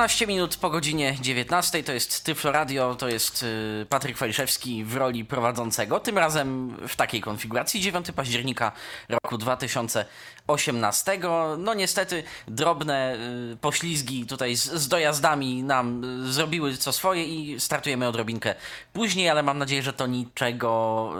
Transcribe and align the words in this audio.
Dwanaście 0.00 0.26
minut 0.26 0.56
po 0.56 0.70
godzinie 0.70 1.16
19 1.20 1.82
to 1.82 1.92
jest 1.92 2.24
Tyflo 2.24 2.52
Radio, 2.52 2.94
to 2.94 3.08
jest 3.08 3.42
y, 3.42 3.86
Patryk 3.88 4.18
Waliszewski 4.18 4.84
w 4.84 4.96
roli 4.96 5.24
prowadzącego. 5.24 6.00
Tym 6.00 6.18
razem 6.18 6.76
w 6.88 6.96
takiej 6.96 7.20
konfiguracji 7.20 7.80
9 7.80 8.06
października 8.16 8.72
roku 9.08 9.38
2018. 9.38 11.18
No 11.58 11.74
niestety 11.74 12.22
drobne 12.48 13.16
y, 13.52 13.56
poślizgi 13.56 14.26
tutaj 14.26 14.56
z, 14.56 14.64
z 14.64 14.88
dojazdami 14.88 15.62
nam 15.62 16.04
y, 16.04 16.32
zrobiły 16.32 16.76
co 16.76 16.92
swoje 16.92 17.24
i 17.24 17.60
startujemy 17.60 18.08
odrobinkę 18.08 18.54
później, 18.92 19.28
ale 19.28 19.42
mam 19.42 19.58
nadzieję, 19.58 19.82
że 19.82 19.92
to 19.92 20.06
niczego 20.06 21.12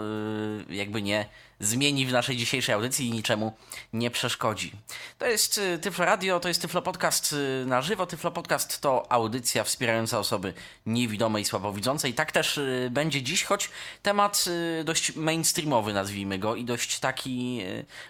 jakby 0.69 1.01
nie 1.01 1.25
zmieni 1.61 2.05
w 2.05 2.11
naszej 2.11 2.37
dzisiejszej 2.37 2.75
audycji 2.75 3.07
i 3.07 3.11
niczemu 3.11 3.53
nie 3.93 4.11
przeszkodzi. 4.11 4.71
To 5.17 5.25
jest 5.25 5.57
y, 5.57 5.79
Tyflo 5.79 6.05
Radio, 6.05 6.39
to 6.39 6.47
jest 6.47 6.61
Tyflo 6.61 6.81
Podcast 6.81 7.33
y, 7.33 7.65
na 7.65 7.81
żywo. 7.81 8.05
Tyflo 8.05 8.31
Podcast 8.31 8.81
to 8.81 9.11
audycja 9.11 9.63
wspierająca 9.63 10.19
osoby 10.19 10.53
niewidome 10.85 11.41
i 11.41 11.45
słabowidzące 11.45 12.09
i 12.09 12.13
tak 12.13 12.31
też 12.31 12.57
y, 12.57 12.89
będzie 12.91 13.21
dziś, 13.21 13.43
choć 13.43 13.69
temat 14.01 14.45
dość 14.85 15.15
mainstreamowy 15.15 15.93
nazwijmy 15.93 16.39
go 16.39 16.55
i 16.55 16.65
dość 16.65 16.99
taki 16.99 17.61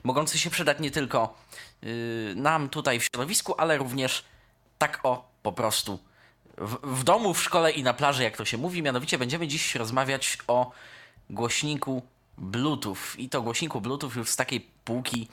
mogący 0.04 0.40
się 0.40 0.50
przydać 0.50 0.80
nie 0.80 0.92
tylko 0.92 1.38
nam 2.36 2.70
tutaj 2.70 3.00
w 3.00 3.04
środowisku, 3.04 3.56
ale 3.58 3.78
również 3.78 4.24
tak 4.78 5.00
o 5.04 5.32
po 5.44 5.52
prostu 5.52 6.00
w, 6.58 7.00
w 7.00 7.04
domu, 7.04 7.34
w 7.34 7.44
szkole 7.44 7.72
i 7.72 7.84
na 7.84 7.94
plaży, 7.94 8.24
jak 8.24 8.38
to 8.38 8.46
się 8.46 8.58
mówi. 8.58 8.82
Mianowicie 8.82 9.18
będziemy 9.18 9.48
dziś 9.48 9.76
rozmawiać 9.76 10.38
o 10.48 10.72
głośniku 11.30 12.02
Bluetooth 12.42 12.98
i 13.18 13.30
to 13.30 13.42
głośniku 13.42 13.82
Bluetooth 13.82 14.12
już 14.16 14.30
z 14.30 14.36
takiej 14.36 14.68
półki 14.84 15.28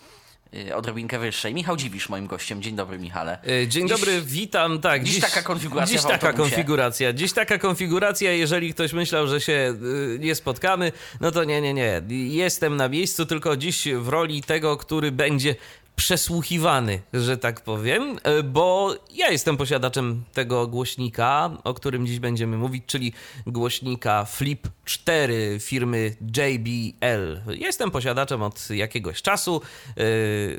y, 0.55 0.77
odrobinkę 0.77 1.19
wyższej. 1.19 1.55
Michał 1.55 1.77
Dziwisz 1.77 2.09
moim 2.09 2.27
gościem. 2.27 2.63
Dzień 2.63 2.77
dobry, 2.77 2.99
Michale. 2.99 3.39
Y, 3.49 3.69
dzień 3.69 3.89
dziś, 3.89 3.99
dobry, 3.99 4.23
witam. 4.23 4.81
Tak, 4.81 5.05
dziś, 5.05 5.15
dziś 5.15 5.25
taka 5.25 5.43
konfiguracja. 5.43 5.97
Dziś 5.97 6.07
taka 6.07 6.33
konfiguracja. 6.33 7.13
Dziś 7.13 7.33
taka 7.33 7.59
konfiguracja. 7.59 8.33
Jeżeli 8.33 8.75
ktoś 8.75 8.93
myślał, 8.93 9.27
że 9.27 9.41
się 9.41 9.75
y, 10.15 10.19
nie 10.21 10.35
spotkamy, 10.35 10.93
no 11.21 11.31
to 11.31 11.45
nie, 11.45 11.61
nie, 11.61 11.75
nie. 11.75 12.03
Jestem 12.29 12.77
na 12.77 12.89
miejscu, 12.89 13.27
tylko 13.27 13.57
dziś 13.57 13.89
w 13.95 14.09
roli 14.09 14.43
tego, 14.43 14.77
który 14.77 15.13
będzie 15.13 15.55
przesłuchiwany, 15.99 17.01
że 17.13 17.37
tak 17.37 17.61
powiem, 17.61 18.19
e, 18.23 18.43
bo 18.43 18.95
ja 19.15 19.31
jestem 19.31 19.57
posiadaczem 19.57 20.25
tego 20.33 20.67
głośnika, 20.67 21.51
o 21.65 21.75
którym 21.75 22.07
dziś 22.07 22.19
będziemy 22.19 22.57
mówić, 22.57 22.85
czyli 22.87 23.13
głośnika 23.47 24.25
Flip 24.25 24.69
4 24.85 25.59
firmy 25.61 26.17
JBL. 26.21 27.41
Jestem 27.49 27.91
posiadaczem 27.91 28.43
od 28.43 28.71
jakiegoś 28.71 29.23
czasu, 29.23 29.61
e, 29.97 30.03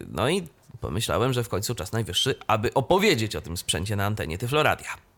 no 0.08 0.30
i 0.30 0.48
pomyślałem, 0.82 1.34
że 1.34 1.44
w 1.44 1.50
końcu 1.50 1.76
czas 1.76 1.92
najwyższy, 1.92 2.36
aby 2.48 2.74
opowiedzieć 2.74 3.36
o 3.36 3.42
tym 3.42 3.58
sprzęcie 3.58 3.96
na 3.96 4.06
antenie 4.06 4.38
Tyfloradia. 4.38 5.09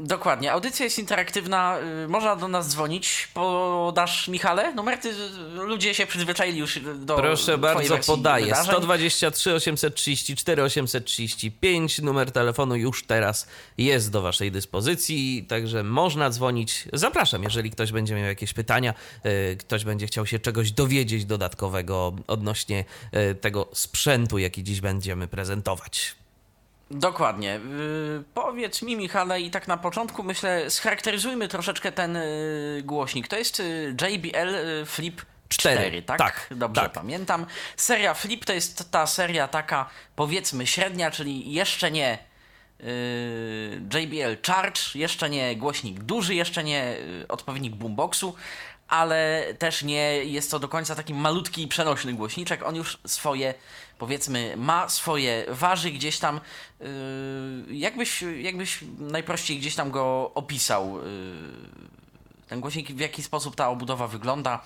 Dokładnie. 0.00 0.52
Audycja 0.52 0.84
jest 0.84 0.98
interaktywna. 0.98 1.78
Y, 2.04 2.08
można 2.08 2.36
do 2.36 2.48
nas 2.48 2.68
dzwonić. 2.68 3.28
Podasz, 3.34 4.28
Michale, 4.28 4.74
numer? 4.74 4.98
Ty, 4.98 5.14
ludzie 5.54 5.94
się 5.94 6.06
przyzwyczaili 6.06 6.58
już 6.58 6.78
do 6.78 7.16
Proszę 7.16 7.58
bardzo, 7.58 7.98
podaję. 7.98 8.44
Wydarzeń. 8.44 8.64
123 8.64 9.54
834 9.54 10.62
835. 10.62 11.98
Numer 11.98 12.32
telefonu 12.32 12.76
już 12.76 13.04
teraz 13.04 13.48
jest 13.78 14.10
do 14.10 14.22
Waszej 14.22 14.52
dyspozycji, 14.52 15.46
także 15.48 15.82
można 15.82 16.30
dzwonić. 16.30 16.84
Zapraszam, 16.92 17.42
jeżeli 17.42 17.70
ktoś 17.70 17.92
będzie 17.92 18.14
miał 18.14 18.26
jakieś 18.26 18.52
pytania, 18.52 18.94
y, 19.26 19.56
ktoś 19.56 19.84
będzie 19.84 20.06
chciał 20.06 20.26
się 20.26 20.38
czegoś 20.38 20.72
dowiedzieć 20.72 21.24
dodatkowego 21.24 22.12
odnośnie 22.26 22.84
y, 23.30 23.34
tego 23.34 23.68
sprzętu, 23.72 24.38
jaki 24.38 24.64
dziś 24.64 24.80
będziemy 24.80 25.28
prezentować. 25.28 26.14
Dokładnie. 26.90 27.60
Yy, 27.78 28.24
powiedz 28.34 28.82
mi, 28.82 28.96
Michale, 28.96 29.40
i 29.40 29.50
tak 29.50 29.68
na 29.68 29.76
początku 29.76 30.22
myślę, 30.22 30.70
scharakteryzujmy 30.70 31.48
troszeczkę 31.48 31.92
ten 31.92 32.14
yy, 32.14 32.82
głośnik. 32.82 33.28
To 33.28 33.36
jest 33.36 33.58
yy, 33.58 33.96
JBL 34.10 34.54
y, 34.54 34.86
Flip 34.86 35.22
4, 35.48 35.76
4 35.76 36.02
tak? 36.02 36.18
tak? 36.18 36.48
Dobrze 36.50 36.82
tak. 36.82 36.92
pamiętam. 36.92 37.46
Seria 37.76 38.14
Flip 38.14 38.44
to 38.44 38.52
jest 38.52 38.90
ta 38.90 39.06
seria 39.06 39.48
taka, 39.48 39.88
powiedzmy, 40.16 40.66
średnia, 40.66 41.10
czyli 41.10 41.52
jeszcze 41.52 41.90
nie 41.90 42.18
y, 42.80 43.80
JBL 43.94 44.36
Charge, 44.46 44.80
jeszcze 44.94 45.30
nie 45.30 45.56
głośnik 45.56 46.02
duży, 46.02 46.34
jeszcze 46.34 46.64
nie 46.64 46.96
y, 47.22 47.28
odpowiednik 47.28 47.74
boomboxu, 47.74 48.34
ale 48.88 49.46
też 49.58 49.82
nie 49.82 50.24
jest 50.24 50.50
to 50.50 50.58
do 50.58 50.68
końca 50.68 50.94
taki 50.94 51.14
malutki 51.14 51.62
i 51.62 51.68
przenośny 51.68 52.14
głośniczek. 52.14 52.62
On 52.66 52.76
już 52.76 52.98
swoje, 53.06 53.54
powiedzmy, 53.98 54.54
ma 54.56 54.88
swoje 54.88 55.44
waży 55.48 55.90
gdzieś 55.90 56.18
tam. 56.18 56.40
Yy, 56.80 57.76
jakbyś, 57.76 58.22
jakbyś 58.22 58.78
najprościej 58.98 59.58
gdzieś 59.58 59.74
tam 59.74 59.90
go 59.90 60.30
opisał? 60.34 60.98
Yy, 60.98 61.97
ten 62.48 62.60
głośnik, 62.60 62.92
w 62.92 63.00
jaki 63.00 63.22
sposób 63.22 63.56
ta 63.56 63.68
obudowa 63.68 64.08
wygląda, 64.08 64.60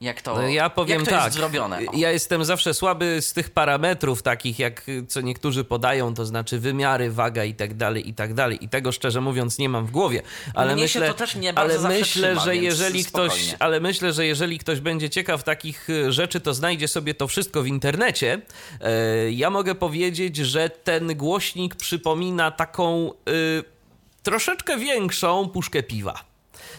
jak 0.00 0.22
to, 0.22 0.34
no 0.34 0.48
ja 0.48 0.70
powiem 0.70 0.98
jak 0.98 1.08
to 1.08 1.10
tak, 1.10 1.24
jest 1.24 1.36
zrobione. 1.36 1.80
No. 1.80 1.92
Ja 1.94 2.10
jestem 2.10 2.44
zawsze 2.44 2.74
słaby 2.74 3.22
z 3.22 3.32
tych 3.32 3.50
parametrów 3.50 4.22
takich, 4.22 4.58
jak 4.58 4.86
co 5.08 5.20
niektórzy 5.20 5.64
podają, 5.64 6.14
to 6.14 6.26
znaczy 6.26 6.58
wymiary, 6.58 7.10
waga 7.10 7.44
i 7.44 7.54
tak 7.54 7.74
dalej, 7.74 8.08
i 8.08 8.14
tak 8.14 8.34
dalej. 8.34 8.64
I 8.64 8.68
tego 8.68 8.92
szczerze 8.92 9.20
mówiąc 9.20 9.58
nie 9.58 9.68
mam 9.68 9.86
w 9.86 9.90
głowie. 9.90 10.22
Ale 10.54 10.74
Mnie 10.74 10.82
myślę, 10.82 11.08
to 11.08 11.14
też 11.14 11.34
nie 11.34 11.58
ale 11.58 11.78
myślę, 11.78 12.04
trzyma, 12.04 12.44
że 12.44 12.56
jeżeli 12.56 13.04
ktoś, 13.04 13.54
ale 13.58 13.80
myślę, 13.80 14.12
że 14.12 14.26
jeżeli 14.26 14.58
ktoś 14.58 14.80
będzie 14.80 15.10
ciekaw 15.10 15.44
takich 15.44 15.90
y, 15.90 16.12
rzeczy, 16.12 16.40
to 16.40 16.54
znajdzie 16.54 16.88
sobie 16.88 17.14
to 17.14 17.28
wszystko 17.28 17.62
w 17.62 17.66
internecie. 17.66 18.40
E, 18.80 19.32
ja 19.32 19.50
mogę 19.50 19.74
powiedzieć, 19.74 20.36
że 20.36 20.70
ten 20.70 21.16
głośnik 21.16 21.74
przypomina 21.74 22.50
taką 22.50 23.10
y, 23.28 23.64
troszeczkę 24.22 24.78
większą 24.78 25.48
puszkę 25.48 25.82
piwa. 25.82 26.33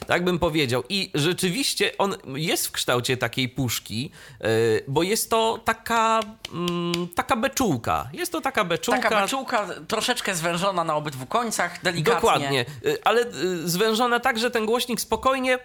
Tak 0.08 0.24
bym 0.24 0.40
powiedział. 0.40 0.84
I 0.90 1.12
rzeczywiście 1.14 1.98
on 1.98 2.16
jest 2.36 2.68
w 2.68 2.72
kształcie 2.72 3.18
takiej 3.18 3.50
puszki, 3.50 4.12
e, 4.42 4.48
bo 4.88 5.04
jest 5.04 5.30
to 5.30 5.60
taka, 5.66 6.20
mm, 6.54 7.08
taka 7.16 7.36
beczułka. 7.36 8.10
Jest 8.14 8.32
to 8.32 8.42
taka 8.42 8.64
beczułka. 8.64 9.02
Taka 9.02 9.22
beczułka 9.22 9.68
troszeczkę 9.88 10.36
zwężona 10.36 10.84
na 10.84 10.96
obydwu 10.96 11.26
końcach, 11.26 11.84
delikatnie. 11.84 12.16
Dokładnie, 12.16 12.66
e, 12.86 12.98
ale 13.04 13.22
e, 13.22 13.28
zwężona 13.66 14.20
tak, 14.20 14.40
że 14.40 14.52
ten 14.52 14.66
głośnik 14.66 15.02
spokojnie 15.02 15.60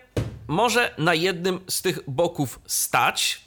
może 0.48 0.94
na 0.98 1.14
jednym 1.14 1.60
z 1.68 1.82
tych 1.82 1.98
boków 2.06 2.60
stać. 2.66 3.40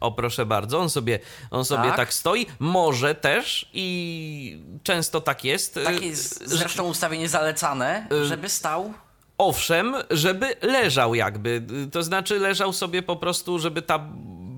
O, 0.00 0.12
proszę 0.12 0.46
bardzo, 0.46 0.78
on 0.78 0.90
sobie, 0.90 1.18
on 1.50 1.64
sobie 1.64 1.88
tak. 1.88 1.96
tak 1.96 2.14
stoi. 2.14 2.46
Może 2.58 3.14
też 3.14 3.70
i 3.72 4.60
często 4.82 5.20
tak 5.20 5.44
jest. 5.44 5.78
Takie 5.84 6.06
jest 6.06 6.48
zresztą 6.48 6.84
ustawienie 6.84 7.28
zalecane, 7.28 8.06
żeby 8.24 8.48
stał 8.48 8.94
Owszem, 9.38 9.94
żeby 10.10 10.54
leżał 10.62 11.14
jakby, 11.14 11.62
to 11.92 12.02
znaczy 12.02 12.38
leżał 12.38 12.72
sobie 12.72 13.02
po 13.02 13.16
prostu, 13.16 13.58
żeby 13.58 13.82
ta 13.82 14.08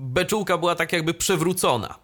beczułka 0.09 0.57
była 0.57 0.75
tak 0.75 0.93
jakby 0.93 1.13
przewrócona. 1.13 1.95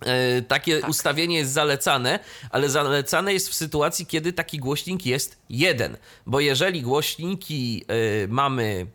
E, 0.00 0.42
takie 0.42 0.80
tak. 0.80 0.90
ustawienie 0.90 1.36
jest 1.36 1.52
zalecane, 1.52 2.18
ale 2.50 2.70
zalecane 2.70 3.32
jest 3.32 3.48
w 3.48 3.54
sytuacji, 3.54 4.06
kiedy 4.06 4.32
taki 4.32 4.58
głośnik 4.58 5.06
jest 5.06 5.36
jeden. 5.50 5.96
Bo 6.26 6.40
jeżeli 6.40 6.82
głośniki 6.82 7.84
y, 8.24 8.28
mamy 8.28 8.86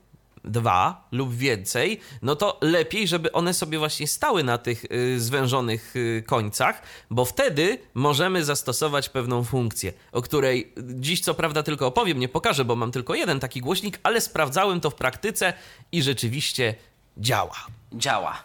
dwa 0.45 1.07
lub 1.11 1.35
więcej, 1.35 1.99
no 2.21 2.35
to 2.35 2.57
lepiej, 2.61 3.07
żeby 3.07 3.31
one 3.31 3.53
sobie 3.53 3.79
właśnie 3.79 4.07
stały 4.07 4.43
na 4.43 4.57
tych 4.57 4.85
y, 4.91 5.19
zwężonych 5.19 5.95
y, 5.95 6.23
końcach, 6.27 6.81
bo 7.09 7.25
wtedy 7.25 7.79
możemy 7.93 8.45
zastosować 8.45 9.09
pewną 9.09 9.43
funkcję, 9.43 9.93
o 10.11 10.21
której 10.21 10.73
dziś 10.77 11.21
co 11.21 11.33
prawda 11.33 11.63
tylko 11.63 11.87
opowiem, 11.87 12.19
nie 12.19 12.29
pokażę, 12.29 12.65
bo 12.65 12.75
mam 12.75 12.91
tylko 12.91 13.15
jeden 13.15 13.39
taki 13.39 13.61
głośnik, 13.61 13.99
ale 14.03 14.21
sprawdzałem 14.21 14.81
to 14.81 14.89
w 14.89 14.95
praktyce 14.95 15.53
i 15.91 16.03
rzeczywiście 16.03 16.75
działa. 17.17 17.67
Działa. 17.93 18.43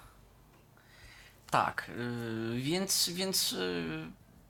Tak, 1.50 1.90
yy, 2.52 2.61
więc, 2.61 3.08
więc 3.08 3.52
yy, 3.52 3.58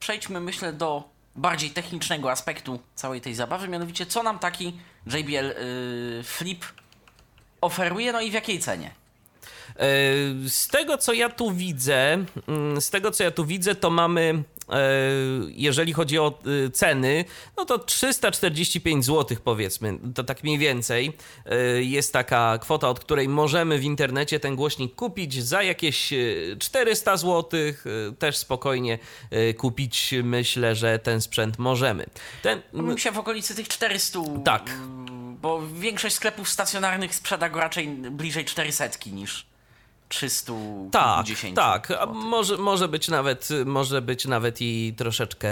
przejdźmy 0.01 0.41
myślę 0.41 0.73
do 0.73 1.19
bardziej 1.37 1.71
technicznego 1.71 2.31
aspektu 2.31 2.81
całej 2.95 3.21
tej 3.21 3.35
zabawy, 3.35 3.69
mianowicie 3.69 4.07
co 4.07 4.23
nam 4.23 4.39
taki 4.39 4.79
JBL 5.07 5.33
yy, 5.33 6.23
Flip 6.25 6.65
oferuje, 7.61 8.13
no 8.13 8.21
i 8.21 8.31
w 8.31 8.35
jakiej 8.35 8.59
cenie? 8.61 8.91
E, 8.91 9.85
z 10.49 10.69
tego 10.69 10.99
co 10.99 11.13
ja 11.13 11.29
tu 11.29 11.51
widzę, 11.51 12.25
mm, 12.49 12.81
z 12.81 12.91
tego 12.91 13.11
co 13.11 13.25
ja 13.25 13.31
tu 13.31 13.45
widzę, 13.45 13.75
to 13.75 13.91
mamy 13.91 14.43
jeżeli 15.49 15.93
chodzi 15.93 16.19
o 16.19 16.39
ceny, 16.73 17.25
no 17.57 17.65
to 17.65 17.79
345 17.79 19.05
zł 19.05 19.37
powiedzmy, 19.45 19.99
to 20.15 20.25
tak 20.25 20.43
mniej 20.43 20.59
więcej 20.59 21.13
jest 21.81 22.13
taka 22.13 22.59
kwota, 22.59 22.89
od 22.89 23.01
której 23.01 23.29
możemy 23.29 23.79
w 23.79 23.85
internecie 23.85 24.41
ten 24.41 24.57
głośnik 24.57 24.95
kupić 24.95 25.45
za 25.45 25.63
jakieś 25.63 26.13
400 26.59 27.17
zł, 27.17 27.61
też 28.19 28.37
spokojnie 28.37 28.99
kupić 29.57 30.15
myślę, 30.23 30.75
że 30.75 30.99
ten 30.99 31.21
sprzęt 31.21 31.59
możemy. 31.59 32.07
Ten... 32.43 32.63
Myślę 32.73 33.13
w 33.13 33.19
okolicy 33.19 33.55
tych 33.55 33.69
400. 33.69 34.19
Tak. 34.45 34.71
Bo 35.41 35.63
większość 35.75 36.15
sklepów 36.15 36.49
stacjonarnych 36.49 37.15
sprzeda 37.15 37.49
go 37.49 37.61
raczej 37.61 37.89
bliżej 37.89 38.45
400 38.45 38.89
niż 39.13 39.48
310. 40.09 41.57
Tak, 41.57 41.87
tak. 41.87 42.09
Może, 42.15 42.57
może, 42.57 42.89
być 42.89 43.09
nawet, 43.09 43.49
może 43.67 44.03
być 44.03 44.25
nawet 44.25 44.61
i 44.61 44.95
troszeczkę 44.97 45.51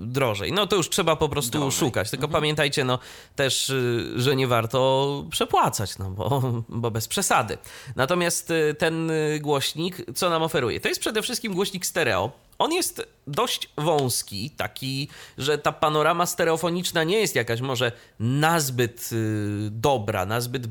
drożej. 0.00 0.52
No 0.52 0.66
to 0.66 0.76
już 0.76 0.90
trzeba 0.90 1.16
po 1.16 1.28
prostu 1.28 1.58
drożej. 1.58 1.78
szukać. 1.78 2.10
Tylko 2.10 2.26
mhm. 2.26 2.42
pamiętajcie, 2.42 2.84
no 2.84 2.98
też, 3.36 3.70
y, 3.70 4.12
że 4.16 4.36
nie 4.36 4.46
warto 4.46 5.24
przepłacać, 5.30 5.98
no 5.98 6.10
bo, 6.10 6.62
bo 6.68 6.90
bez 6.90 7.08
przesady. 7.08 7.58
Natomiast 7.96 8.50
y, 8.50 8.74
ten 8.78 9.10
y, 9.10 9.40
głośnik, 9.40 9.96
co 10.14 10.30
nam 10.30 10.42
oferuje? 10.42 10.80
To 10.80 10.88
jest 10.88 11.00
przede 11.00 11.22
wszystkim 11.22 11.54
głośnik 11.54 11.86
stereo 11.86 12.45
on 12.58 12.72
jest 12.72 13.02
dość 13.26 13.68
wąski, 13.76 14.50
taki, 14.50 15.08
że 15.38 15.58
ta 15.58 15.72
panorama 15.72 16.26
stereofoniczna 16.26 17.04
nie 17.04 17.18
jest 17.18 17.34
jakaś 17.34 17.60
może 17.60 17.92
nazbyt 18.20 19.10
y, 19.12 19.68
dobra, 19.70 20.26
nazbyt 20.26 20.62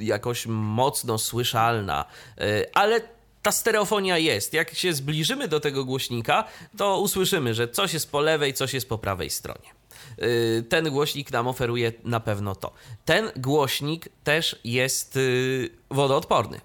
jakoś 0.00 0.46
mocno 0.46 1.18
słyszalna, 1.18 2.04
y, 2.40 2.66
ale 2.74 3.00
ta 3.42 3.52
stereofonia 3.52 4.18
jest. 4.18 4.52
Jak 4.52 4.74
się 4.74 4.92
zbliżymy 4.92 5.48
do 5.48 5.60
tego 5.60 5.84
głośnika, 5.84 6.44
to 6.76 7.00
usłyszymy, 7.00 7.54
że 7.54 7.68
coś 7.68 7.94
jest 7.94 8.10
po 8.10 8.20
lewej, 8.20 8.54
coś 8.54 8.74
jest 8.74 8.88
po 8.88 8.98
prawej 8.98 9.30
stronie. 9.30 9.74
Y, 10.22 10.64
ten 10.68 10.90
głośnik 10.90 11.32
nam 11.32 11.48
oferuje 11.48 11.92
na 12.04 12.20
pewno 12.20 12.54
to. 12.54 12.72
Ten 13.04 13.30
głośnik 13.36 14.08
też 14.24 14.60
jest 14.64 15.18
wodoodporny. 15.90 16.60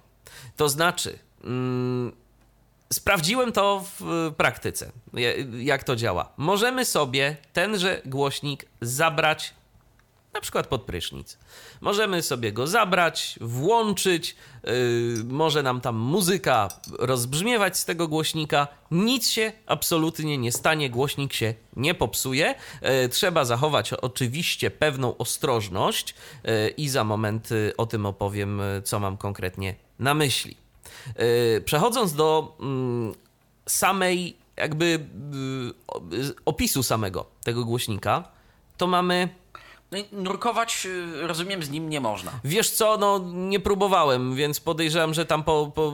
To 0.58 0.70
znaczy, 0.70 1.20
mm, 1.44 2.12
Sprawdziłem 2.94 3.52
to 3.52 3.86
w 4.00 4.32
praktyce, 4.38 4.92
jak 5.60 5.84
to 5.84 5.96
działa. 5.96 6.34
Możemy 6.38 6.86
sobie 6.86 7.38
tenże 7.54 8.02
głośnik 8.06 8.66
zabrać 8.82 9.54
na 10.34 10.42
przykład 10.42 10.68
pod 10.68 10.82
prysznic. 10.82 11.38
Możemy 11.82 12.22
sobie 12.22 12.52
go 12.52 12.68
zabrać, 12.68 13.40
włączyć, 13.42 14.36
yy, 14.64 14.72
może 15.24 15.64
nam 15.64 15.82
tam 15.82 15.96
muzyka 15.96 16.70
rozbrzmiewać 17.00 17.78
z 17.78 17.86
tego 17.86 18.08
głośnika. 18.08 18.68
Nic 18.92 19.30
się 19.30 19.52
absolutnie 19.66 20.38
nie 20.38 20.52
stanie, 20.52 20.90
głośnik 20.90 21.34
się 21.34 21.54
nie 21.76 21.94
popsuje. 21.94 22.56
Yy, 22.82 23.10
trzeba 23.10 23.46
zachować 23.46 23.94
oczywiście 23.94 24.72
pewną 24.72 25.18
ostrożność 25.18 26.16
yy, 26.44 26.70
i 26.70 26.90
za 26.90 27.04
moment 27.04 27.50
o 27.78 27.86
tym 27.86 28.06
opowiem, 28.06 28.62
co 28.84 29.00
mam 29.00 29.18
konkretnie 29.18 29.76
na 30.00 30.14
myśli. 30.14 30.69
E, 31.16 31.62
przechodząc 31.62 32.14
do 32.14 32.56
mm, 32.60 33.14
samej, 33.66 34.38
jakby 34.58 34.86
y, 36.14 36.34
opisu 36.46 36.84
samego 36.84 37.26
tego 37.44 37.66
głośnika, 37.66 38.24
to 38.78 38.88
mamy. 38.88 39.30
No 39.92 39.98
nurkować, 40.12 40.86
y, 40.86 41.28
rozumiem, 41.28 41.64
z 41.64 41.70
nim 41.70 41.90
nie 41.90 42.02
można. 42.02 42.32
Wiesz 42.44 42.70
co, 42.70 42.98
no 42.98 43.20
nie 43.34 43.60
próbowałem, 43.60 44.36
więc 44.36 44.60
podejrzewam, 44.60 45.14
że 45.14 45.26
tam 45.26 45.44
po, 45.44 45.72
po 45.76 45.94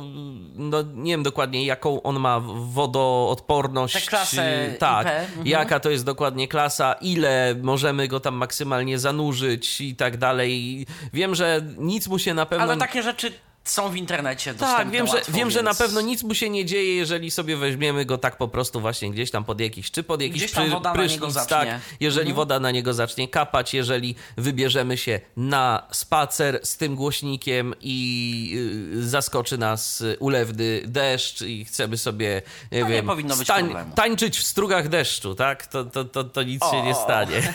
no 0.55 0.81
nie 0.81 1.13
wiem 1.13 1.23
dokładnie 1.23 1.65
jaką 1.65 2.01
on 2.01 2.19
ma 2.19 2.39
wodoodporność. 2.55 3.93
Tę 3.93 4.09
klasę 4.09 4.75
Tak, 4.79 5.07
IP. 5.07 5.13
Mhm. 5.13 5.47
jaka 5.47 5.79
to 5.79 5.89
jest 5.89 6.05
dokładnie 6.05 6.47
klasa, 6.47 6.93
ile 6.93 7.55
możemy 7.61 8.07
go 8.07 8.19
tam 8.19 8.35
maksymalnie 8.35 8.99
zanurzyć 8.99 9.81
i 9.81 9.95
tak 9.95 10.17
dalej. 10.17 10.85
Wiem, 11.13 11.35
że 11.35 11.61
nic 11.77 12.07
mu 12.07 12.19
się 12.19 12.33
na 12.33 12.45
pewno... 12.45 12.63
Ale 12.63 12.77
takie 12.77 13.03
rzeczy 13.03 13.33
są 13.65 13.89
w 13.89 13.95
internecie 13.95 14.53
dostępne 14.53 14.77
Tak, 14.77 14.89
wiem, 14.89 15.05
łatwo, 15.05 15.25
że, 15.25 15.31
wiem 15.31 15.35
więc... 15.35 15.53
że 15.53 15.63
na 15.63 15.73
pewno 15.73 16.01
nic 16.01 16.23
mu 16.23 16.33
się 16.33 16.49
nie 16.49 16.65
dzieje, 16.65 16.95
jeżeli 16.95 17.31
sobie 17.31 17.57
weźmiemy 17.57 18.05
go 18.05 18.17
tak 18.17 18.37
po 18.37 18.47
prostu 18.47 18.81
właśnie 18.81 19.11
gdzieś 19.11 19.31
tam 19.31 19.43
pod 19.43 19.59
jakiś, 19.59 19.91
czy 19.91 20.03
pod 20.03 20.21
jakiś 20.21 20.51
pry, 20.51 20.69
woda 20.69 20.93
prysznic, 20.93 21.45
tak, 21.47 21.69
jeżeli 21.99 22.29
mhm. 22.29 22.35
woda 22.35 22.59
na 22.59 22.71
niego 22.71 22.93
zacznie 22.93 23.27
kapać, 23.27 23.73
jeżeli 23.73 24.15
wybierzemy 24.37 24.97
się 24.97 25.19
na 25.37 25.87
spacer 25.91 26.59
z 26.63 26.77
tym 26.77 26.95
głośnikiem 26.95 27.73
i 27.81 28.57
y, 28.93 29.09
zaskoczy 29.09 29.57
nas 29.57 30.03
ulewny 30.19 30.81
deszcz 30.85 31.41
i 31.41 31.65
chcemy 31.65 31.97
sobie, 31.97 32.41
nie 32.71 32.81
no, 32.81 32.87
wiem, 32.87 33.07
nie 33.23 33.35
stań, 33.35 33.75
tańczyć 33.95 34.37
w 34.37 34.43
strugach 34.43 34.89
deszczu, 34.89 35.35
tak, 35.35 35.67
to, 35.67 35.83
to, 35.85 36.05
to, 36.05 36.23
to 36.23 36.43
nic 36.43 36.63
o, 36.63 36.71
się 36.71 36.81
nie 36.83 36.95
stanie. 36.95 37.53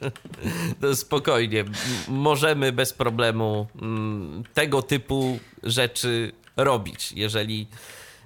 to 0.80 0.96
spokojnie, 0.96 1.64
możemy 2.08 2.72
bez 2.72 2.92
problemu 2.92 3.66
mm, 3.82 4.44
tego 4.54 4.82
typu 4.82 5.35
rzeczy 5.62 6.32
robić, 6.56 7.12
jeżeli 7.12 7.68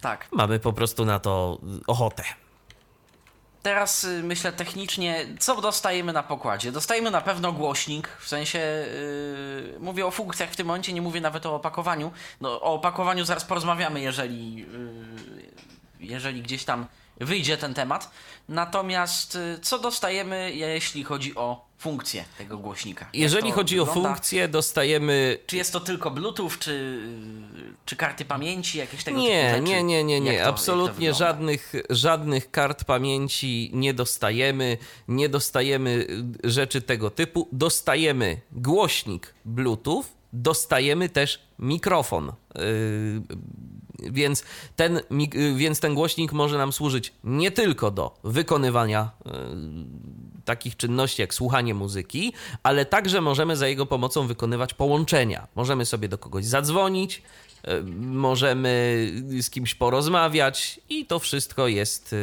tak. 0.00 0.28
mamy 0.32 0.58
po 0.58 0.72
prostu 0.72 1.04
na 1.04 1.18
to 1.18 1.58
ochotę. 1.86 2.24
Teraz 3.62 4.04
y, 4.04 4.22
myślę 4.22 4.52
technicznie, 4.52 5.26
co 5.38 5.60
dostajemy 5.60 6.12
na 6.12 6.22
pokładzie? 6.22 6.72
Dostajemy 6.72 7.10
na 7.10 7.20
pewno 7.20 7.52
głośnik, 7.52 8.08
w 8.08 8.28
sensie 8.28 8.58
yy, 8.58 9.78
mówię 9.80 10.06
o 10.06 10.10
funkcjach 10.10 10.50
w 10.50 10.56
tym 10.56 10.66
momencie, 10.66 10.92
nie 10.92 11.02
mówię 11.02 11.20
nawet 11.20 11.46
o 11.46 11.54
opakowaniu. 11.54 12.12
No, 12.40 12.60
o 12.60 12.74
opakowaniu 12.74 13.24
zaraz 13.24 13.44
porozmawiamy, 13.44 14.00
jeżeli, 14.00 14.56
yy, 14.56 14.66
jeżeli 16.00 16.42
gdzieś 16.42 16.64
tam 16.64 16.86
wyjdzie 17.16 17.56
ten 17.56 17.74
temat. 17.74 18.10
Natomiast 18.48 19.34
y, 19.34 19.58
co 19.62 19.78
dostajemy, 19.78 20.52
jeśli 20.52 21.04
chodzi 21.04 21.34
o 21.36 21.69
funkcję 21.80 22.24
tego 22.38 22.58
głośnika? 22.58 23.08
Jeżeli 23.12 23.52
chodzi 23.52 23.76
wygląda? 23.76 24.00
o 24.00 24.04
funkcję, 24.04 24.48
dostajemy. 24.48 25.38
Czy 25.46 25.56
jest 25.56 25.72
to 25.72 25.80
tylko 25.80 26.10
Bluetooth, 26.10 26.50
czy, 26.58 27.02
czy 27.84 27.96
karty 27.96 28.24
pamięci, 28.24 28.78
jakieś 28.78 29.04
tego 29.04 29.18
nie, 29.18 29.42
typu 29.42 29.50
rzeczy? 29.50 29.62
Nie, 29.62 29.82
nie, 29.82 30.04
nie, 30.04 30.20
nie. 30.20 30.38
To, 30.38 30.46
Absolutnie 30.46 31.14
żadnych, 31.14 31.72
żadnych 31.90 32.50
kart 32.50 32.84
pamięci 32.84 33.70
nie 33.72 33.94
dostajemy. 33.94 34.78
Nie 35.08 35.28
dostajemy 35.28 36.06
rzeczy 36.44 36.82
tego 36.82 37.10
typu. 37.10 37.48
Dostajemy 37.52 38.40
głośnik 38.52 39.34
Bluetooth, 39.44 40.04
dostajemy 40.32 41.08
też 41.08 41.40
mikrofon. 41.58 42.32
Yy, 42.54 42.62
więc 44.12 44.44
ten, 44.76 45.00
więc 45.56 45.80
ten 45.80 45.94
głośnik 45.94 46.32
może 46.32 46.58
nam 46.58 46.72
służyć 46.72 47.12
nie 47.24 47.50
tylko 47.50 47.90
do 47.90 48.18
wykonywania 48.24 49.10
yy, 49.24 49.32
takich 50.44 50.76
czynności 50.76 51.22
jak 51.22 51.34
słuchanie 51.34 51.74
muzyki, 51.74 52.32
ale 52.62 52.84
także 52.84 53.20
możemy 53.20 53.56
za 53.56 53.68
jego 53.68 53.86
pomocą 53.86 54.26
wykonywać 54.26 54.74
połączenia. 54.74 55.48
Możemy 55.54 55.86
sobie 55.86 56.08
do 56.08 56.18
kogoś 56.18 56.44
zadzwonić, 56.44 57.22
yy, 57.66 57.82
możemy 58.00 59.06
z 59.40 59.50
kimś 59.50 59.74
porozmawiać 59.74 60.80
i 60.88 61.06
to 61.06 61.18
wszystko 61.18 61.68
jest 61.68 62.14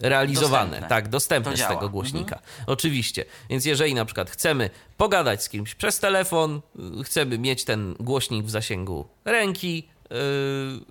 realizowane, 0.00 0.70
dostępne. 0.70 0.88
tak, 0.88 1.08
dostępne 1.08 1.56
z 1.56 1.68
tego 1.68 1.88
głośnika. 1.88 2.36
Mhm. 2.36 2.64
Oczywiście. 2.66 3.24
Więc 3.50 3.64
jeżeli 3.64 3.94
na 3.94 4.04
przykład 4.04 4.30
chcemy 4.30 4.70
pogadać 4.96 5.42
z 5.42 5.48
kimś 5.48 5.74
przez 5.74 5.98
telefon, 5.98 6.60
chcemy 7.04 7.38
mieć 7.38 7.64
ten 7.64 7.94
głośnik 8.00 8.46
w 8.46 8.50
zasięgu 8.50 9.08
ręki, 9.24 9.88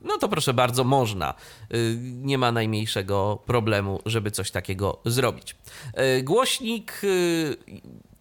no 0.02 0.18
to 0.18 0.30
proszę 0.30 0.54
bardzo, 0.54 0.84
można. 0.84 1.34
Yy, 1.70 1.98
nie 2.02 2.38
ma 2.38 2.52
najmniejszego 2.52 3.40
problemu, 3.46 4.02
żeby 4.06 4.32
coś 4.32 4.52
takiego 4.52 5.02
zrobić. 5.06 5.56
Yy, 5.98 6.24
głośnik 6.24 7.02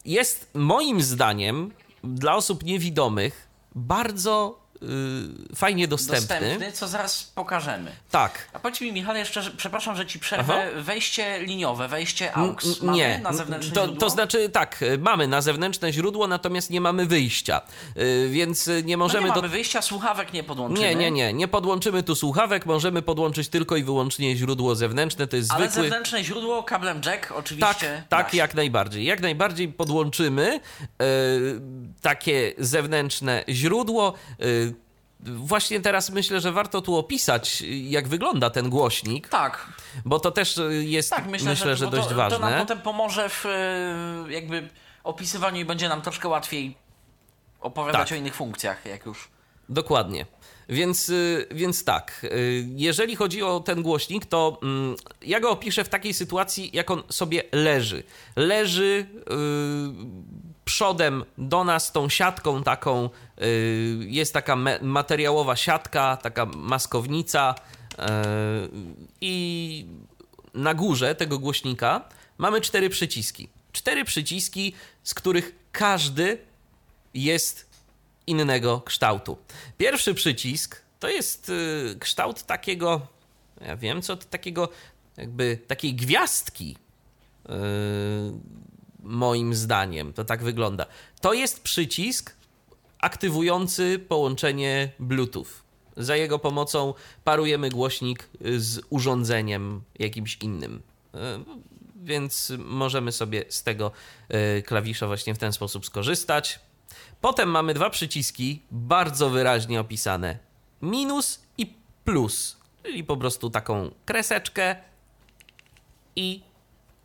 jest 0.04 0.50
moim 0.54 1.02
zdaniem 1.02 1.70
dla 2.04 2.36
osób 2.36 2.64
niewidomych 2.64 3.48
bardzo 3.74 4.60
fajnie 5.56 5.88
dostępny. 5.88 6.40
Dostępny, 6.40 6.72
co 6.72 6.88
zaraz 6.88 7.24
pokażemy. 7.34 7.92
Tak. 8.10 8.48
A 8.52 8.58
powiedz 8.58 8.80
mi, 8.80 8.92
Michale, 8.92 9.18
jeszcze, 9.18 9.42
przepraszam, 9.56 9.96
że 9.96 10.06
ci 10.06 10.18
przerwę, 10.18 10.54
Aha. 10.54 10.82
wejście 10.82 11.42
liniowe, 11.42 11.88
wejście 11.88 12.32
AUX 12.36 12.82
mamy 12.82 12.98
nie, 12.98 13.18
na 13.18 13.32
zewnętrzne 13.32 13.74
to, 13.74 13.84
źródło? 13.84 14.00
To 14.00 14.10
znaczy 14.10 14.48
tak, 14.48 14.84
mamy 14.98 15.28
na 15.28 15.40
zewnętrzne 15.40 15.92
źródło, 15.92 16.26
natomiast 16.26 16.70
nie 16.70 16.80
mamy 16.80 17.06
wyjścia, 17.06 17.60
y, 17.96 18.28
więc 18.30 18.70
nie 18.84 18.96
możemy... 18.96 19.20
No 19.20 19.26
nie 19.26 19.30
mamy 19.30 19.48
do... 19.48 19.48
wyjścia, 19.48 19.82
słuchawek 19.82 20.32
nie 20.32 20.44
podłączymy. 20.44 20.88
Nie, 20.88 20.94
nie, 20.94 21.10
nie, 21.10 21.32
nie 21.32 21.48
podłączymy 21.48 22.02
tu 22.02 22.14
słuchawek, 22.14 22.66
możemy 22.66 23.02
podłączyć 23.02 23.48
tylko 23.48 23.76
i 23.76 23.82
wyłącznie 23.82 24.36
źródło 24.36 24.74
zewnętrzne, 24.74 25.26
to 25.26 25.36
jest 25.36 25.52
Ale 25.52 25.68
zwykły... 25.68 25.82
zewnętrzne 25.82 26.24
źródło 26.24 26.62
kablem 26.62 27.00
jack 27.06 27.32
oczywiście 27.32 28.02
Tak, 28.08 28.08
tak, 28.08 28.34
jak 28.34 28.54
najbardziej. 28.54 29.04
Jak 29.04 29.20
najbardziej 29.20 29.68
podłączymy 29.68 30.60
yy, 31.00 31.06
takie 32.02 32.52
zewnętrzne 32.58 33.44
źródło, 33.48 34.14
yy, 34.38 34.69
Właśnie 35.24 35.80
teraz 35.80 36.10
myślę, 36.10 36.40
że 36.40 36.52
warto 36.52 36.82
tu 36.82 36.96
opisać, 36.96 37.62
jak 37.66 38.08
wygląda 38.08 38.50
ten 38.50 38.70
głośnik. 38.70 39.28
Tak. 39.28 39.72
Bo 40.04 40.20
to 40.20 40.30
też 40.30 40.60
jest, 40.80 41.10
tak, 41.10 41.26
myślę, 41.26 41.50
myślę 41.50 41.66
że, 41.66 41.76
że 41.76 41.90
dość 41.90 42.08
to, 42.08 42.14
ważne. 42.14 42.38
To 42.38 42.50
nam 42.50 42.60
potem 42.60 42.80
pomoże 42.80 43.28
w 43.28 43.46
e, 43.46 44.32
jakby 44.32 44.68
opisywaniu 45.04 45.60
i 45.60 45.64
będzie 45.64 45.88
nam 45.88 46.02
troszkę 46.02 46.28
łatwiej 46.28 46.76
opowiadać 47.60 48.08
tak. 48.08 48.16
o 48.16 48.20
innych 48.20 48.34
funkcjach, 48.34 48.86
jak 48.86 49.06
już 49.06 49.28
Dokładnie. 49.70 50.26
Więc, 50.68 51.08
y, 51.08 51.46
więc 51.50 51.84
tak, 51.84 52.20
y, 52.24 52.66
jeżeli 52.76 53.16
chodzi 53.16 53.42
o 53.42 53.60
ten 53.60 53.82
głośnik, 53.82 54.26
to 54.26 54.58
mm, 54.62 54.96
ja 55.22 55.40
go 55.40 55.50
opiszę 55.50 55.84
w 55.84 55.88
takiej 55.88 56.14
sytuacji, 56.14 56.70
jak 56.72 56.90
on 56.90 57.02
sobie 57.08 57.42
leży. 57.52 58.02
Leży 58.36 59.06
yy, 59.30 60.49
przodem 60.70 61.24
do 61.38 61.64
nas 61.64 61.92
tą 61.92 62.08
siatką 62.08 62.62
taką, 62.62 63.10
yy, 63.36 63.46
jest 64.00 64.32
taka 64.34 64.56
materiałowa 64.80 65.56
siatka, 65.56 66.16
taka 66.16 66.46
maskownica 66.46 67.54
yy, 67.98 68.04
i 69.20 69.86
na 70.54 70.74
górze 70.74 71.14
tego 71.14 71.38
głośnika 71.38 72.08
mamy 72.38 72.60
cztery 72.60 72.90
przyciski. 72.90 73.48
Cztery 73.72 74.04
przyciski, 74.04 74.72
z 75.02 75.14
których 75.14 75.54
każdy 75.72 76.38
jest 77.14 77.66
innego 78.26 78.80
kształtu. 78.80 79.38
Pierwszy 79.78 80.14
przycisk 80.14 80.82
to 81.00 81.08
jest 81.08 81.48
y, 81.48 81.96
kształt 82.00 82.42
takiego, 82.42 83.06
ja 83.60 83.76
wiem 83.76 84.02
co, 84.02 84.16
takiego 84.16 84.68
jakby 85.16 85.58
takiej 85.66 85.94
gwiazdki. 85.94 86.76
Moim 89.02 89.54
zdaniem 89.54 90.12
to 90.12 90.24
tak 90.24 90.42
wygląda. 90.42 90.86
To 91.20 91.32
jest 91.32 91.62
przycisk 91.62 92.34
aktywujący 92.98 93.98
połączenie 94.08 94.92
Bluetooth. 94.98 95.46
Za 95.96 96.16
jego 96.16 96.38
pomocą 96.38 96.94
parujemy 97.24 97.70
głośnik 97.70 98.28
z 98.56 98.80
urządzeniem 98.90 99.82
jakimś 99.98 100.38
innym. 100.40 100.82
Y, 101.14 101.18
więc 102.02 102.52
możemy 102.58 103.12
sobie 103.12 103.44
z 103.48 103.62
tego 103.62 103.92
klawisza 104.66 105.06
właśnie 105.06 105.34
w 105.34 105.38
ten 105.38 105.52
sposób 105.52 105.86
skorzystać. 105.86 106.60
Potem 107.20 107.48
mamy 107.48 107.74
dwa 107.74 107.90
przyciski 107.90 108.62
bardzo 108.70 109.30
wyraźnie 109.30 109.80
opisane: 109.80 110.38
minus 110.82 111.40
i 111.58 111.74
plus, 112.04 112.56
czyli 112.82 113.04
po 113.04 113.16
prostu 113.16 113.50
taką 113.50 113.90
kreseczkę 114.04 114.76
i 116.16 116.42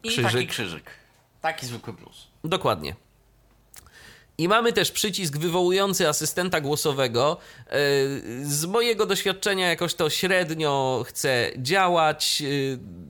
krzyżyk. 0.02 0.32
I 0.32 0.34
taki 0.34 0.48
krzyżyk. 0.48 1.05
Taki 1.46 1.66
zwykły 1.66 1.94
plus. 1.94 2.28
Dokładnie. 2.44 2.96
I 4.38 4.48
mamy 4.48 4.74
też 4.74 4.92
przycisk 4.92 5.38
wywołujący 5.38 6.10
asystenta 6.10 6.62
głosowego. 6.62 7.38
E, 7.68 7.72
z 8.44 8.66
mojego 8.66 9.06
doświadczenia 9.06 9.70
jakoś 9.70 9.94
to 9.94 10.10
średnio 10.10 11.04
chce 11.08 11.52
działać. 11.58 12.42
E, 12.42 12.46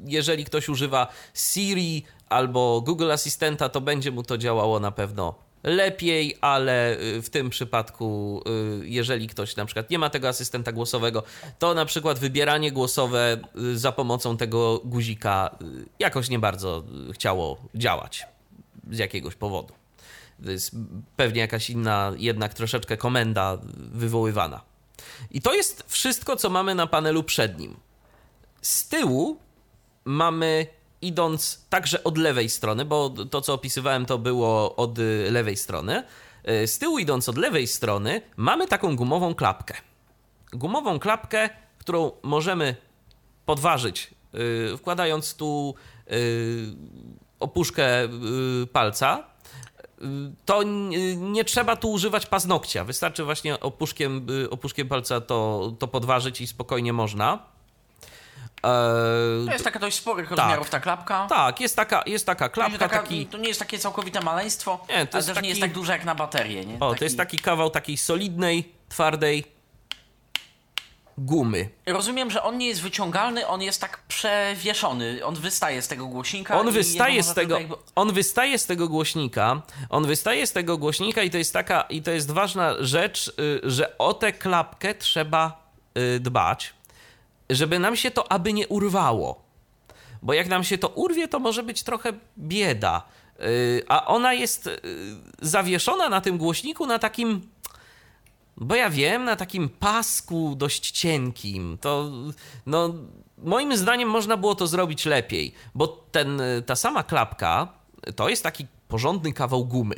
jeżeli 0.05 0.45
ktoś 0.45 0.69
używa 0.69 1.07
Siri 1.33 2.03
albo 2.29 2.81
Google 2.81 3.11
Asystenta, 3.11 3.69
to 3.69 3.81
będzie 3.81 4.11
mu 4.11 4.23
to 4.23 4.37
działało 4.37 4.79
na 4.79 4.91
pewno 4.91 5.44
lepiej, 5.65 6.37
ale 6.41 6.99
y, 6.99 7.21
w 7.21 7.29
tym 7.29 7.49
przypadku, 7.49 8.41
y, 8.81 8.89
jeżeli 8.89 9.27
ktoś 9.27 9.55
na 9.55 9.65
przykład 9.65 9.89
nie 9.89 9.99
ma 9.99 10.09
tego 10.09 10.27
asystenta 10.27 10.71
głosowego, 10.71 11.23
to 11.59 11.73
na 11.73 11.85
przykład 11.85 12.19
wybieranie 12.19 12.71
głosowe 12.71 13.37
y, 13.57 13.77
za 13.77 13.91
pomocą 13.91 14.37
tego 14.37 14.81
guzika 14.85 15.57
jakoś 15.99 16.29
nie 16.29 16.39
bardzo 16.39 16.83
chciało 17.13 17.57
działać 17.75 18.25
z 18.91 18.97
jakiegoś 18.97 19.35
powodu. 19.35 19.73
To 20.43 20.51
jest 20.51 20.75
pewnie 21.15 21.41
jakaś 21.41 21.69
inna, 21.69 22.13
jednak 22.17 22.53
troszeczkę 22.53 22.97
komenda 22.97 23.57
wywoływana. 23.77 24.61
I 25.31 25.41
to 25.41 25.53
jest 25.53 25.83
wszystko, 25.87 26.35
co 26.35 26.49
mamy 26.49 26.75
na 26.75 26.87
panelu 26.87 27.23
przednim. 27.23 27.77
Z 28.61 28.87
tyłu 28.87 29.39
mamy 30.05 30.67
idąc 31.01 31.65
także 31.69 32.03
od 32.03 32.17
lewej 32.17 32.49
strony, 32.49 32.85
bo 32.85 33.09
to 33.09 33.41
co 33.41 33.53
opisywałem 33.53 34.05
to 34.05 34.17
było 34.17 34.75
od 34.75 34.97
lewej 35.29 35.57
strony. 35.57 36.03
E, 36.43 36.67
z 36.67 36.79
tyłu 36.79 36.99
idąc 36.99 37.29
od 37.29 37.37
lewej 37.37 37.67
strony 37.67 38.21
mamy 38.37 38.67
taką 38.67 38.95
gumową 38.95 39.35
klapkę. 39.35 39.73
Gumową 40.53 40.99
klapkę, 40.99 41.49
którą 41.77 42.11
możemy 42.23 42.75
podważyć, 43.45 44.09
e, 44.73 44.77
wkładając 44.77 45.35
tu 45.35 45.75
opuszkę 47.39 47.87
palca. 48.73 49.23
To 50.45 50.63
nie 51.17 51.45
trzeba 51.45 51.75
tu 51.75 51.91
używać 51.91 52.25
paznokcia. 52.25 52.83
Wystarczy 52.83 53.23
właśnie 53.23 53.59
opuszkiem, 53.59 54.27
opuszkiem 54.49 54.87
palca 54.87 55.21
to, 55.21 55.71
to 55.79 55.87
podważyć 55.87 56.41
i 56.41 56.47
spokojnie 56.47 56.93
można. 56.93 57.54
To 59.45 59.51
jest 59.51 59.63
taka 59.63 59.79
dość 59.79 59.97
sporych 59.97 60.29
tak. 60.29 60.37
rozmiarów 60.37 60.69
ta 60.69 60.79
klapka. 60.79 61.27
Tak, 61.29 61.59
jest 61.59 61.75
taka, 61.75 62.03
jest 62.05 62.25
taka 62.25 62.49
klapka. 62.49 62.77
Taka, 62.77 62.99
taki... 62.99 63.25
To 63.25 63.37
nie 63.37 63.47
jest 63.47 63.59
takie 63.59 63.79
całkowite 63.79 64.21
maleństwo, 64.21 64.85
nie, 64.89 65.07
to 65.07 65.17
ale 65.17 65.23
też 65.23 65.35
taki... 65.35 65.41
nie 65.41 65.49
jest 65.49 65.61
tak 65.61 65.73
duże 65.73 65.91
jak 65.91 66.05
na 66.05 66.15
baterię. 66.15 66.65
Nie? 66.65 66.79
O, 66.79 66.89
taki... 66.89 66.99
to 66.99 67.05
jest 67.05 67.17
taki 67.17 67.39
kawał 67.39 67.69
takiej 67.69 67.97
solidnej, 67.97 68.73
twardej 68.89 69.55
gumy. 71.17 71.69
Rozumiem, 71.85 72.31
że 72.31 72.43
on 72.43 72.57
nie 72.57 72.67
jest 72.67 72.81
wyciągalny, 72.81 73.47
on 73.47 73.61
jest 73.61 73.81
tak 73.81 73.99
przewieszony. 74.07 75.25
On 75.25 75.35
wystaje 75.35 75.81
z 75.81 75.87
tego 75.87 76.07
głośnika. 76.07 76.59
On 76.59 76.71
wystaje 76.71 77.23
z 77.23 77.33
tego, 77.33 77.59
jakby... 77.59 77.75
on 77.95 78.13
wystaje 78.13 78.59
z 78.59 78.65
tego 78.65 78.87
głośnika. 78.87 79.61
On 79.89 80.05
wystaje 80.05 80.47
z 80.47 80.51
tego 80.51 80.77
głośnika 80.77 81.23
i 81.23 81.29
to 81.29 81.37
jest 81.37 81.53
taka 81.53 81.81
i 81.81 82.01
to 82.01 82.11
jest 82.11 82.31
ważna 82.31 82.75
rzecz, 82.79 83.27
y, 83.39 83.61
że 83.63 83.97
o 83.97 84.13
tę 84.13 84.33
klapkę 84.33 84.95
trzeba 84.95 85.69
y, 85.97 86.19
dbać 86.19 86.73
żeby 87.49 87.79
nam 87.79 87.95
się 87.95 88.11
to 88.11 88.31
aby 88.31 88.53
nie 88.53 88.67
urwało. 88.67 89.45
Bo 90.21 90.33
jak 90.33 90.47
nam 90.47 90.63
się 90.63 90.77
to 90.77 90.87
urwie, 90.87 91.27
to 91.27 91.39
może 91.39 91.63
być 91.63 91.83
trochę 91.83 92.13
bieda. 92.37 93.01
Yy, 93.39 93.45
a 93.87 94.05
ona 94.05 94.33
jest 94.33 94.65
yy, 94.65 94.73
zawieszona 95.41 96.09
na 96.09 96.21
tym 96.21 96.37
głośniku 96.37 96.85
na 96.87 96.99
takim, 96.99 97.41
bo 98.57 98.75
ja 98.75 98.89
wiem, 98.89 99.23
na 99.23 99.35
takim 99.35 99.69
pasku 99.69 100.55
dość 100.55 100.91
cienkim. 100.91 101.77
To, 101.81 102.11
no, 102.65 102.93
moim 103.37 103.77
zdaniem 103.77 104.09
można 104.09 104.37
było 104.37 104.55
to 104.55 104.67
zrobić 104.67 105.05
lepiej, 105.05 105.53
bo 105.75 105.87
ten, 105.87 106.41
ta 106.65 106.75
sama 106.75 107.03
klapka 107.03 107.67
to 108.15 108.29
jest 108.29 108.43
taki 108.43 108.67
porządny 108.87 109.33
kawał 109.33 109.65
gumy 109.65 109.95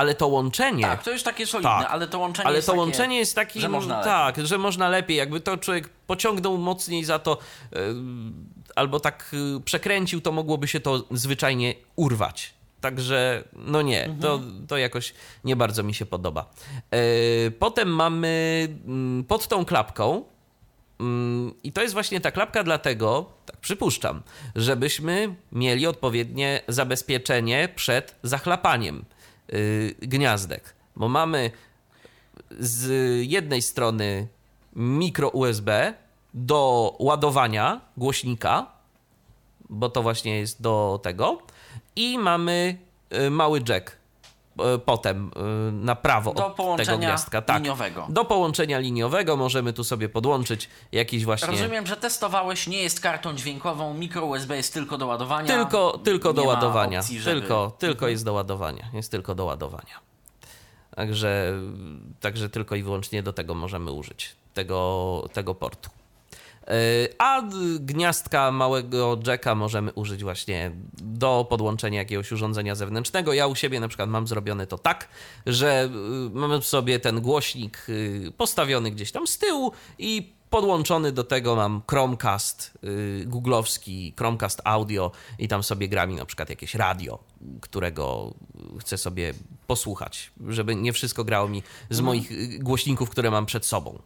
ale 0.00 0.14
to 0.14 0.26
łączenie. 0.26 0.82
Tak, 0.82 1.02
to 1.02 1.10
jest 1.10 1.24
takie 1.24 1.46
solidne, 1.46 1.70
tak, 1.70 1.90
ale 1.90 2.08
to 2.08 2.18
łączenie 2.18 2.46
ale 2.46 2.56
jest 2.56 2.66
to 2.66 2.72
takie, 2.72 2.80
łączenie 2.80 3.18
jest 3.18 3.34
takie, 3.34 3.60
że 3.60 3.68
można 3.68 4.02
tak, 4.02 4.36
lepiej. 4.36 4.46
że 4.46 4.58
można 4.58 4.88
lepiej. 4.88 5.16
Jakby 5.16 5.40
to 5.40 5.56
człowiek 5.56 5.88
pociągnął 6.06 6.58
mocniej 6.58 7.04
za 7.04 7.18
to, 7.18 7.38
yy, 7.72 7.78
albo 8.76 9.00
tak 9.00 9.30
yy, 9.32 9.60
przekręcił, 9.60 10.20
to 10.20 10.32
mogłoby 10.32 10.68
się 10.68 10.80
to 10.80 11.04
zwyczajnie 11.10 11.74
urwać. 11.96 12.54
Także, 12.80 13.44
no 13.54 13.82
nie, 13.82 14.04
mhm. 14.04 14.20
to, 14.20 14.40
to 14.68 14.76
jakoś 14.76 15.14
nie 15.44 15.56
bardzo 15.56 15.82
mi 15.82 15.94
się 15.94 16.06
podoba. 16.06 16.50
Yy, 16.92 17.50
potem 17.50 17.88
mamy 17.88 18.68
mm, 18.86 19.24
pod 19.24 19.48
tą 19.48 19.64
klapką, 19.64 20.24
mm, 21.00 21.54
i 21.62 21.72
to 21.72 21.82
jest 21.82 21.94
właśnie 21.94 22.20
ta 22.20 22.30
klapka 22.30 22.64
dlatego, 22.64 23.32
tak 23.46 23.56
przypuszczam, 23.56 24.22
żebyśmy 24.56 25.34
mieli 25.52 25.86
odpowiednie 25.86 26.60
zabezpieczenie 26.68 27.68
przed 27.76 28.14
zachlapaniem. 28.22 29.04
Y, 29.54 29.94
gniazdek, 29.98 30.74
bo 30.96 31.08
mamy 31.08 31.50
z 32.58 32.90
jednej 33.30 33.62
strony 33.62 34.28
mikro 34.76 35.28
USB 35.28 35.94
do 36.34 36.96
ładowania 36.98 37.80
głośnika, 37.96 38.66
bo 39.68 39.88
to 39.88 40.02
właśnie 40.02 40.38
jest 40.38 40.62
do 40.62 41.00
tego, 41.02 41.38
i 41.96 42.18
mamy 42.18 42.78
y, 43.12 43.30
mały 43.30 43.62
jack 43.68 43.99
potem 44.84 45.30
na 45.72 45.96
prawo 45.96 46.34
do 46.34 46.56
od 46.56 46.76
tego 46.76 46.98
gniazdka. 46.98 47.42
Tak, 47.42 47.62
liniowego. 47.62 48.06
Do 48.08 48.24
połączenia 48.24 48.78
liniowego 48.78 49.36
możemy 49.36 49.72
tu 49.72 49.84
sobie 49.84 50.08
podłączyć 50.08 50.68
jakiś 50.92 51.24
właśnie... 51.24 51.48
Rozumiem, 51.48 51.86
że 51.86 51.96
testowałeś, 51.96 52.66
nie 52.66 52.82
jest 52.82 53.00
kartą 53.00 53.34
dźwiękową, 53.34 53.94
mikro 53.94 54.26
USB 54.26 54.56
jest 54.56 54.74
tylko 54.74 54.98
do 54.98 55.06
ładowania. 55.06 55.46
Tylko, 55.46 55.98
tylko 56.04 56.32
do 56.32 56.44
ładowania. 56.44 57.00
Opcji, 57.00 57.20
żeby... 57.20 57.40
Tylko, 57.40 57.72
tylko 57.78 58.08
jest 58.08 58.24
do 58.24 58.32
ładowania. 58.32 58.90
Jest 58.92 59.10
tylko 59.10 59.34
do 59.34 59.44
ładowania. 59.44 60.00
Także, 60.96 61.52
także 62.20 62.50
tylko 62.50 62.74
i 62.74 62.82
wyłącznie 62.82 63.22
do 63.22 63.32
tego 63.32 63.54
możemy 63.54 63.92
użyć 63.92 64.36
tego, 64.54 65.28
tego 65.32 65.54
portu. 65.54 65.90
E, 66.70 67.08
a 67.18 67.42
gniazdka 67.80 68.50
małego 68.50 69.18
jacka 69.26 69.54
możemy 69.54 69.92
użyć 69.92 70.22
właśnie 70.22 70.70
do 71.02 71.46
podłączenia 71.50 71.98
jakiegoś 71.98 72.32
urządzenia 72.32 72.74
zewnętrznego. 72.74 73.32
Ja 73.32 73.46
u 73.46 73.54
siebie 73.54 73.80
na 73.80 73.88
przykład 73.88 74.10
mam 74.10 74.26
zrobione 74.26 74.66
to 74.66 74.78
tak, 74.78 75.08
że 75.46 75.84
y, 75.84 76.30
mamy 76.30 76.62
sobie 76.62 77.00
ten 77.00 77.20
głośnik 77.20 77.86
y, 77.88 78.32
postawiony 78.36 78.90
gdzieś 78.90 79.12
tam 79.12 79.26
z 79.26 79.38
tyłu 79.38 79.72
i 79.98 80.32
podłączony 80.50 81.12
do 81.12 81.24
tego 81.24 81.56
mam 81.56 81.82
Chromecast 81.90 82.78
yy, 82.82 83.24
googlowski, 83.26 84.14
Chromecast 84.18 84.60
audio 84.64 85.10
i 85.38 85.48
tam 85.48 85.62
sobie 85.62 85.88
gra 85.88 86.06
mi 86.06 86.14
na 86.14 86.24
przykład 86.24 86.50
jakieś 86.50 86.74
radio, 86.74 87.18
którego 87.60 88.34
chcę 88.80 88.98
sobie 88.98 89.34
posłuchać, 89.66 90.30
żeby 90.48 90.74
nie 90.74 90.92
wszystko 90.92 91.24
grało 91.24 91.48
mi 91.48 91.62
z 91.90 91.98
mhm. 91.98 92.04
moich 92.06 92.32
y, 92.32 92.58
głośników, 92.58 93.10
które 93.10 93.30
mam 93.30 93.46
przed 93.46 93.66
sobą. 93.66 93.98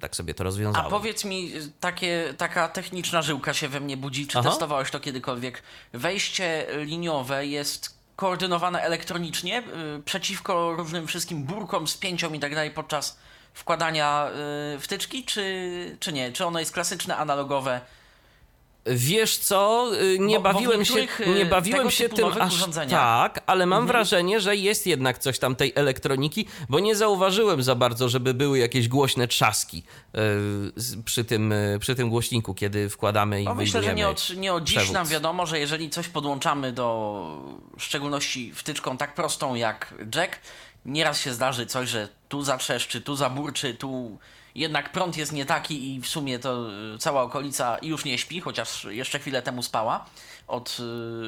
Tak 0.00 0.16
sobie 0.16 0.34
to 0.34 0.44
rozwiązałem. 0.44 0.86
A 0.86 0.90
powiedz 0.90 1.24
mi, 1.24 1.52
takie, 1.80 2.34
taka 2.38 2.68
techniczna 2.68 3.22
żyłka 3.22 3.54
się 3.54 3.68
we 3.68 3.80
mnie 3.80 3.96
budzi. 3.96 4.26
Czy 4.26 4.38
Aha. 4.38 4.50
testowałeś 4.50 4.90
to 4.90 5.00
kiedykolwiek? 5.00 5.62
Wejście 5.92 6.66
liniowe 6.84 7.46
jest 7.46 7.96
koordynowane 8.16 8.82
elektronicznie 8.82 9.62
yy, 9.94 10.02
przeciwko 10.04 10.72
różnym 10.76 11.06
wszystkim 11.06 11.44
burkom, 11.44 11.88
spięciom 11.88 12.34
i 12.36 12.40
tak 12.40 12.54
dalej 12.54 12.70
podczas 12.70 13.18
wkładania 13.54 14.30
y, 14.74 14.80
wtyczki, 14.80 15.24
czy, 15.24 15.96
czy 16.00 16.12
nie? 16.12 16.32
Czy 16.32 16.46
ono 16.46 16.60
jest 16.60 16.72
klasyczne, 16.72 17.16
analogowe? 17.16 17.80
Wiesz 18.86 19.38
co, 19.38 19.90
y, 20.02 20.18
nie 20.18 20.36
Bo- 20.36 20.42
bo 20.42 20.52
bawiłem 20.52 20.84
się, 20.84 20.94
niektórych, 20.94 21.20
y, 21.28 21.34
nie 21.38 21.46
bawiłem 21.46 21.90
się 21.90 22.08
tym 22.08 22.26
aż 22.40 22.54
tak, 22.90 23.42
ale 23.46 23.66
mam 23.66 23.86
wrażenie, 23.86 24.40
że 24.40 24.56
jest 24.56 24.86
jednak 24.86 25.18
coś 25.18 25.38
tam 25.38 25.56
tej 25.56 25.72
elektroniki, 25.74 26.46
bo 26.68 26.80
nie 26.80 26.96
zauważyłem 26.96 27.62
za 27.62 27.74
bardzo, 27.74 28.08
żeby 28.08 28.34
były 28.34 28.58
jakieś 28.58 28.88
głośne 28.88 29.28
trzaski 29.28 29.82
y, 30.96 31.02
przy 31.04 31.24
tym, 31.24 31.54
przy 31.80 31.94
tym 31.94 32.10
głośniku, 32.10 32.54
kiedy 32.54 32.88
wkładamy 32.88 33.42
i 33.42 33.44
No 33.44 33.54
myślę, 33.54 33.82
że 33.82 33.94
nie 33.94 34.08
od, 34.08 34.30
nie 34.36 34.52
od 34.54 34.64
dziś 34.64 34.76
przewód. 34.76 34.94
nam 34.94 35.06
wiadomo, 35.06 35.46
że 35.46 35.58
jeżeli 35.58 35.90
coś 35.90 36.08
podłączamy 36.08 36.72
do 36.72 36.86
w 37.78 37.82
szczególności 37.82 38.52
wtyczką 38.54 38.96
tak 38.96 39.14
prostą 39.14 39.54
jak 39.54 39.94
jack, 40.14 40.38
nieraz 40.84 41.20
się 41.20 41.34
zdarzy 41.34 41.66
coś, 41.66 41.88
że 41.88 42.08
tu 42.28 42.42
zatrzeszczy, 42.42 43.00
tu 43.00 43.16
zaburczy, 43.16 43.74
tu 43.74 44.18
jednak 44.56 44.92
prąd 44.92 45.16
jest 45.16 45.32
nie 45.32 45.46
taki 45.46 45.94
i 45.94 46.00
w 46.00 46.06
sumie 46.06 46.38
to 46.38 46.70
y, 46.94 46.98
cała 46.98 47.22
okolica 47.22 47.78
już 47.82 48.04
nie 48.04 48.18
śpi, 48.18 48.40
chociaż 48.40 48.84
jeszcze 48.84 49.18
chwilę 49.18 49.42
temu 49.42 49.62
spała 49.62 50.06
od 50.46 50.78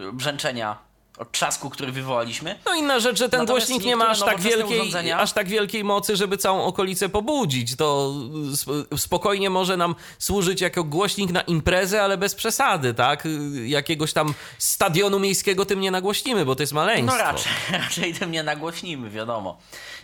y, 0.09 0.13
brzęczenia, 0.13 0.88
od 1.19 1.33
trzasku, 1.33 1.71
który 1.71 1.93
wywołaliśmy. 1.93 2.59
No 2.67 2.75
inna 2.75 3.01
rzecz, 3.01 3.19
że 3.19 3.29
ten 3.29 3.41
Natomiast 3.41 3.67
głośnik 3.69 3.87
nie 3.87 3.97
ma 3.97 4.09
aż 4.09 4.21
tak, 4.21 4.41
wielkiej, 4.41 4.81
urządzenia- 4.81 5.17
aż 5.21 5.33
tak 5.33 5.49
wielkiej 5.49 5.85
mocy, 5.85 6.17
żeby 6.17 6.37
całą 6.37 6.65
okolicę 6.65 7.09
pobudzić. 7.09 7.77
To 7.77 8.15
sp- 8.63 8.87
spokojnie 8.97 9.51
może 9.51 9.77
nam 9.77 9.95
służyć 10.19 10.61
jako 10.61 10.85
głośnik 10.85 11.31
na 11.31 11.41
imprezę, 11.41 12.03
ale 12.03 12.17
bez 12.19 12.35
przesady, 12.35 12.95
tak? 12.95 13.29
Jakiegoś 13.65 14.13
tam 14.13 14.35
stadionu 14.59 15.19
miejskiego 15.19 15.65
tym 15.67 15.81
nie 15.81 15.91
nagłośnimy, 15.91 16.45
bo 16.45 16.55
to 16.57 16.63
jest 16.63 16.73
maleństwo. 16.73 17.17
No 17.17 17.23
raczej, 17.23 17.53
raczej 17.85 18.15
tym 18.15 18.31
nie 18.33 18.43
nagłośnimy, 18.43 19.11
wiadomo. 19.11 19.59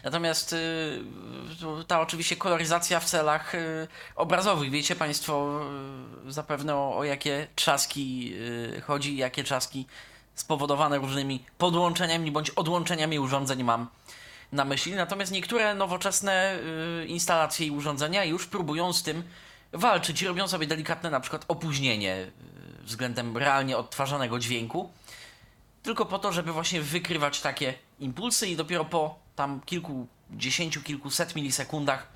Natomiast 0.05 0.53
y, 0.53 0.57
ta 1.87 2.01
oczywiście 2.01 2.37
koloryzacja 2.37 3.01
w 3.01 3.05
celach 3.05 3.55
y, 3.55 3.89
obrazowych. 4.17 4.71
Wiecie 4.71 4.97
Państwo 4.97 5.61
y, 6.29 6.33
zapewne 6.33 6.75
o, 6.77 6.97
o 6.97 7.05
jakie 7.05 7.47
trzaski 7.55 8.35
chodzi, 8.87 9.17
jakie 9.17 9.45
trzaski 9.45 9.87
spowodowane 10.35 10.99
różnymi 10.99 11.45
podłączeniami 11.59 12.31
bądź 12.31 12.51
odłączeniami 12.51 13.19
urządzeń 13.19 13.65
mam 13.65 13.87
na 14.53 14.65
myśli. 14.65 14.93
Natomiast 14.93 15.33
niektóre 15.33 15.75
nowoczesne 15.75 16.59
y, 17.03 17.07
instalacje 17.07 17.67
i 17.67 17.71
urządzenia 17.71 18.25
już 18.25 18.47
próbują 18.47 18.93
z 18.93 19.03
tym 19.03 19.23
walczyć. 19.73 20.23
Robią 20.23 20.49
sobie 20.49 20.67
delikatne 20.67 21.11
na 21.11 21.21
przykład 21.21 21.45
opóźnienie 21.49 22.31
y, 22.81 22.85
względem 22.85 23.37
realnie 23.37 23.77
odtwarzanego 23.77 24.39
dźwięku 24.39 24.91
tylko 25.85 26.07
po 26.07 26.19
to, 26.19 26.33
żeby 26.33 26.53
właśnie 26.53 26.83
wykrywać 26.83 27.41
takie 27.41 27.75
impulsy 28.01 28.49
i 28.49 28.57
dopiero 28.57 28.85
po 28.85 29.19
tam 29.37 29.61
kilkudziesięciu, 29.61 30.83
kilkuset 30.83 31.37
milisekundach 31.37 32.14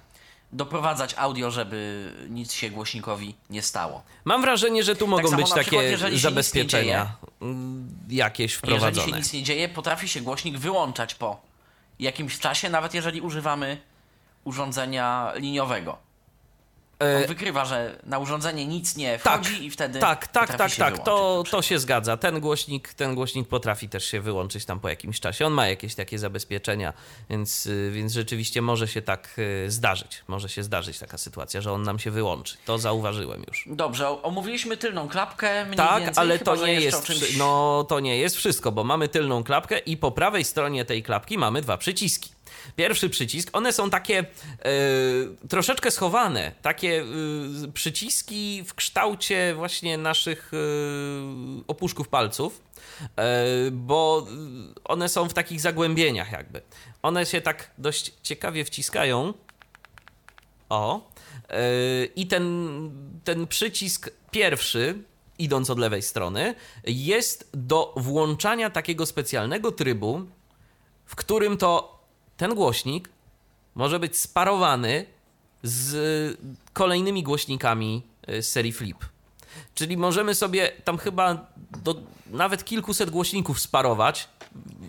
doprowadzać 0.52 1.14
audio, 1.19 1.50
żeby 1.50 2.12
nic 2.28 2.52
się 2.52 2.71
głośnikowi 2.71 3.35
nie 3.50 3.62
stało. 3.62 4.02
Mam 4.25 4.43
wrażenie, 4.43 4.83
że 4.83 4.97
tu 4.97 5.07
mogą 5.07 5.31
samo 5.31 5.37
być 5.37 5.52
przykład, 5.52 5.85
takie 5.85 6.19
zabezpieczenia 6.19 7.17
mm, 7.43 7.88
jakieś 8.09 8.52
Jeżeli 8.52 8.73
się 8.73 8.78
wprowadzone. 8.78 9.19
nic 9.19 9.33
nie 9.33 9.43
dzieje, 9.43 9.69
potrafi 9.69 10.09
się 10.09 10.21
głośnik 10.21 10.59
wyłączać 10.59 11.14
po 11.14 11.40
jakimś 11.99 12.38
czasie, 12.38 12.71
nawet 12.71 12.95
jeżeli 12.95 13.21
używamy 13.21 13.78
urządzenia 14.45 15.33
liniowego. 15.37 16.07
On 17.00 17.07
E, 17.07 17.26
wykrywa, 17.26 17.64
że 17.64 17.99
na 18.07 18.19
urządzenie 18.19 18.67
nic 18.67 18.97
nie 18.97 19.19
tak, 19.19 19.45
wchodzi 19.45 19.67
i 19.67 19.71
wtedy 19.71 19.99
tak, 19.99 20.26
tak, 20.26 20.57
tak, 20.57 20.75
tak, 20.75 20.99
to, 20.99 21.43
to 21.50 21.62
się 21.62 21.78
zgadza. 21.78 22.17
Ten 22.17 22.40
głośnik, 22.40 22.95
ten 22.95 23.14
głośnik 23.14 23.49
potrafi 23.49 23.88
też 23.88 24.05
się 24.05 24.21
wyłączyć 24.21 24.64
tam 24.64 24.81
po 24.81 24.88
jakimś 24.88 25.21
czasie. 25.21 25.47
On 25.47 25.52
ma 25.52 25.69
jakieś 25.69 25.95
takie 25.95 26.19
zabezpieczenia, 26.19 26.93
więc, 27.31 27.67
y, 27.67 27.90
więc 27.93 28.12
rzeczywiście 28.12 28.62
może 28.62 28.88
się 28.88 29.02
tak 29.02 29.35
y, 29.38 29.71
zdarzyć. 29.71 30.23
Może 30.28 30.49
się 30.49 30.62
zdarzyć 30.62 30.99
taka 30.99 31.19
sytuacja, 31.19 31.61
że 31.61 31.73
on 31.73 31.83
nam 31.83 31.99
się 31.99 32.11
wyłączy. 32.11 32.57
To 32.64 32.78
zauważyłem 32.78 33.45
już. 33.49 33.64
Dobrze, 33.67 34.23
omówiliśmy 34.23 34.76
tylną 34.76 35.09
klapkę 35.09 35.64
mniej 35.64 35.76
Tak, 35.76 36.02
więcej. 36.02 36.23
ale 36.23 36.38
chyba, 36.38 36.57
to 36.57 36.67
nie 36.67 36.81
jest, 36.81 37.05
czymś... 37.05 37.37
no, 37.37 37.85
to 37.88 38.00
nie 38.00 38.19
jest 38.19 38.37
wszystko, 38.37 38.73
bo 38.73 38.85
mamy 38.85 39.09
tylną 39.09 39.45
klapkę 39.45 39.78
i 39.78 39.97
po 39.97 40.11
prawej 40.11 40.45
stronie 40.45 40.85
tej 40.85 41.02
klapki 41.02 41.38
mamy 41.38 41.62
dwa 41.62 41.76
przyciski. 41.76 42.38
Pierwszy 42.76 43.10
przycisk, 43.10 43.50
one 43.52 43.72
są 43.72 43.90
takie 43.90 44.18
e, 44.18 44.25
troszeczkę 45.48 45.90
schowane, 45.90 46.52
takie 46.62 47.02
e, 47.02 47.72
przyciski 47.72 48.64
w 48.66 48.75
kształcie 48.75 49.54
właśnie 49.54 49.98
naszych 49.98 50.52
e, 50.54 50.56
opuszków 51.66 52.08
palców, 52.08 52.62
bo 53.72 54.26
one 54.84 55.08
są 55.08 55.28
w 55.28 55.34
takich 55.34 55.60
zagłębieniach 55.60 56.32
jakby. 56.32 56.62
One 57.02 57.26
się 57.26 57.40
tak 57.40 57.71
dość 57.78 58.12
ciekawie 58.23 58.64
wciskają. 58.64 59.34
O. 60.69 61.10
I 62.16 62.26
ten, 62.26 62.45
ten 63.25 63.47
przycisk 63.47 64.10
pierwszy, 64.30 65.02
idąc 65.38 65.71
od 65.71 65.78
lewej 65.78 66.02
strony, 66.02 66.54
jest 66.86 67.50
do 67.54 67.95
włączania 67.97 68.71
takiego 68.71 69.06
specjalnego 69.06 69.73
trybu, 69.73 70.26
w 71.06 71.16
którym 71.16 71.56
to 71.56 71.98
ten 72.38 72.54
głośnik 72.54 73.08
może 73.74 73.98
być 73.98 74.16
sparowany 74.16 75.06
z 75.62 76.38
kolejnymi 76.72 77.22
głośnikami 77.22 78.02
y, 78.28 78.42
z 78.42 78.48
serii 78.48 78.72
Flip. 78.72 79.04
Czyli 79.74 79.96
możemy 79.96 80.34
sobie 80.34 80.72
tam 80.84 80.98
chyba 80.98 81.46
do 81.84 81.94
nawet 82.26 82.64
kilkuset 82.64 83.10
głośników 83.10 83.60
sparować 83.60 84.28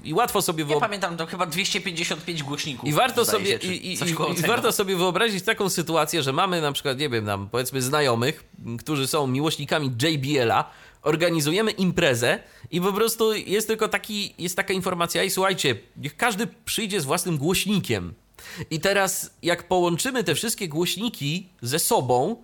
i 0.03 0.13
łatwo 0.13 0.41
sobie 0.41 0.65
wyobrazić. 0.65 0.81
pamiętam, 0.81 1.17
to 1.17 1.25
chyba 1.25 1.45
255 1.45 2.43
głośników. 2.43 2.89
I 2.89 2.93
warto, 2.93 3.25
sobie, 3.25 3.61
się, 3.61 3.73
i, 3.73 3.93
i, 3.93 3.93
i, 4.39 4.41
warto 4.47 4.71
sobie 4.71 4.95
wyobrazić 4.95 5.43
taką 5.43 5.69
sytuację, 5.69 6.23
że 6.23 6.33
mamy 6.33 6.61
na 6.61 6.71
przykład, 6.71 6.97
nie 6.97 7.09
wiem, 7.09 7.25
nam 7.25 7.49
powiedzmy 7.49 7.81
znajomych, 7.81 8.43
którzy 8.79 9.07
są 9.07 9.27
miłośnikami 9.27 9.91
JBL-a, 10.01 10.69
organizujemy 11.01 11.71
imprezę 11.71 12.39
i 12.71 12.81
po 12.81 12.93
prostu 12.93 13.33
jest 13.33 13.67
tylko 13.67 13.87
taki, 13.87 14.33
jest 14.37 14.55
taka 14.55 14.73
informacja 14.73 15.23
i 15.23 15.29
słuchajcie, 15.29 15.75
niech 15.97 16.17
każdy 16.17 16.47
przyjdzie 16.65 17.01
z 17.01 17.05
własnym 17.05 17.37
głośnikiem. 17.37 18.13
I 18.69 18.79
teraz 18.79 19.33
jak 19.41 19.67
połączymy 19.67 20.23
te 20.23 20.35
wszystkie 20.35 20.67
głośniki 20.67 21.49
ze 21.61 21.79
sobą, 21.79 22.43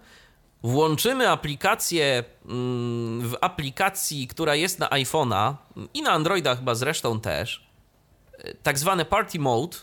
włączymy 0.64 1.30
aplikację 1.30 2.24
mm, 2.46 3.30
w 3.30 3.36
aplikacji, 3.42 4.28
która 4.28 4.56
jest 4.56 4.80
na 4.80 4.90
iPhone'a 4.90 5.54
i 5.94 6.02
na 6.02 6.12
Androida 6.12 6.56
chyba 6.56 6.76
zresztą 6.76 7.20
też, 7.20 7.66
tak 8.64 8.80
zwane 8.80 9.06
party 9.06 9.40
mode, 9.40 9.78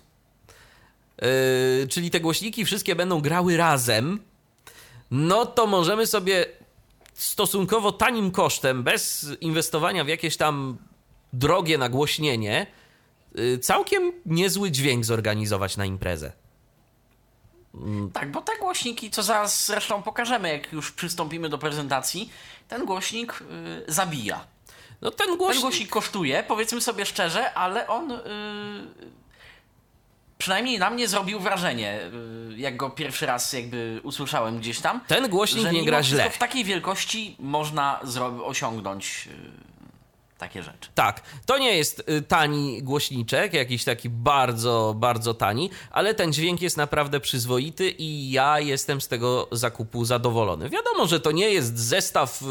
yy, 1.23 1.89
czyli 1.89 2.11
te 2.11 2.21
głośniki 2.21 2.65
wszystkie 2.65 2.97
będą 2.97 3.21
grały 3.21 3.57
razem, 3.57 4.21
no 5.11 5.47
to 5.47 5.67
możemy 5.67 6.07
sobie 6.07 6.47
stosunkowo 7.23 7.93
tanim 7.93 8.31
kosztem, 8.31 8.83
bez 8.83 9.27
inwestowania 9.41 10.05
w 10.05 10.09
jakieś 10.09 10.37
tam 10.37 10.77
drogie 11.33 11.79
nagłośnienie, 11.79 12.67
yy, 13.35 13.59
całkiem 13.59 14.13
niezły 14.27 14.71
dźwięk 14.71 15.05
zorganizować 15.05 15.77
na 15.77 15.85
imprezę. 15.85 16.33
Tak, 18.13 18.31
bo 18.31 18.41
te 18.41 18.53
głośniki, 18.61 19.11
co 19.11 19.23
zaraz 19.23 19.67
zresztą 19.67 20.03
pokażemy, 20.03 20.49
jak 20.49 20.73
już 20.73 20.93
przystąpimy 20.93 21.49
do 21.49 21.59
prezentacji, 21.59 22.31
ten 22.69 22.85
głośnik 22.85 23.43
y, 23.89 23.93
zabija. 23.93 24.45
No 25.01 25.11
ten 25.11 25.27
Ten 25.27 25.37
głośnik... 25.37 25.63
głośnik 25.63 25.89
kosztuje, 25.91 26.45
powiedzmy 26.49 26.81
sobie 26.81 27.07
szczerze, 27.07 27.55
ale 27.55 27.87
on 27.87 28.13
y, 28.13 28.19
przynajmniej 30.43 30.79
na 30.79 30.91
mnie 30.91 31.09
zrobił 31.09 31.41
wrażenie, 31.41 32.01
y, 32.51 32.59
jak 32.59 32.77
go 32.77 32.91
pierwszy 32.91 33.27
raz 33.27 33.53
jakby 33.53 34.01
usłyszałem 34.03 34.59
gdzieś 34.59 34.81
tam. 34.81 35.01
Ten 35.09 35.29
głośnik 35.29 35.73
nie 35.73 35.85
gra 35.85 36.03
źle. 36.03 36.31
W 36.31 36.39
takiej 36.39 36.65
wielkości 36.65 37.37
można 37.39 38.01
osiągnąć 38.45 39.29
y, 39.31 40.39
takie 40.39 40.63
rzeczy. 40.63 40.91
Tak, 40.95 41.23
to 41.47 41.59
nie 41.59 41.77
jest 41.77 42.05
y, 42.09 42.23
tani 42.23 42.83
głośniczek, 42.83 43.55
jakiś 43.55 43.85
taki 43.85 44.09
bardzo, 44.09 44.95
bardzo 44.99 45.35
tani, 45.35 45.71
ale 45.91 46.15
ten 46.15 46.33
dźwięk 46.33 46.63
jest 46.63 46.77
naprawdę 46.77 47.21
przyzwoity 47.21 47.91
i 47.91 48.31
ja 48.31 48.61
jestem 48.61 49.01
z 49.01 49.09
tego 49.09 49.49
zakupu 49.53 50.05
zadowolony. 50.05 50.71
Wiadomo, 50.71 51.07
że 51.07 51.21
to 51.21 51.33
nie 51.33 51.51
jest 51.51 51.79
zestaw 51.79 52.45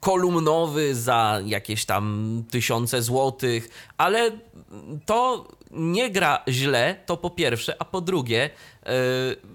kolumnowy 0.00 0.94
za 0.94 1.40
jakieś 1.44 1.84
tam 1.84 2.44
tysiące 2.50 3.02
złotych, 3.02 3.68
ale 3.98 4.30
to 5.06 5.48
nie 5.76 6.10
gra 6.10 6.42
źle, 6.48 6.96
to 7.06 7.16
po 7.16 7.30
pierwsze, 7.30 7.76
a 7.78 7.84
po 7.84 8.00
drugie, 8.00 8.50
yy, 8.86 8.90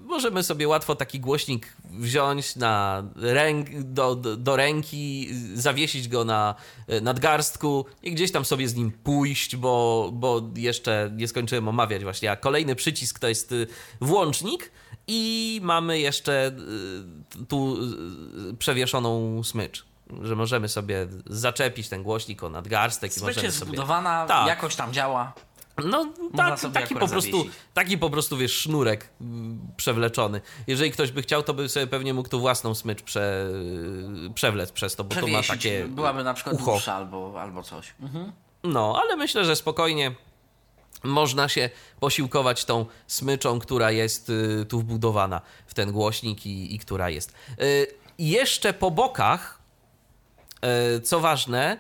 możemy 0.05 0.43
sobie 0.43 0.67
łatwo 0.67 0.95
taki 0.95 1.19
głośnik 1.19 1.73
wziąć 1.91 2.55
na 2.55 3.03
ręk, 3.15 3.67
do, 3.83 4.15
do, 4.15 4.37
do 4.37 4.55
ręki, 4.55 5.29
zawiesić 5.53 6.07
go 6.07 6.25
na 6.25 6.55
yy, 6.87 7.01
nadgarstku 7.01 7.85
i 8.03 8.11
gdzieś 8.11 8.31
tam 8.31 8.45
sobie 8.45 8.67
z 8.67 8.75
nim 8.75 8.91
pójść, 8.91 9.55
bo, 9.55 10.09
bo 10.13 10.41
jeszcze 10.55 11.11
nie 11.15 11.27
skończyłem 11.27 11.67
omawiać 11.67 12.03
właśnie. 12.03 12.31
A 12.31 12.35
kolejny 12.35 12.75
przycisk 12.75 13.19
to 13.19 13.27
jest 13.27 13.51
yy, 13.51 13.67
włącznik 14.01 14.71
i 15.07 15.59
mamy 15.63 15.99
jeszcze 15.99 16.51
yy, 17.39 17.45
tu 17.45 17.77
przewieszoną 18.59 19.43
smycz. 19.43 19.85
Że 20.21 20.35
możemy 20.35 20.67
sobie 20.69 21.07
zaczepić 21.25 21.89
ten 21.89 22.03
głośnik 22.03 22.43
o 22.43 22.49
nadgarstek 22.49 23.11
i 23.11 23.13
Smycz 23.13 23.23
możemy 23.23 23.45
jest 23.45 23.57
sobie. 23.59 23.67
zbudowana, 23.71 24.25
Tak. 24.27 24.47
jakoś 24.47 24.75
tam 24.75 24.93
działa. 24.93 25.33
No 25.85 26.13
tak, 26.37 26.59
taki 26.73 26.95
po 26.95 27.07
prostu, 27.07 27.37
zawiesić. 27.37 27.53
taki 27.73 27.97
po 27.97 28.09
prostu, 28.09 28.37
wiesz, 28.37 28.53
sznurek 28.53 29.09
mm, 29.21 29.59
przewleczony. 29.77 30.41
Jeżeli 30.67 30.91
ktoś 30.91 31.11
by 31.11 31.21
chciał, 31.21 31.43
to 31.43 31.53
by 31.53 31.69
sobie 31.69 31.87
pewnie 31.87 32.13
mógł 32.13 32.29
tu 32.29 32.39
własną 32.39 32.75
smycz 32.75 33.01
prze, 33.01 33.49
przewlec 34.35 34.71
przez 34.71 34.95
to, 34.95 35.03
bo 35.03 35.15
to 35.15 35.27
ma 35.27 35.43
takie 35.43 35.85
byłaby 35.87 36.23
na 36.23 36.33
przykład 36.33 36.55
ucho. 36.55 36.71
dłuższa 36.71 36.93
albo, 36.93 37.41
albo 37.41 37.63
coś. 37.63 37.93
Mhm. 38.01 38.31
No, 38.63 39.01
ale 39.03 39.15
myślę, 39.15 39.45
że 39.45 39.55
spokojnie 39.55 40.15
można 41.03 41.49
się 41.49 41.69
posiłkować 41.99 42.65
tą 42.65 42.85
smyczą, 43.07 43.59
która 43.59 43.91
jest 43.91 44.29
y, 44.29 44.65
tu 44.69 44.79
wbudowana 44.79 45.41
w 45.67 45.73
ten 45.73 45.91
głośnik 45.91 46.45
i, 46.45 46.75
i 46.75 46.79
która 46.79 47.09
jest. 47.09 47.33
Y, 47.61 47.87
jeszcze 48.19 48.73
po 48.73 48.91
bokach, 48.91 49.61
y, 50.97 51.01
co 51.01 51.19
ważne, 51.19 51.77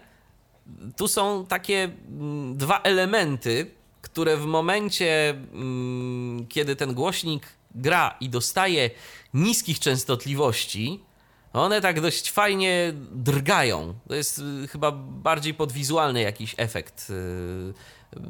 tu 0.97 1.07
są 1.07 1.45
takie 1.45 1.83
mm, 1.83 2.57
dwa 2.57 2.81
elementy, 2.81 3.71
które 4.11 4.37
w 4.37 4.45
momencie, 4.45 5.29
mm, 5.29 6.47
kiedy 6.47 6.75
ten 6.75 6.93
głośnik 6.93 7.47
gra 7.75 8.17
i 8.19 8.29
dostaje 8.29 8.89
niskich 9.33 9.79
częstotliwości, 9.79 10.99
one 11.53 11.81
tak 11.81 12.01
dość 12.01 12.31
fajnie 12.31 12.93
drgają. 13.11 13.93
To 14.07 14.15
jest 14.15 14.39
y, 14.63 14.67
chyba 14.67 14.91
bardziej 14.91 15.53
podwizualny 15.53 16.21
jakiś 16.21 16.55
efekt 16.57 17.09
y, 17.09 17.13
y, 17.13 18.21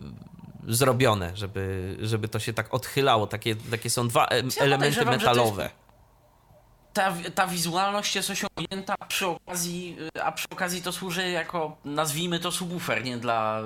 zrobione, 0.68 1.32
żeby, 1.38 1.98
żeby 2.02 2.28
to 2.28 2.40
się 2.40 2.54
tak 2.54 2.74
odchylało. 2.74 3.28
Takie, 3.28 3.56
takie 3.56 3.90
są 3.90 4.08
dwa 4.08 4.28
elementy 4.60 5.06
metalowe. 5.06 5.70
Ta, 6.94 7.14
ta 7.36 7.48
wizualność 7.48 8.16
jest 8.16 8.30
osiągnięta 8.30 8.96
przy 9.08 9.28
okazji, 9.28 9.98
y, 10.18 10.24
a 10.24 10.32
przy 10.32 10.48
okazji 10.50 10.82
to 10.82 10.92
służy 10.92 11.30
jako, 11.30 11.78
nazwijmy 11.86 12.40
to 12.40 12.52
subwoofer, 12.52 13.04
nie 13.04 13.18
dla, 13.18 13.62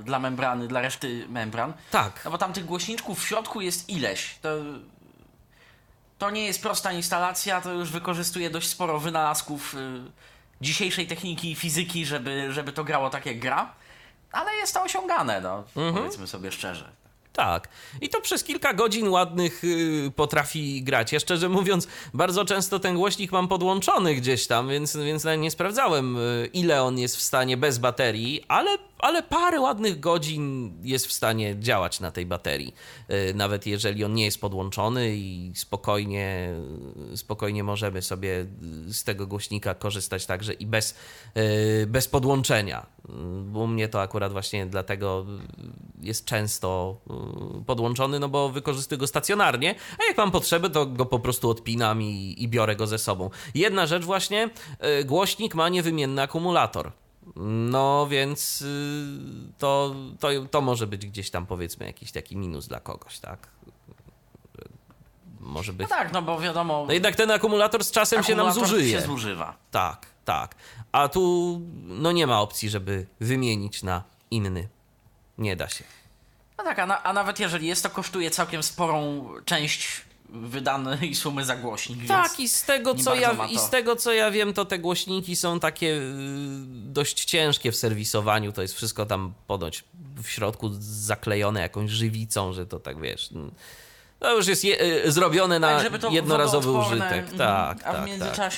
y, 0.00 0.04
dla 0.04 0.18
membrany, 0.18 0.68
dla 0.68 0.80
reszty 0.80 1.26
membran. 1.28 1.72
Tak. 1.90 2.20
No 2.24 2.30
bo 2.30 2.38
tam 2.38 2.52
tych 2.52 2.64
głośniczków 2.64 3.20
w 3.20 3.26
środku 3.26 3.60
jest 3.60 3.88
ileś. 3.88 4.38
To, 4.42 4.48
to 6.18 6.30
nie 6.30 6.44
jest 6.46 6.62
prosta 6.62 6.92
instalacja, 6.92 7.60
to 7.60 7.72
już 7.72 7.90
wykorzystuje 7.90 8.50
dość 8.50 8.68
sporo 8.68 9.00
wynalazków 9.00 9.74
y, 9.74 10.00
dzisiejszej 10.60 11.06
techniki 11.06 11.50
i 11.50 11.54
fizyki, 11.54 12.06
żeby, 12.06 12.52
żeby 12.52 12.72
to 12.72 12.84
grało 12.84 13.10
tak 13.10 13.26
jak 13.26 13.38
gra. 13.38 13.72
Ale 14.32 14.54
jest 14.54 14.74
to 14.74 14.82
osiągane, 14.82 15.40
no, 15.40 15.64
powiedzmy 15.94 16.26
sobie 16.26 16.52
szczerze. 16.52 16.99
Tak. 17.32 17.68
I 18.00 18.08
to 18.08 18.20
przez 18.20 18.44
kilka 18.44 18.74
godzin 18.74 19.08
ładnych 19.08 19.64
y, 19.64 20.12
potrafi 20.16 20.82
grać. 20.82 21.12
Ja 21.12 21.20
szczerze 21.20 21.48
mówiąc, 21.48 21.88
bardzo 22.14 22.44
często 22.44 22.78
ten 22.78 22.96
głośnik 22.96 23.32
mam 23.32 23.48
podłączony 23.48 24.14
gdzieś 24.14 24.46
tam, 24.46 24.68
więc, 24.68 24.96
więc 24.96 25.26
nie 25.38 25.50
sprawdzałem, 25.50 26.16
y, 26.16 26.50
ile 26.52 26.82
on 26.82 26.98
jest 26.98 27.16
w 27.16 27.22
stanie 27.22 27.56
bez 27.56 27.78
baterii, 27.78 28.44
ale, 28.48 28.78
ale 28.98 29.22
parę 29.22 29.60
ładnych 29.60 30.00
godzin 30.00 30.72
jest 30.82 31.06
w 31.06 31.12
stanie 31.12 31.56
działać 31.60 32.00
na 32.00 32.10
tej 32.10 32.26
baterii. 32.26 32.74
Y, 33.10 33.34
nawet 33.34 33.66
jeżeli 33.66 34.04
on 34.04 34.14
nie 34.14 34.24
jest 34.24 34.40
podłączony 34.40 35.16
i 35.16 35.52
spokojnie, 35.54 36.54
spokojnie 37.16 37.64
możemy 37.64 38.02
sobie 38.02 38.46
z 38.88 39.04
tego 39.04 39.26
głośnika 39.26 39.74
korzystać 39.74 40.26
także 40.26 40.52
i 40.52 40.66
bez, 40.66 40.94
y, 41.36 41.86
bez 41.86 42.08
podłączenia. 42.08 42.86
Bo 43.44 43.60
u 43.60 43.66
mnie 43.66 43.88
to 43.88 44.00
akurat 44.02 44.32
właśnie 44.32 44.66
dlatego 44.66 45.26
jest 46.00 46.24
często 46.24 46.96
y, 47.60 47.64
podłączony, 47.64 48.20
no 48.20 48.28
bo 48.28 48.48
wykorzystuję 48.48 48.98
go 48.98 49.06
stacjonarnie, 49.06 49.74
a 49.98 50.04
jak 50.08 50.16
mam 50.16 50.30
potrzebę, 50.30 50.70
to 50.70 50.86
go 50.86 51.06
po 51.06 51.18
prostu 51.18 51.50
odpinam 51.50 52.02
i, 52.02 52.34
i 52.38 52.48
biorę 52.48 52.76
go 52.76 52.86
ze 52.86 52.98
sobą. 52.98 53.30
Jedna 53.54 53.86
rzecz 53.86 54.04
właśnie, 54.04 54.50
y, 55.00 55.04
głośnik 55.04 55.54
ma 55.54 55.68
niewymienny 55.68 56.22
akumulator. 56.22 56.92
No 57.36 58.06
więc 58.06 58.62
y, 58.62 59.18
to, 59.58 59.94
to, 60.20 60.28
to 60.50 60.60
może 60.60 60.86
być 60.86 61.06
gdzieś 61.06 61.30
tam 61.30 61.46
powiedzmy 61.46 61.86
jakiś 61.86 62.12
taki 62.12 62.36
minus 62.36 62.66
dla 62.68 62.80
kogoś, 62.80 63.18
tak? 63.18 63.48
Może 65.40 65.72
być. 65.72 65.90
No 65.90 65.96
tak, 65.96 66.12
no 66.12 66.22
bo 66.22 66.40
wiadomo, 66.40 66.84
No 66.86 66.92
jednak 66.92 67.16
ten 67.16 67.30
akumulator 67.30 67.84
z 67.84 67.90
czasem 67.90 68.22
się 68.22 68.34
nam 68.34 68.46
akumulator 68.46 68.76
zużyje. 68.78 69.00
się 69.00 69.06
zużywa. 69.06 69.56
Tak, 69.70 70.06
tak. 70.24 70.54
A 70.92 71.08
tu 71.08 71.60
no 71.84 72.12
nie 72.12 72.26
ma 72.26 72.40
opcji, 72.40 72.70
żeby 72.70 73.06
wymienić 73.20 73.82
na 73.82 74.02
inny. 74.30 74.68
Nie 75.38 75.56
da 75.56 75.68
się. 75.68 75.84
No 76.58 76.64
tak, 76.64 76.78
a, 76.78 76.86
na, 76.86 77.02
a 77.02 77.12
nawet 77.12 77.40
jeżeli 77.40 77.66
jest, 77.66 77.82
to 77.82 77.90
kosztuje 77.90 78.30
całkiem 78.30 78.62
sporą 78.62 79.28
część 79.44 80.04
wydanej 80.28 81.14
sumy 81.14 81.44
za 81.44 81.56
głośnik. 81.56 82.08
Tak, 82.08 82.40
i 82.40 82.48
z 82.48 82.62
tego, 82.64 82.94
co 82.94 83.14
ja, 83.14 83.36
i 83.50 83.58
z 83.58 83.70
tego 83.70 83.96
co 83.96 84.12
ja 84.12 84.30
wiem, 84.30 84.54
to 84.54 84.64
te 84.64 84.78
głośniki 84.78 85.36
są 85.36 85.60
takie 85.60 85.86
y, 85.86 86.02
dość 86.68 87.24
ciężkie 87.24 87.72
w 87.72 87.76
serwisowaniu. 87.76 88.52
To 88.52 88.62
jest 88.62 88.74
wszystko 88.74 89.06
tam 89.06 89.32
ponoć 89.46 89.84
w 90.22 90.28
środku 90.28 90.70
zaklejone 90.80 91.60
jakąś 91.60 91.90
żywicą, 91.90 92.52
że 92.52 92.66
to 92.66 92.80
tak 92.80 93.00
wiesz. 93.00 93.30
To 94.18 94.36
już 94.36 94.46
jest 94.46 94.64
je, 94.64 94.82
y, 94.82 95.12
zrobione 95.12 95.58
na 95.58 95.82
tak, 95.82 96.12
jednorazowy 96.12 96.70
użytek. 96.70 97.12
mhm. 97.12 97.38
Tak, 97.38 97.78
A 97.86 97.92
tak, 97.92 98.10
w 98.10 98.18
tak. 98.18 98.56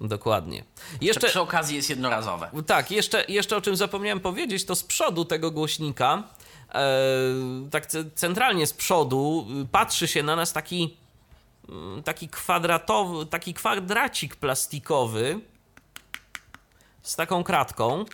Dokładnie. 0.00 0.64
jeszcze 1.00 1.28
przy 1.28 1.40
okazji 1.40 1.76
jest 1.76 1.90
jednorazowe. 1.90 2.50
Tak, 2.66 2.90
jeszcze, 2.90 3.24
jeszcze 3.28 3.56
o 3.56 3.60
czym 3.60 3.76
zapomniałem 3.76 4.20
powiedzieć, 4.20 4.64
to 4.64 4.74
z 4.76 4.84
przodu 4.84 5.24
tego 5.24 5.50
głośnika, 5.50 6.22
e, 6.74 6.82
tak 7.70 7.86
ce- 7.86 8.10
centralnie 8.14 8.66
z 8.66 8.72
przodu, 8.72 9.46
y, 9.64 9.66
patrzy 9.68 10.08
się 10.08 10.22
na 10.22 10.36
nas 10.36 10.52
taki, 10.52 10.96
mm, 11.68 12.02
taki 12.02 12.28
kwadratowy, 12.28 13.26
taki 13.26 13.54
kwadracik 13.54 14.36
plastikowy 14.36 15.40
z 17.02 17.16
taką 17.16 17.44
kratką. 17.44 18.04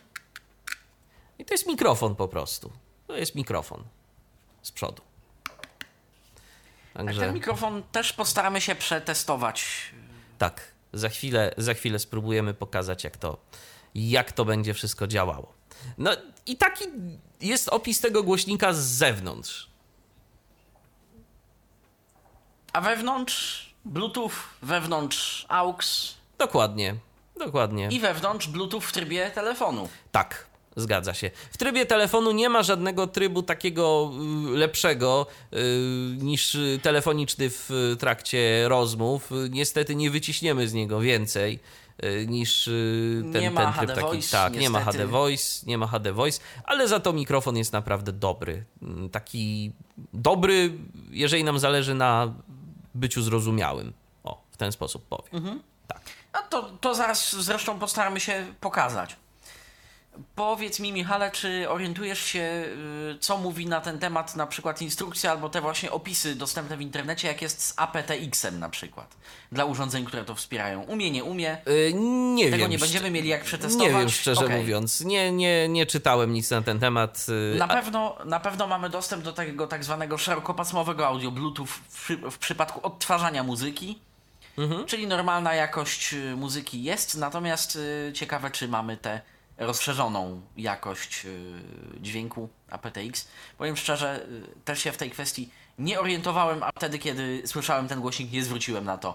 I 1.38 1.44
to 1.44 1.54
jest 1.54 1.66
mikrofon 1.66 2.14
po 2.16 2.28
prostu. 2.28 2.72
To 3.06 3.16
jest 3.16 3.34
mikrofon 3.34 3.84
z 4.62 4.70
przodu. 4.72 5.02
Tak, 6.94 7.06
Także 7.06 7.20
ten 7.20 7.34
mikrofon 7.34 7.82
też 7.92 8.12
postaramy 8.12 8.60
się 8.60 8.74
przetestować. 8.74 9.64
tak, 10.38 10.71
za 10.92 11.08
chwilę, 11.08 11.54
za 11.58 11.74
chwilę 11.74 11.98
spróbujemy 11.98 12.54
pokazać, 12.54 13.04
jak 13.04 13.16
to, 13.16 13.36
jak 13.94 14.32
to 14.32 14.44
będzie 14.44 14.74
wszystko 14.74 15.06
działało. 15.06 15.52
No 15.98 16.10
i 16.46 16.56
taki 16.56 16.84
jest 17.40 17.68
opis 17.68 18.00
tego 18.00 18.22
głośnika 18.22 18.72
z 18.72 18.78
zewnątrz. 18.78 19.68
A 22.72 22.80
wewnątrz 22.80 23.74
Bluetooth, 23.84 24.32
wewnątrz 24.62 25.46
AUX 25.48 26.14
Dokładnie, 26.38 26.94
dokładnie. 27.38 27.88
i 27.90 28.00
wewnątrz 28.00 28.48
Bluetooth 28.48 28.80
w 28.80 28.92
trybie 28.92 29.30
telefonu. 29.30 29.88
Tak, 30.12 30.46
zgadza 30.76 31.14
się. 31.14 31.30
W 31.50 31.56
trybie 31.56 31.86
telefonu 31.86 32.32
nie 32.32 32.48
ma 32.48 32.62
żadnego 32.62 33.06
trybu 33.06 33.42
takiego 33.42 34.12
y, 34.54 34.56
lepszego 34.56 35.26
y, 35.52 35.56
niż 36.18 36.54
y, 36.54 36.80
telefoniczny 36.82 37.50
w 37.50 37.96
trakcie 37.98 38.68
rozmów. 38.68 39.30
Niestety 39.50 39.94
nie 39.94 40.10
wyciśniemy 40.10 40.68
z 40.68 40.72
niego 40.74 41.00
więcej 41.00 41.58
niż 42.26 42.70
ten, 43.32 43.42
Nie 43.42 43.50
ma 43.50 43.60
ten 43.64 43.72
tryb 43.72 43.80
HD 43.90 43.94
taki. 43.94 44.06
Voice, 44.06 44.30
tak, 44.30 44.52
nie 44.52 44.70
ma 44.70 44.78
niestety. 44.78 44.98
HD 44.98 45.10
Voice, 45.10 45.66
nie 45.66 45.78
ma 45.78 45.86
HD 45.86 46.12
Voice, 46.12 46.40
ale 46.64 46.88
za 46.88 47.00
to 47.00 47.12
mikrofon 47.12 47.56
jest 47.56 47.72
naprawdę 47.72 48.12
dobry. 48.12 48.64
Mm, 48.82 49.10
Taki 49.10 49.72
dobry, 50.12 50.72
jeżeli 51.10 51.44
nam 51.44 51.58
zależy 51.58 51.94
na 51.94 52.32
byciu 52.94 53.22
zrozumiałym. 53.22 53.92
O, 54.24 54.42
w 54.50 54.56
ten 54.56 54.72
sposób 54.72 55.04
powiem. 55.08 55.28
Mhm. 55.32 55.62
Tak. 55.86 56.00
A 56.32 56.38
to, 56.38 56.62
to 56.80 56.94
zaraz 56.94 57.36
zresztą 57.36 57.78
postaramy 57.78 58.20
się 58.20 58.46
pokazać. 58.60 59.16
Powiedz 60.34 60.80
mi, 60.80 60.92
Michale, 60.92 61.30
czy 61.30 61.70
orientujesz 61.70 62.22
się, 62.22 62.64
y, 63.14 63.18
co 63.20 63.38
mówi 63.38 63.66
na 63.66 63.80
ten 63.80 63.98
temat 63.98 64.36
na 64.36 64.46
przykład 64.46 64.82
instrukcja 64.82 65.30
albo 65.30 65.48
te 65.48 65.60
właśnie 65.60 65.90
opisy 65.90 66.34
dostępne 66.34 66.76
w 66.76 66.80
internecie, 66.80 67.28
jak 67.28 67.42
jest 67.42 67.64
z 67.64 67.74
aptX-em 67.76 68.58
na 68.58 68.68
przykład, 68.68 69.16
dla 69.52 69.64
urządzeń, 69.64 70.04
które 70.04 70.24
to 70.24 70.34
wspierają. 70.34 70.82
Umie, 70.82 71.10
nie 71.10 71.24
umie, 71.24 71.56
Y, 71.68 71.92
nie 72.34 72.44
tego 72.44 72.56
wiem. 72.56 72.70
nie 72.70 72.78
będziemy 72.78 73.10
mieli 73.10 73.28
jak 73.28 73.44
przetestować. 73.44 73.88
Nie 73.92 73.98
wiem, 73.98 74.08
szczerze 74.10 74.44
Okej. 74.44 74.60
mówiąc. 74.60 75.00
Nie, 75.00 75.32
nie, 75.32 75.68
nie 75.68 75.86
czytałem 75.86 76.32
nic 76.32 76.50
na 76.50 76.62
ten 76.62 76.78
temat. 76.80 77.26
y, 77.54 77.58
Na 77.58 77.64
a- 77.68 77.74
pewno, 77.74 78.16
na 78.24 78.40
pewno 78.40 78.66
mamy 78.66 78.90
dostęp 78.90 79.24
do 79.24 79.32
tego 79.32 79.66
tak 79.66 79.84
zwanego 79.84 80.18
szerokopasmowego 80.18 81.06
audio 81.06 81.30
Bluetooth 81.30 81.66
w, 81.66 82.10
w 82.30 82.38
przypadku 82.38 82.86
odtwarzania 82.86 83.42
muzyki. 83.42 83.98
Mhm. 84.58 84.86
Czyli 84.86 85.06
normalna 85.06 85.54
jakość 85.54 86.14
y, 86.14 86.36
muzyki 86.36 86.82
jest, 86.82 87.14
natomiast 87.16 87.78
ciekawe, 88.14 88.50
czy 88.50 88.68
mamy 88.68 88.96
tę 88.96 89.20
rozszerzoną 89.66 90.40
jakość 90.56 91.24
y, 91.26 92.00
dźwięku 92.00 92.48
aptX. 92.70 93.28
Powiem 93.58 93.76
szczerze, 93.76 94.26
y, 94.60 94.64
też 94.64 94.82
się 94.82 94.92
w 94.92 94.96
tej 94.96 95.10
kwestii 95.10 95.48
nie 95.78 96.00
orientowałem, 96.00 96.62
a 96.62 96.70
wtedy, 96.76 96.98
kiedy 96.98 97.42
słyszałem 97.46 97.88
ten 97.88 98.00
głośnik, 98.00 98.32
nie 98.32 98.44
zwróciłem 98.44 98.84
na 98.84 98.98
to 98.98 99.14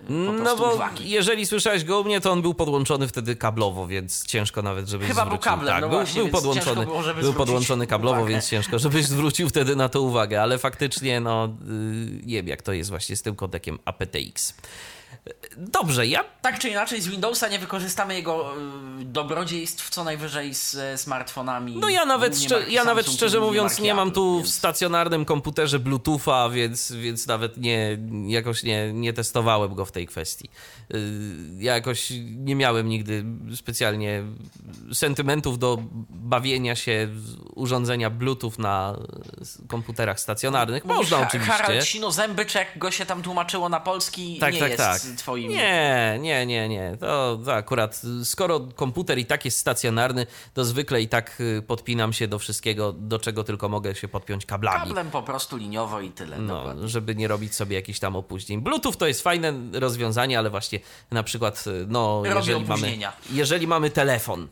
y, 0.00 0.04
No 0.42 0.56
bo 0.56 0.74
uwagi. 0.74 1.10
jeżeli 1.10 1.46
słyszałeś 1.46 1.84
go 1.84 2.00
u 2.00 2.04
mnie, 2.04 2.20
to 2.20 2.32
on 2.32 2.42
był 2.42 2.54
podłączony 2.54 3.08
wtedy 3.08 3.36
kablowo, 3.36 3.86
więc 3.86 4.26
ciężko 4.26 4.62
nawet, 4.62 4.88
żebyś 4.88 5.08
Chyba 5.08 5.22
był 5.22 5.30
zwrócił. 5.30 5.50
kablem, 5.50 5.74
tak, 5.74 5.80
no 5.82 5.88
był, 5.88 5.98
właśnie, 5.98 6.22
był 6.22 6.30
podłączony, 6.30 6.86
było, 6.86 7.02
był 7.20 7.34
podłączony 7.34 7.86
kablowo, 7.86 8.16
uwagę. 8.20 8.32
więc 8.32 8.48
ciężko, 8.48 8.78
żebyś 8.78 9.06
zwrócił 9.14 9.48
wtedy 9.48 9.76
na 9.76 9.88
to 9.88 10.02
uwagę, 10.02 10.42
ale 10.42 10.58
faktycznie, 10.58 11.20
no, 11.20 11.48
yy, 12.26 12.26
wiem 12.26 12.48
jak 12.48 12.62
to 12.62 12.72
jest 12.72 12.90
właśnie 12.90 13.16
z 13.16 13.22
tym 13.22 13.36
kodekiem 13.36 13.78
aptX. 13.84 14.54
Dobrze, 15.56 16.06
ja 16.06 16.24
Tak 16.42 16.58
czy 16.58 16.68
inaczej, 16.68 17.00
z 17.00 17.08
Windowsa 17.08 17.48
nie 17.48 17.58
wykorzystamy 17.58 18.14
jego 18.14 18.56
y, 19.00 19.04
dobrodziejstw 19.04 19.90
co 19.90 20.04
najwyżej 20.04 20.54
z 20.54 21.00
smartfonami. 21.00 21.76
No 21.76 21.88
ja 21.88 22.04
nawet, 22.06 22.34
szczer- 22.34 22.68
ja 22.68 22.84
nawet 22.84 23.04
Samsung 23.06 23.18
szczerze 23.18 23.40
mówiąc 23.40 23.80
nie 23.80 23.94
mam 23.94 24.10
tu 24.10 24.34
w 24.34 24.42
więc- 24.42 24.54
stacjonarnym 24.54 25.24
komputerze 25.24 25.78
Bluetootha, 25.78 26.48
więc, 26.48 26.92
więc 26.92 27.26
nawet 27.26 27.56
nie, 27.56 27.98
jakoś 28.26 28.62
nie, 28.62 28.92
nie 28.92 29.12
testowałem 29.12 29.74
go 29.74 29.84
w 29.84 29.92
tej 29.92 30.06
kwestii. 30.06 30.50
Yy, 30.90 30.98
Ja 31.58 31.74
jakoś 31.74 32.12
nie 32.36 32.54
miałem 32.54 32.88
nigdy 32.88 33.24
specjalnie 33.56 34.22
sentymentów 34.92 35.58
do 35.58 35.78
bawienia 36.10 36.76
się 36.76 37.08
w 37.10 37.36
urządzenia 37.54 38.10
Bluetooth 38.10 38.52
na 38.58 38.96
komputerach 39.68 40.20
stacjonarnych. 40.20 40.84
Można 40.84 41.16
Ha- 41.18 41.26
oczywiście. 41.28 41.52
Harald 41.52 41.84
Sino-Zębycz, 41.84 42.54
jak 42.54 42.78
go 42.78 42.90
się 42.90 43.06
tam 43.06 43.22
tłumaczyło 43.22 43.68
na 43.68 43.80
polski, 43.80 44.38
Tak, 44.40 44.54
nie 44.54 44.60
tak, 44.60 44.68
jest 44.70 44.82
tak. 44.82 44.95
Twoim... 45.16 45.50
Nie, 45.50 46.18
nie, 46.20 46.46
nie, 46.46 46.68
nie. 46.68 46.96
To, 47.00 47.38
to 47.44 47.54
akurat, 47.54 48.02
skoro 48.24 48.60
komputer 48.60 49.18
i 49.18 49.26
tak 49.26 49.44
jest 49.44 49.58
stacjonarny, 49.58 50.26
to 50.54 50.64
zwykle 50.64 51.02
i 51.02 51.08
tak 51.08 51.40
y, 51.40 51.62
podpinam 51.66 52.12
się 52.12 52.28
do 52.28 52.38
wszystkiego, 52.38 52.92
do 52.92 53.18
czego 53.18 53.44
tylko 53.44 53.68
mogę 53.68 53.94
się 53.94 54.08
podpiąć 54.08 54.46
kablami. 54.46 54.78
Kablem 54.78 55.10
po 55.10 55.22
prostu 55.22 55.56
liniowo 55.56 56.00
i 56.00 56.10
tyle. 56.10 56.38
dokładnie. 56.38 56.82
No, 56.82 56.88
żeby 56.88 57.14
nie 57.14 57.28
robić 57.28 57.54
sobie 57.54 57.76
jakichś 57.76 57.98
tam 57.98 58.16
opóźnień. 58.16 58.60
Bluetooth 58.60 58.96
to 58.98 59.06
jest 59.06 59.22
fajne 59.22 59.52
rozwiązanie, 59.72 60.38
ale 60.38 60.50
właśnie 60.50 60.80
na 61.10 61.22
przykład, 61.22 61.64
y, 61.66 61.86
no, 61.88 62.22
jeżeli 62.24 62.64
mamy, 62.64 62.98
jeżeli 63.30 63.66
mamy 63.66 63.90
telefon, 63.90 64.48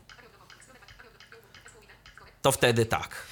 to 2.41 2.51
wtedy 2.51 2.85
tak. 2.85 3.25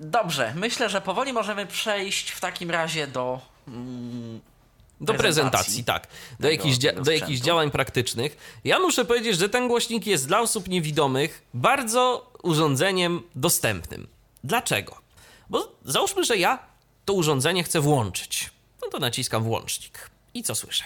Dobrze, 0.00 0.52
myślę, 0.56 0.88
że 0.88 1.00
powoli 1.00 1.32
możemy 1.32 1.66
przejść 1.66 2.30
w 2.30 2.40
takim 2.40 2.70
razie 2.70 3.06
do... 3.06 3.40
Mm, 3.68 4.40
Do 5.00 5.14
prezentacji 5.14 5.84
tak. 5.84 6.08
Do 6.40 6.50
jakichś, 6.50 6.78
tego 6.78 7.02
do 7.02 7.10
jakichś 7.10 7.40
działań 7.40 7.70
praktycznych. 7.70 8.60
Ja 8.64 8.78
muszę 8.78 9.04
powiedzieć, 9.04 9.38
że 9.38 9.48
ten 9.48 9.68
głośnik 9.68 10.06
jest 10.06 10.26
dla 10.26 10.40
osób 10.40 10.68
niewidomych 10.68 11.42
bardzo 11.54 12.32
urządzeniem 12.42 13.22
dostępnym. 13.34 14.06
Dlaczego? 14.44 14.98
Bo 15.50 15.72
załóżmy, 15.84 16.24
że 16.24 16.36
ja 16.36 16.58
to 17.04 17.12
urządzenie 17.12 17.64
chcę 17.64 17.80
włączyć. 17.80 18.50
No 18.82 18.88
to 18.88 18.98
naciskam 18.98 19.42
włącznik. 19.42 20.10
I 20.34 20.42
co 20.42 20.54
słyszę? 20.54 20.84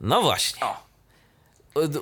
No 0.00 0.22
właśnie. 0.22 0.66
o, 0.66 0.82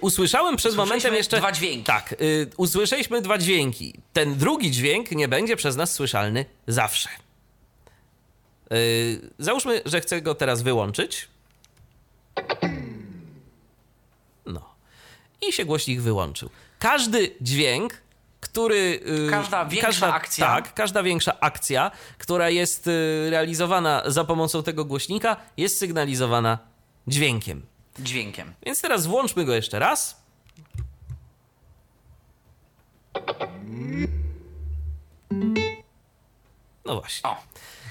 Usłyszałem 0.01 0.57
przed 0.57 0.75
momentem 0.75 1.15
jeszcze. 1.15 1.39
dwa 1.39 1.53
dźwięki. 1.53 1.85
Tak, 1.85 2.13
y, 2.21 2.51
usłyszeliśmy 2.57 3.23
dwa 3.23 3.39
dźwięki. 3.39 3.95
Ten 4.13 4.35
drugi 4.35 4.71
dźwięk 4.71 5.11
nie 5.11 5.29
będzie 5.29 5.57
przez 5.57 5.77
nas 5.77 5.93
słyszalny 5.93 6.45
zawsze. 6.67 7.09
Y, 8.73 9.31
załóżmy, 9.39 9.83
że 9.85 10.01
chcę 10.01 10.23
go 10.23 10.35
teraz 10.35 10.63
wyłączyć. 10.63 11.29
No. 14.47 14.75
I 15.49 15.53
się 15.53 15.65
głośnik 15.65 16.01
wyłączył. 16.01 16.51
Każdy 16.79 17.35
dźwięk, 17.41 17.95
który. 18.41 19.01
y, 19.27 19.31
Każda 19.31 19.65
większa 19.65 20.15
akcja. 20.15 20.47
Tak, 20.47 20.75
każda 20.75 21.03
większa 21.03 21.41
akcja, 21.41 21.91
która 22.19 22.51
jest 22.51 22.87
y, 22.87 23.27
realizowana 23.31 24.03
za 24.07 24.25
pomocą 24.25 24.63
tego 24.63 24.85
głośnika, 24.85 25.37
jest 25.57 25.79
sygnalizowana 25.79 26.59
dźwiękiem. 27.07 27.63
Dźwiękiem. 28.03 28.55
Więc 28.67 28.81
teraz 28.81 29.07
włączmy 29.07 29.45
go 29.45 29.55
jeszcze 29.55 29.79
raz. 29.79 30.21
No 36.85 37.01
właśnie. 37.01 37.31
O, 37.31 37.37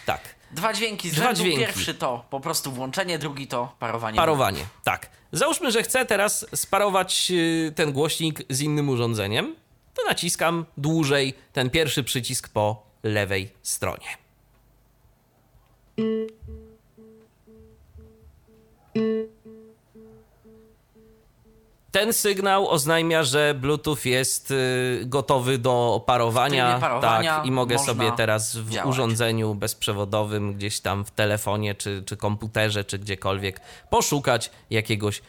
Tak. 0.06 0.36
dwa 0.52 0.74
dźwięki 0.74 1.10
z 1.10 1.14
Dwa 1.16 1.24
rzędu. 1.26 1.42
dźwięki. 1.42 1.60
Pierwszy 1.60 1.94
to 1.94 2.26
po 2.30 2.40
prostu 2.40 2.72
włączenie, 2.72 3.20
drugi 3.20 3.48
to 3.48 3.76
parowanie. 3.80 4.18
Parowanie. 4.18 4.66
Tak. 4.84 5.10
Załóżmy, 5.32 5.72
że 5.72 5.84
chcę 5.84 6.06
teraz 6.06 6.46
sparować 6.56 7.32
y, 7.32 7.72
ten 7.76 7.92
głośnik 7.92 8.42
z 8.50 8.62
innym 8.62 8.90
urządzeniem. 8.90 9.56
To 9.94 10.06
naciskam 10.06 10.66
dłużej 10.78 11.34
ten 11.54 11.70
pierwszy 11.70 12.04
przycisk 12.04 12.50
po 12.50 12.84
lewej 13.04 13.52
stronie. 13.64 14.08
Ten 21.92 22.14
sygnał 22.14 22.70
oznajmia, 22.70 23.24
że 23.24 23.54
Bluetooth 23.54 23.98
jest 24.06 24.52
y, 24.52 25.02
gotowy 25.06 25.58
do 25.58 26.04
parowania. 26.06 26.80
parowania 26.80 27.36
tak, 27.36 27.46
i 27.46 27.52
mogę 27.52 27.80
sobie 27.80 28.12
teraz 28.12 28.58
w 28.58 28.70
działać. 28.70 28.90
urządzeniu 28.90 29.56
bezprzewodowym, 29.56 30.54
gdzieś 30.54 30.80
tam 30.80 31.06
w 31.06 31.12
telefonie, 31.12 31.76
czy, 31.76 32.04
czy 32.06 32.18
komputerze, 32.18 32.84
czy 32.84 33.00
gdziekolwiek, 33.00 33.62
poszukać 33.90 34.52
jakiegoś 34.70 35.22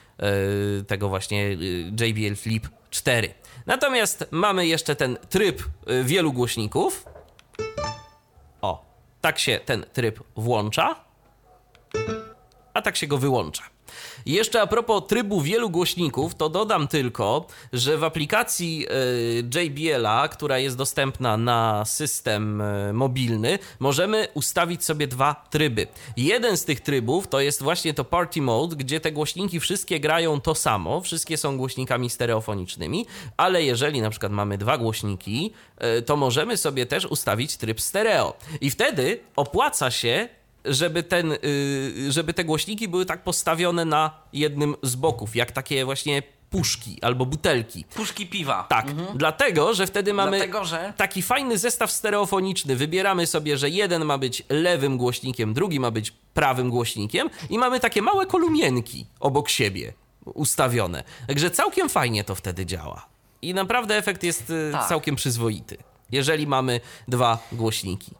y, 0.81 0.85
tego 0.85 1.09
właśnie 1.09 1.45
y, 1.45 1.93
JBL 2.01 2.37
Flip 2.37 2.69
4. 2.91 3.35
Natomiast 3.67 4.25
mamy 4.31 4.67
jeszcze 4.67 4.97
ten 4.97 5.19
tryb 5.29 5.63
y, 5.91 6.05
wielu 6.05 6.33
głośników. 6.33 7.05
O, 8.63 8.85
tak 9.21 9.39
się 9.39 9.61
ten 9.65 9.87
tryb 9.93 10.21
włącza, 10.37 10.97
a 12.75 12.83
tak 12.83 12.97
się 12.97 13.07
go 13.07 13.19
wyłącza. 13.19 13.63
Jeszcze 14.27 14.63
a 14.63 14.67
propos 14.67 15.03
trybu 15.09 15.41
wielu 15.41 15.71
głośników, 15.71 16.35
to 16.35 16.49
dodam 16.49 16.89
tylko, 16.89 17.47
że 17.73 17.99
w 17.99 18.05
aplikacji 18.05 18.87
y, 19.55 19.61
JBL-a, 19.61 20.29
która 20.29 20.59
jest 20.59 20.77
dostępna 20.77 21.37
na 21.37 21.85
system 21.85 22.61
y, 22.61 22.93
mobilny, 22.93 23.59
możemy 23.79 24.29
ustawić 24.35 24.85
sobie 24.85 25.07
dwa 25.07 25.47
tryby. 25.51 25.87
Jeden 26.17 26.57
z 26.57 26.65
tych 26.65 26.81
trybów 26.81 27.29
to 27.29 27.41
jest 27.41 27.63
właśnie 27.63 27.95
to 27.95 28.05
Party 28.05 28.43
Mode, 28.43 28.77
gdzie 28.77 29.01
te 29.01 29.13
głośniki 29.13 29.61
wszystkie 29.61 30.01
grają 30.01 30.41
to 30.41 30.55
samo, 30.55 31.01
wszystkie 31.01 31.37
są 31.37 31.57
głośnikami 31.57 32.11
stereofonicznymi, 32.11 33.07
ale 33.37 33.63
jeżeli 33.63 34.01
na 34.01 34.11
przykład 34.11 34.33
mamy 34.33 34.59
dwa 34.59 34.79
głośniki, 34.79 35.53
y, 35.99 36.03
to 36.03 36.17
możemy 36.17 36.57
sobie 36.57 36.87
też 36.87 37.07
ustawić 37.07 37.57
tryb 37.57 37.81
stereo. 37.81 38.37
I 38.61 38.71
wtedy 38.71 39.21
opłaca 39.37 39.91
się 39.91 40.29
żeby, 40.65 41.03
ten, 41.03 41.33
y, 41.33 42.13
żeby 42.13 42.35
te 42.35 42.45
głośniki 42.45 42.89
były 42.89 43.07
tak 43.07 43.25
postawione 43.25 43.85
na 43.85 44.11
jednym 44.33 44.77
z 44.83 44.97
boków, 44.97 45.37
jak 45.37 45.53
takie 45.53 45.85
właśnie 45.85 46.23
puszki 46.51 46.99
albo 47.03 47.27
butelki. 47.27 47.85
Puszki 47.95 48.27
piwa. 48.27 48.67
Tak, 48.69 48.87
dlatego, 49.15 49.75
że 49.75 49.87
wtedy 49.87 50.15
mamy 50.15 50.37
Dlatego, 50.37 50.65
że- 50.65 50.93
taki 50.97 51.23
fajny 51.23 51.59
zestaw 51.59 51.93
stereofoniczny. 51.93 52.77
Wybieramy 52.77 53.27
sobie, 53.27 53.59
że 53.59 53.71
jeden 53.71 54.05
ma 54.05 54.19
być 54.19 54.43
lewym 54.49 54.97
głośnikiem, 54.99 55.55
drugi 55.55 55.81
ma 55.81 55.91
być 55.91 56.11
prawym 56.35 56.71
głośnikiem 56.71 57.31
i 57.51 57.59
mamy 57.59 57.81
takie 57.81 58.03
małe 58.03 58.27
kolumienki 58.27 59.07
obok 59.21 59.49
siebie 59.49 59.93
ustawione. 60.25 61.05
Także 61.27 61.51
całkiem 61.51 61.89
fajnie 61.89 62.25
to 62.25 62.35
wtedy 62.35 62.67
działa. 62.67 63.07
I 63.43 63.55
naprawdę 63.55 63.97
efekt 63.97 64.23
jest 64.23 64.51
y, 64.51 64.69
Tak. 64.73 64.89
całkiem 64.89 65.17
przyzwoity, 65.17 65.77
jeżeli 66.13 66.47
mamy 66.47 66.81
dwa 67.09 67.39
głośniki. 67.53 68.13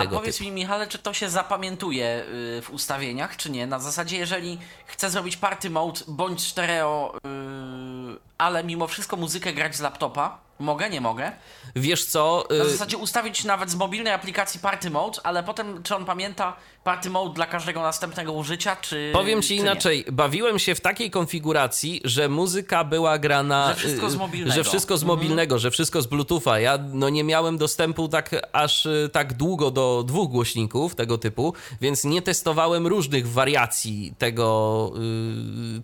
A 0.00 0.02
Tego 0.02 0.16
powiedz 0.16 0.38
typu. 0.38 0.50
mi, 0.50 0.54
Michale, 0.54 0.86
czy 0.86 0.98
to 0.98 1.12
się 1.14 1.30
zapamiętuje 1.30 2.24
y, 2.58 2.62
w 2.62 2.70
ustawieniach, 2.70 3.36
czy 3.36 3.50
nie? 3.50 3.66
Na 3.66 3.78
zasadzie, 3.78 4.18
jeżeli 4.18 4.58
chcę 4.86 5.10
zrobić 5.10 5.36
party 5.36 5.70
mode 5.70 6.00
bądź 6.08 6.46
stereo, 6.48 7.14
y, 7.16 8.18
ale 8.38 8.64
mimo 8.64 8.86
wszystko 8.86 9.16
muzykę 9.16 9.52
grać 9.52 9.76
z 9.76 9.80
laptopa, 9.80 10.38
mogę, 10.60 10.90
nie 10.90 11.00
mogę? 11.00 11.32
Wiesz 11.76 12.04
co? 12.04 12.44
Na 12.50 12.64
y, 12.64 12.70
zasadzie 12.70 12.96
ustawić 12.98 13.44
nawet 13.44 13.70
z 13.70 13.74
mobilnej 13.74 14.12
aplikacji 14.12 14.60
party 14.60 14.90
mode, 14.90 15.18
ale 15.24 15.42
potem 15.42 15.82
czy 15.82 15.96
on 15.96 16.04
pamięta 16.04 16.56
party 16.84 17.10
mode 17.10 17.34
dla 17.34 17.46
każdego 17.46 17.82
następnego 17.82 18.32
użycia, 18.32 18.76
czy 18.76 19.10
Powiem 19.12 19.42
ci 19.42 19.48
czy 19.48 19.54
nie? 19.54 19.60
inaczej, 19.60 20.04
bawiłem 20.12 20.58
się 20.58 20.74
w 20.74 20.80
takiej 20.80 21.10
konfiguracji, 21.10 22.00
że 22.04 22.28
muzyka 22.28 22.84
była 22.84 23.18
grana. 23.18 23.68
Że 23.68 23.74
wszystko 23.74 24.10
z 24.10 24.14
y, 24.14 24.18
mobilnego. 24.18 24.54
Że 24.54 24.64
wszystko 24.64 24.98
z 24.98 25.04
mobilnego, 25.04 25.58
że 25.58 25.70
wszystko 25.70 26.02
z 26.02 26.06
Bluetootha. 26.06 26.60
Ja 26.60 26.78
no, 26.92 27.08
nie 27.08 27.24
miałem 27.24 27.58
dostępu 27.58 28.08
tak 28.08 28.48
aż 28.52 28.86
y, 28.86 29.10
tak 29.12 29.32
długo 29.32 29.70
do 29.70 30.04
dwóch 30.06 30.30
głośników 30.30 30.94
tego 30.94 31.18
typu, 31.18 31.54
więc 31.80 32.04
nie 32.04 32.22
testowałem 32.22 32.86
różnych 32.86 33.28
wariacji 33.28 34.14
tego, 34.18 34.92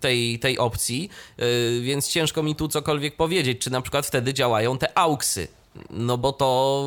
tej, 0.01 0.39
tej 0.39 0.59
opcji, 0.59 1.11
więc 1.81 2.09
ciężko 2.09 2.43
mi 2.43 2.57
tu 2.57 2.69
cokolwiek 2.69 3.17
powiedzieć, 3.17 3.61
czy 3.61 3.71
na 3.71 3.81
przykład 3.81 4.07
wtedy 4.07 4.35
działają 4.35 4.66
te 4.79 4.99
auksy. 4.99 5.49
No 5.91 6.19
bo 6.19 6.33
to 6.33 6.83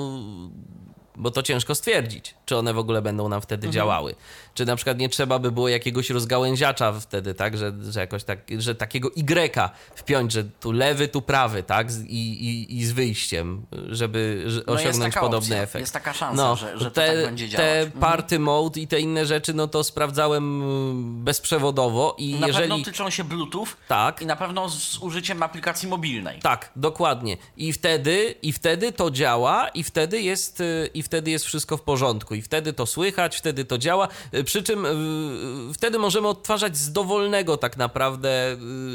bo 1.16 1.32
to 1.32 1.44
ciężko 1.44 1.76
stwierdzić, 1.76 2.36
czy 2.46 2.58
one 2.58 2.74
w 2.74 2.78
ogóle 2.78 3.02
będą 3.02 3.30
nam 3.30 3.42
wtedy 3.42 3.70
działały. 3.70 4.16
Czy 4.60 4.66
na 4.66 4.76
przykład 4.76 4.98
nie 4.98 5.10
trzeba 5.10 5.40
by 5.40 5.52
było 5.52 5.70
jakiegoś 5.70 6.10
rozgałęziacza 6.10 6.94
wtedy, 6.94 7.34
tak, 7.34 7.58
że, 7.58 7.74
że 7.90 8.00
jakoś 8.00 8.24
tak, 8.24 8.40
że 8.58 8.76
takiego 8.76 9.10
Y 9.16 9.70
wpiąć, 9.96 10.32
że 10.32 10.44
tu 10.44 10.72
lewy, 10.72 11.08
tu 11.08 11.22
prawy, 11.22 11.64
tak, 11.64 11.88
i, 12.08 12.32
i, 12.48 12.78
i 12.78 12.86
z 12.86 12.92
wyjściem, 12.92 13.66
żeby 13.90 14.44
że 14.48 14.62
No 14.68 14.74
osiągnąć 14.74 15.16
podobny 15.16 15.38
opcja, 15.38 15.58
efekt. 15.58 15.80
jest 15.82 15.94
taka 15.94 16.14
szansa, 16.14 16.56
że- 16.56 16.78
że 16.78 16.86
to 16.86 16.92
te, 16.92 17.08
tak 17.08 17.26
będzie 17.26 17.46
Te 17.46 17.52
działać. 17.52 17.86
Mhm. 17.86 18.02
party 18.02 18.40
mode 18.40 18.80
i 18.80 18.88
te 18.88 19.00
inne 19.00 19.26
rzeczy, 19.26 19.54
no 19.54 19.68
to 19.68 19.84
sprawdzałem 19.84 21.24
bezprzewodowo 21.24 22.16
i 22.18 22.36
Na 22.36 22.48
jeżeli... 22.48 22.70
pewno 22.70 22.86
tyczą 22.86 23.10
się 23.10 23.24
Bluetooth 23.24 23.68
Tak. 23.88 24.22
i 24.22 24.26
na 24.26 24.36
pewno 24.36 24.70
z 24.70 24.98
użyciem 24.98 25.44
aplikacji 25.44 25.88
mobilnej. 25.90 26.40
Tak, 26.40 26.72
dokładnie. 26.76 27.38
I 27.58 27.74
wtedy, 27.74 28.36
I 28.42 28.54
wtedy 28.54 28.92
to 28.92 29.12
działa, 29.12 29.68
i 29.70 29.84
wtedy 29.84 30.22
jest, 30.22 30.62
y, 30.62 30.90
i 30.94 31.04
wtedy 31.04 31.32
jest 31.32 31.46
wszystko 31.46 31.78
w 31.78 31.82
porządku 31.82 32.36
i 32.36 32.42
wtedy 32.42 32.74
to 32.74 32.86
słychać, 32.86 33.38
wtedy 33.38 33.66
to 33.66 33.78
działa, 33.78 34.08
przy 34.50 34.64
czym 34.64 34.86
y, 34.86 35.74
wtedy 35.74 36.00
możemy 36.00 36.28
odtwarzać 36.28 36.78
z 36.78 36.92
dowolnego 36.92 37.58
tak 37.58 37.78
naprawdę 37.78 38.54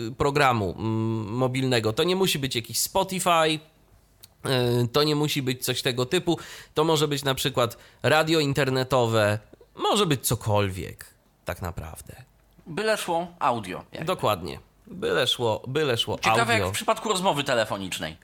y, 0.08 0.14
programu 0.18 0.74
mm, 0.78 1.34
mobilnego. 1.34 1.92
To 1.92 2.04
nie 2.04 2.16
musi 2.16 2.38
być 2.38 2.56
jakiś 2.56 2.78
Spotify, 2.78 3.48
y, 3.50 4.88
to 4.92 5.02
nie 5.02 5.16
musi 5.16 5.42
być 5.42 5.64
coś 5.64 5.82
tego 5.82 6.06
typu, 6.06 6.38
to 6.74 6.84
może 6.84 7.08
być 7.08 7.24
na 7.24 7.34
przykład 7.34 7.78
radio 8.02 8.40
internetowe, 8.40 9.38
może 9.74 10.06
być 10.06 10.26
cokolwiek 10.26 11.06
tak 11.44 11.62
naprawdę. 11.62 12.22
Byle 12.66 12.96
szło 12.96 13.26
audio. 13.38 13.84
jakby. 13.92 14.06
Dokładnie. 14.06 14.58
Byle 14.86 15.26
szło, 15.26 15.62
byle 15.68 15.96
szło 15.96 16.18
Ciekawe 16.18 16.52
audio. 16.52 16.64
jak 16.64 16.68
w 16.68 16.72
przypadku 16.72 17.08
rozmowy 17.08 17.44
telefonicznej. 17.44 18.16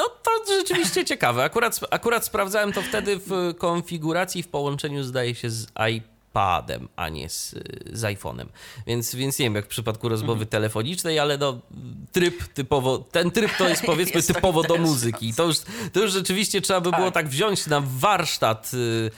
No 0.00 0.08
to 0.22 0.30
rzeczywiście 0.60 1.04
ciekawe. 1.04 1.44
Akurat, 1.44 1.80
akurat 1.90 2.24
sprawdzałem 2.24 2.72
to 2.72 2.82
wtedy 2.82 3.20
w 3.26 3.54
konfiguracji 3.58 4.42
w 4.42 4.48
połączeniu 4.48 5.04
zdaje 5.04 5.34
się 5.34 5.50
z 5.50 5.66
iPadem, 5.96 6.88
a 6.96 7.08
nie 7.08 7.28
z, 7.28 7.54
z 7.92 8.02
iPhone'em. 8.02 8.46
Więc, 8.86 9.14
więc 9.14 9.38
nie 9.38 9.46
wiem 9.46 9.54
jak 9.54 9.64
w 9.64 9.68
przypadku 9.68 10.08
rozmowy 10.08 10.32
Mhm. 10.32 10.48
telefonicznej, 10.48 11.18
ale 11.18 11.38
no 11.38 11.60
tryb 12.12 12.48
typowo, 12.52 12.98
ten 12.98 13.30
tryb 13.30 13.50
to 13.58 13.68
jest 13.68 13.82
powiedzmy 13.82 14.16
Jest 14.18 14.28
to 14.28 14.34
typowo 14.34 14.62
do 14.62 14.76
muzyki. 14.78 15.34
To 15.34 15.44
już, 15.46 15.56
to 15.92 16.00
już 16.00 16.12
rzeczywiście 16.12 16.60
trzeba 16.60 16.80
by 16.80 16.90
było 16.90 17.04
Tak. 17.04 17.14
tak 17.14 17.28
wziąć 17.28 17.66
na 17.66 17.82
warsztat 17.84 18.70
y, 18.74 19.10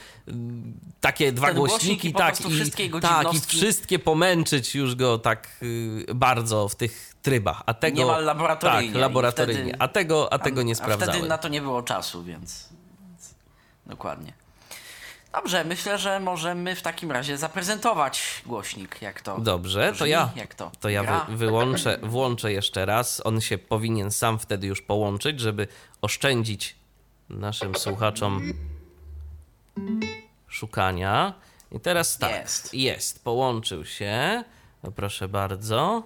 takie 1.01 1.33
dwa 1.33 1.47
Ten 1.47 1.57
głośnik 1.57 1.81
głośniki, 1.81 2.13
tak, 2.13 2.41
i, 2.41 3.01
tak, 3.01 3.35
i 3.35 3.41
wszystkie 3.41 3.99
pomęczyć 3.99 4.75
już 4.75 4.95
go 4.95 5.19
tak 5.19 5.49
y, 5.63 6.07
bardzo 6.15 6.69
w 6.69 6.77
tych 6.77 7.12
trybach. 7.23 7.63
A 7.67 7.75
tego, 7.75 7.99
Niemal 7.99 8.25
laboratoryjnie. 8.25 8.93
Tak, 8.93 9.01
laboratoryjnie. 9.01 9.63
wtedy- 9.63 9.83
A 9.83 9.89
tego, 9.89 10.33
a 10.33 10.39
tego 10.39 10.63
nie 10.63 10.73
A 10.73 10.75
sprawdzałem. 10.75 11.15
wtedy 11.15 11.29
na 11.29 11.39
to 11.39 11.49
nie 11.49 11.61
było 11.61 11.83
czasu, 11.83 12.23
więc... 12.25 12.69
więc... 13.09 13.35
Dokładnie. 13.87 14.33
Dobrze, 15.33 15.65
myślę, 15.65 15.99
że 15.99 16.21
możemy 16.21 16.77
w 16.77 16.83
takim 16.83 17.13
razie 17.13 17.39
zaprezentować 17.39 18.43
głośnik, 18.47 19.03
jak 19.03 19.21
to 19.21 19.39
Dobrze, 19.41 19.87
to 19.89 19.93
brzmi, 19.95 20.11
ja, 20.11 20.31
jak 20.37 20.55
to, 20.55 20.71
to 20.81 20.89
ja 20.89 21.25
wy, 21.29 21.37
wyłączę, 21.37 21.99
włączę 22.03 22.53
jeszcze 22.53 22.87
raz. 22.87 23.23
On 23.25 23.41
się 23.41 23.59
powinien 23.59 24.11
sam 24.11 24.39
wtedy 24.39 24.67
już 24.67 24.83
połączyć, 24.83 25.41
żeby 25.41 25.69
oszczędzić 26.03 26.77
naszym 27.31 27.75
słuchaczom 27.75 28.53
szukania. 30.49 31.35
I 31.73 31.81
teraz 31.81 32.19
tak, 32.19 32.31
Jest. 32.31 32.75
jest 32.75 33.25
połączył 33.25 33.85
się. 33.85 34.45
No 34.83 34.91
proszę 34.93 35.29
bardzo. 35.29 36.03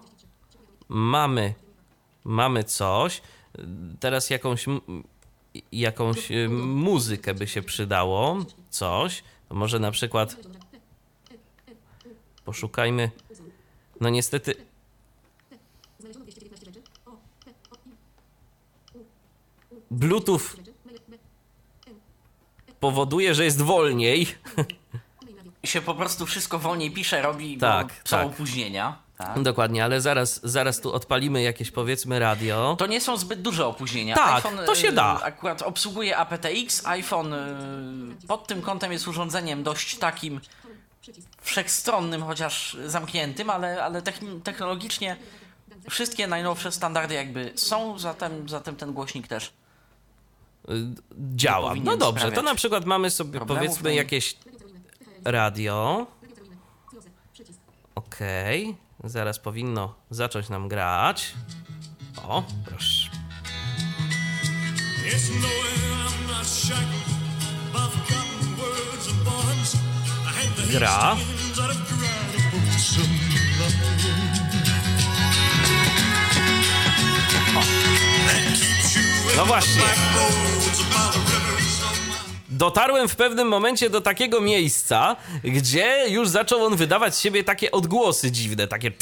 Mamy, 0.88 1.55
mamy 2.25 2.64
coś. 2.64 3.22
Teraz 4.01 4.31
jakąś, 4.31 4.66
jakąś 5.72 6.31
y, 6.31 6.49
muzykę 6.49 7.35
by 7.35 7.46
się 7.46 7.62
przydało. 7.62 8.37
Coś. 8.70 9.25
Może 9.51 9.79
na 9.79 9.90
przykład 9.90 10.37
poszukajmy. 12.44 13.11
No 14.01 14.09
niestety. 14.09 14.55
Bluetooth 19.90 20.40
powoduje, 22.81 23.35
że 23.35 23.44
jest 23.44 23.62
wolniej. 23.62 24.27
I 25.62 25.66
się 25.66 25.81
po 25.83 25.94
prostu 25.94 26.27
wszystko 26.27 26.59
wolniej 26.59 26.90
pisze, 26.90 27.22
robi, 27.22 27.59
Tak, 27.59 27.92
są 28.05 28.16
tak. 28.16 28.27
opóźnienia. 28.27 28.99
Tak? 29.19 29.43
Dokładnie, 29.43 29.85
ale 29.85 30.01
zaraz, 30.01 30.41
zaraz 30.45 30.81
tu 30.81 30.93
odpalimy 30.93 31.43
jakieś 31.43 31.71
powiedzmy 31.71 32.19
radio. 32.19 32.77
To 32.79 32.87
nie 32.87 33.01
są 33.01 33.17
zbyt 33.17 33.43
duże 33.43 33.67
opóźnienia. 33.67 34.15
Tak, 34.15 34.35
iPhone, 34.47 34.67
to 34.67 34.75
się 34.75 34.89
y, 34.89 34.93
da. 34.93 35.21
Akurat 35.23 35.63
obsługuje 35.63 36.17
aptX. 36.17 36.87
iPhone 36.87 37.35
y, 37.35 38.27
pod 38.29 38.47
tym 38.47 38.63
kątem 38.63 38.93
jest 38.93 39.09
urządzeniem 39.09 39.63
dość 39.63 39.99
takim 39.99 40.41
wszechstronnym, 41.41 42.23
chociaż 42.23 42.77
zamkniętym, 42.87 43.51
ale, 43.51 43.85
ale 43.85 44.03
techn- 44.03 44.43
technologicznie 44.43 45.17
wszystkie 45.91 46.27
najnowsze 46.27 46.73
standardy 46.73 47.15
jakby 47.15 47.53
są, 47.55 47.99
zatem, 47.99 48.49
zatem 48.49 48.77
ten 48.77 48.93
głośnik 48.93 49.29
też. 49.29 49.53
Y, 50.71 50.73
Działa. 51.35 51.75
No 51.85 51.97
dobrze, 51.97 52.33
to 52.33 52.43
na 52.43 52.55
przykład 52.55 52.85
mamy 52.85 53.11
sobie 53.11 53.41
powiedzmy 53.41 53.91
no 53.91 53.97
jakieś 53.97 54.37
radio. 55.25 56.07
Okej, 57.95 58.77
zaraz 59.09 59.38
powinno 59.38 59.95
zacząć 60.11 60.49
nam 60.49 60.69
grać. 60.69 61.35
O, 62.23 62.42
proszę. 62.64 63.11
I'm 65.07 66.29
not 66.29 66.47
Gra. 70.71 71.16
No 79.37 79.47
właśnie. 79.47 79.83
Dotarłem 82.61 83.09
w 83.09 83.16
pewnym 83.16 83.49
momencie 83.49 83.90
do 83.90 84.01
takiego 84.01 84.40
miejsca, 84.40 85.16
gdzie 85.45 86.05
już 86.09 86.29
zaczął 86.29 86.64
on 86.64 86.77
wydawać 86.77 87.14
z 87.14 87.21
siebie 87.21 87.45
takie 87.45 87.71
odgłosy 87.71 88.31
dziwne, 88.33 88.69
takie. 88.69 88.92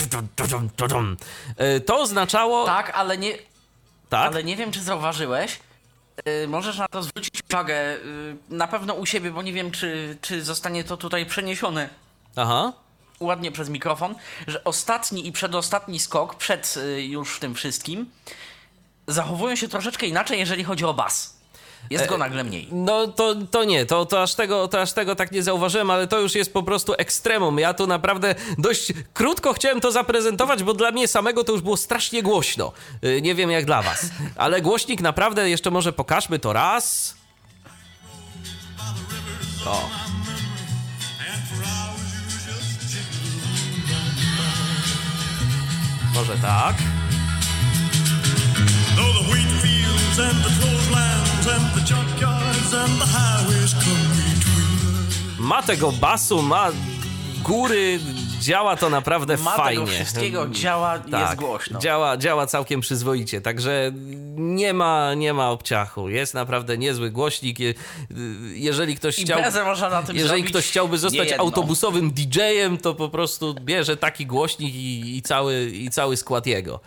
Y, 1.77 1.81
To 1.81 1.99
oznaczało... 2.01 2.67
Tak, 2.67 2.91
ale 2.95 3.19
nie, 3.19 3.33
tak? 4.09 4.27
ale 4.33 4.45
nie 4.45 4.57
wiem, 4.57 4.73
czy 4.73 4.83
zauważyłeś. 4.83 5.61
y, 6.45 6.49
możesz 6.49 6.79
na 6.79 6.89
to 6.89 7.03
zwrócić 7.03 7.35
uwagę. 7.51 7.95
y, 7.97 8.37
na 8.51 8.69
pewno 8.69 8.95
u 8.95 9.07
siebie, 9.07 9.31
bo 9.31 9.43
nie 9.43 9.53
wiem, 9.53 9.71
czy, 9.71 10.17
czy 10.23 10.45
zostanie 10.45 10.85
to 10.85 10.97
tutaj 10.97 11.27
przeniesione 11.27 11.89
Aha. 12.37 12.73
ładnie 13.21 13.53
przez 13.53 13.69
mikrofon, 13.69 14.15
że 14.47 14.65
ostatni 14.65 15.27
i 15.27 15.33
przedostatni 15.33 16.01
skok 16.01 16.35
przed 16.35 16.75
y, 16.77 17.03
już 17.03 17.39
tym 17.39 17.55
wszystkim 17.55 18.11
zachowują 19.07 19.57
się 19.57 19.69
troszeczkę 19.69 20.07
inaczej, 20.07 20.39
jeżeli 20.39 20.65
chodzi 20.65 20.85
o 20.85 20.95
bas. 20.95 21.34
Jest 21.91 22.07
go 22.07 22.19
nagle 22.19 22.45
mniej. 22.45 22.69
No 22.73 23.07
to, 23.09 23.35
to 23.51 23.65
nie, 23.65 23.87
to, 23.87 24.07
to, 24.07 24.23
aż 24.23 24.35
tego, 24.35 24.69
to 24.69 24.81
aż 24.81 24.93
tego 24.93 25.17
tak 25.17 25.33
nie 25.33 25.43
zauważyłem, 25.43 25.91
ale 25.91 26.07
to 26.07 26.19
już 26.21 26.35
jest 26.35 26.53
po 26.53 26.63
prostu 26.63 26.95
ekstremum. 26.99 27.59
Ja 27.59 27.75
tu 27.75 27.87
naprawdę 27.87 28.35
dość 28.59 28.93
krótko 29.15 29.53
chciałem 29.53 29.81
to 29.81 29.93
zaprezentować, 29.93 30.63
bo 30.63 30.75
dla 30.75 30.91
mnie 30.91 31.09
samego 31.09 31.45
to 31.45 31.53
już 31.53 31.61
było 31.61 31.77
strasznie 31.77 32.23
głośno. 32.23 32.73
Y, 33.05 33.23
Nie 33.23 33.35
wiem 33.35 33.51
jak 33.51 33.65
dla 33.65 33.83
was, 33.83 34.07
ale 34.37 34.61
głośnik 34.63 35.01
naprawdę, 35.01 35.51
jeszcze 35.51 35.71
może 35.71 35.93
pokażmy 35.93 36.39
to 36.39 36.53
raz. 36.53 37.15
O. 39.67 39.89
Może 46.15 46.37
tak. 46.37 46.77
Though 48.97 49.13
the 49.19 49.25
wheat 49.33 49.63
fields 49.63 50.19
and 50.19 50.45
the 50.45 50.74
Ma 55.39 55.63
tego 55.63 55.93
basu, 55.93 56.43
ma 56.43 56.71
góry, 57.43 58.01
działa 58.41 58.77
to 58.77 58.91
naprawdę 58.91 59.37
Ma 59.37 59.57
fajnie. 59.57 59.81
tego 59.81 59.93
wszystkiego, 59.93 60.49
działa, 60.49 60.95
jest 60.97 61.11
Tak, 61.11 61.39
głośno. 61.39 61.79
Działa, 61.79 62.17
działa 62.17 62.47
całkiem 62.47 62.81
przyzwoicie, 62.81 63.41
także 63.41 63.93
nie 64.37 64.75
ma, 64.75 65.15
nie 65.15 65.35
ma 65.35 65.51
obciachu. 65.51 66.09
Jest 66.09 66.35
naprawdę 66.35 66.79
niezły 66.79 67.11
głośnik. 67.11 67.59
Je- 67.59 67.75
Jeżeli 68.55 68.97
ktoś 68.97 69.17
chciał. 69.17 69.39
Imprezę 69.39 69.65
można 69.65 69.91
na 69.91 70.03
tym 70.03 70.17
Jeżeli 70.17 70.45
ktoś 70.45 70.69
chciałby 70.69 70.99
zostać 70.99 71.21
niejedną. 71.25 71.45
autobusowym 71.45 72.11
DJ-em, 72.11 72.79
to 72.79 72.95
po 72.95 73.09
prostu 73.09 73.55
bierze 73.61 73.97
taki 73.97 74.27
głośnik 74.27 74.75
i, 74.75 75.17
i, 75.17 75.23
cały, 75.23 75.65
i 75.71 75.91
cały 75.91 76.17
skład 76.17 76.47
jego. 76.47 76.81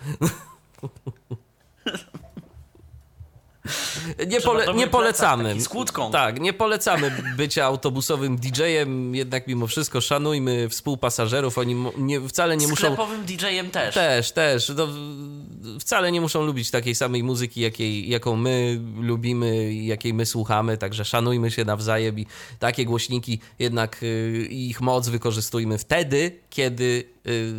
Nie, 4.28 4.42
pole, 4.42 4.74
nie 4.74 4.88
polecamy. 4.88 5.56
kłódką. 5.70 6.12
Tak, 6.12 6.40
nie 6.40 6.54
polecamy 6.54 7.12
bycia 7.38 7.66
autobusowym 7.66 8.38
DJ-em, 8.38 9.16
jednak 9.16 9.48
mimo 9.48 9.68
wszystko 9.68 10.02
szanujmy 10.02 10.70
współpasażerów. 10.70 11.58
Oni 11.58 11.76
nie, 11.98 12.22
wcale 12.22 12.58
nie 12.58 12.68
muszą. 12.68 12.82
Sklepowym 12.88 13.26
DJ-em 13.26 13.70
też. 13.72 13.96
Też, 13.96 14.32
też. 14.32 14.72
W- 14.72 15.80
wcale 15.80 16.12
nie 16.12 16.22
muszą 16.22 16.46
lubić 16.46 16.72
takiej 16.72 16.96
samej 16.96 17.24
muzyki, 17.24 17.62
jakiej, 17.62 18.10
jaką 18.10 18.36
my 18.36 18.80
lubimy 19.00 19.74
i 19.74 19.86
jakiej 19.88 20.14
my 20.14 20.26
słuchamy, 20.26 20.78
także 20.78 21.06
szanujmy 21.06 21.52
się 21.52 21.66
nawzajem 21.66 22.20
i 22.20 22.26
takie 22.60 22.86
głośniki 22.86 23.40
jednak 23.60 24.04
y, 24.04 24.48
ich 24.50 24.82
moc 24.82 25.08
wykorzystujmy 25.10 25.78
wtedy, 25.78 26.40
kiedy 26.50 27.04
y, 27.28 27.54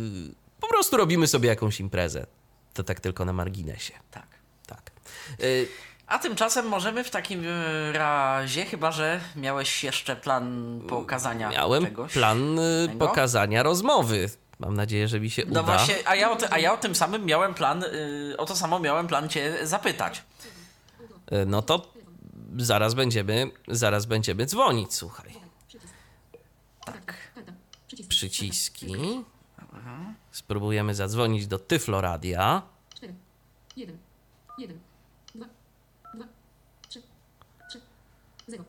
po 0.59 0.67
prostu 0.67 0.97
robimy 0.97 1.27
sobie 1.27 1.49
jakąś 1.49 1.79
imprezę. 1.79 2.25
To 2.73 2.83
tak 2.83 2.99
tylko 2.99 3.25
na 3.25 3.33
marginesie. 3.33 3.93
Tak. 4.11 4.27
Tak. 4.67 4.91
Y, 5.43 5.67
A 6.09 6.19
tymczasem 6.19 6.67
możemy 6.67 7.03
w 7.03 7.09
takim 7.09 7.43
e, 7.47 7.91
razie, 7.91 8.65
chyba 8.65 8.91
że 8.91 9.19
miałeś 9.35 9.83
jeszcze 9.83 10.15
plan 10.15 10.79
pokazania 10.89 11.49
miałem 11.49 11.83
czegoś. 11.83 12.13
plan 12.13 12.59
y, 12.59 12.83
innego? 12.85 13.07
pokazania 13.07 13.63
rozmowy. 13.63 14.29
Mam 14.59 14.73
nadzieję, 14.73 15.07
że 15.07 15.19
mi 15.19 15.29
się 15.29 15.43
No 15.45 15.51
uda. 15.51 15.63
właśnie, 15.63 15.95
a 16.05 16.15
ja, 16.15 16.31
o 16.31 16.35
ty, 16.35 16.49
a 16.51 16.59
ja 16.59 16.73
o 16.73 16.77
tym 16.77 16.95
samym 16.95 17.25
miałem 17.25 17.53
plan, 17.53 17.83
y, 17.83 18.35
o 18.37 18.45
to 18.45 18.55
samo 18.55 18.79
miałem 18.79 19.07
plan 19.07 19.29
cię 19.29 19.67
zapytać. 19.67 20.23
No 21.47 21.61
to 21.61 21.93
zaraz 22.57 22.93
będziemy, 22.93 23.51
zaraz 23.67 24.05
będziemy 24.05 24.45
dzwonić, 24.45 24.93
słuchaj. 24.93 25.33
Tak. 26.85 27.13
Przyciski. 28.09 28.95
Spróbujemy 30.31 30.95
zadzwonić 30.95 31.47
do 31.47 31.59
Tyfloradia. 31.59 32.61
4, 32.95 33.13
1, 33.75 33.97
1, 34.57 34.79
2, 35.35 35.45
2, 36.13 36.25
3, 36.89 37.01
3, 37.69 37.81
0, 38.49 38.63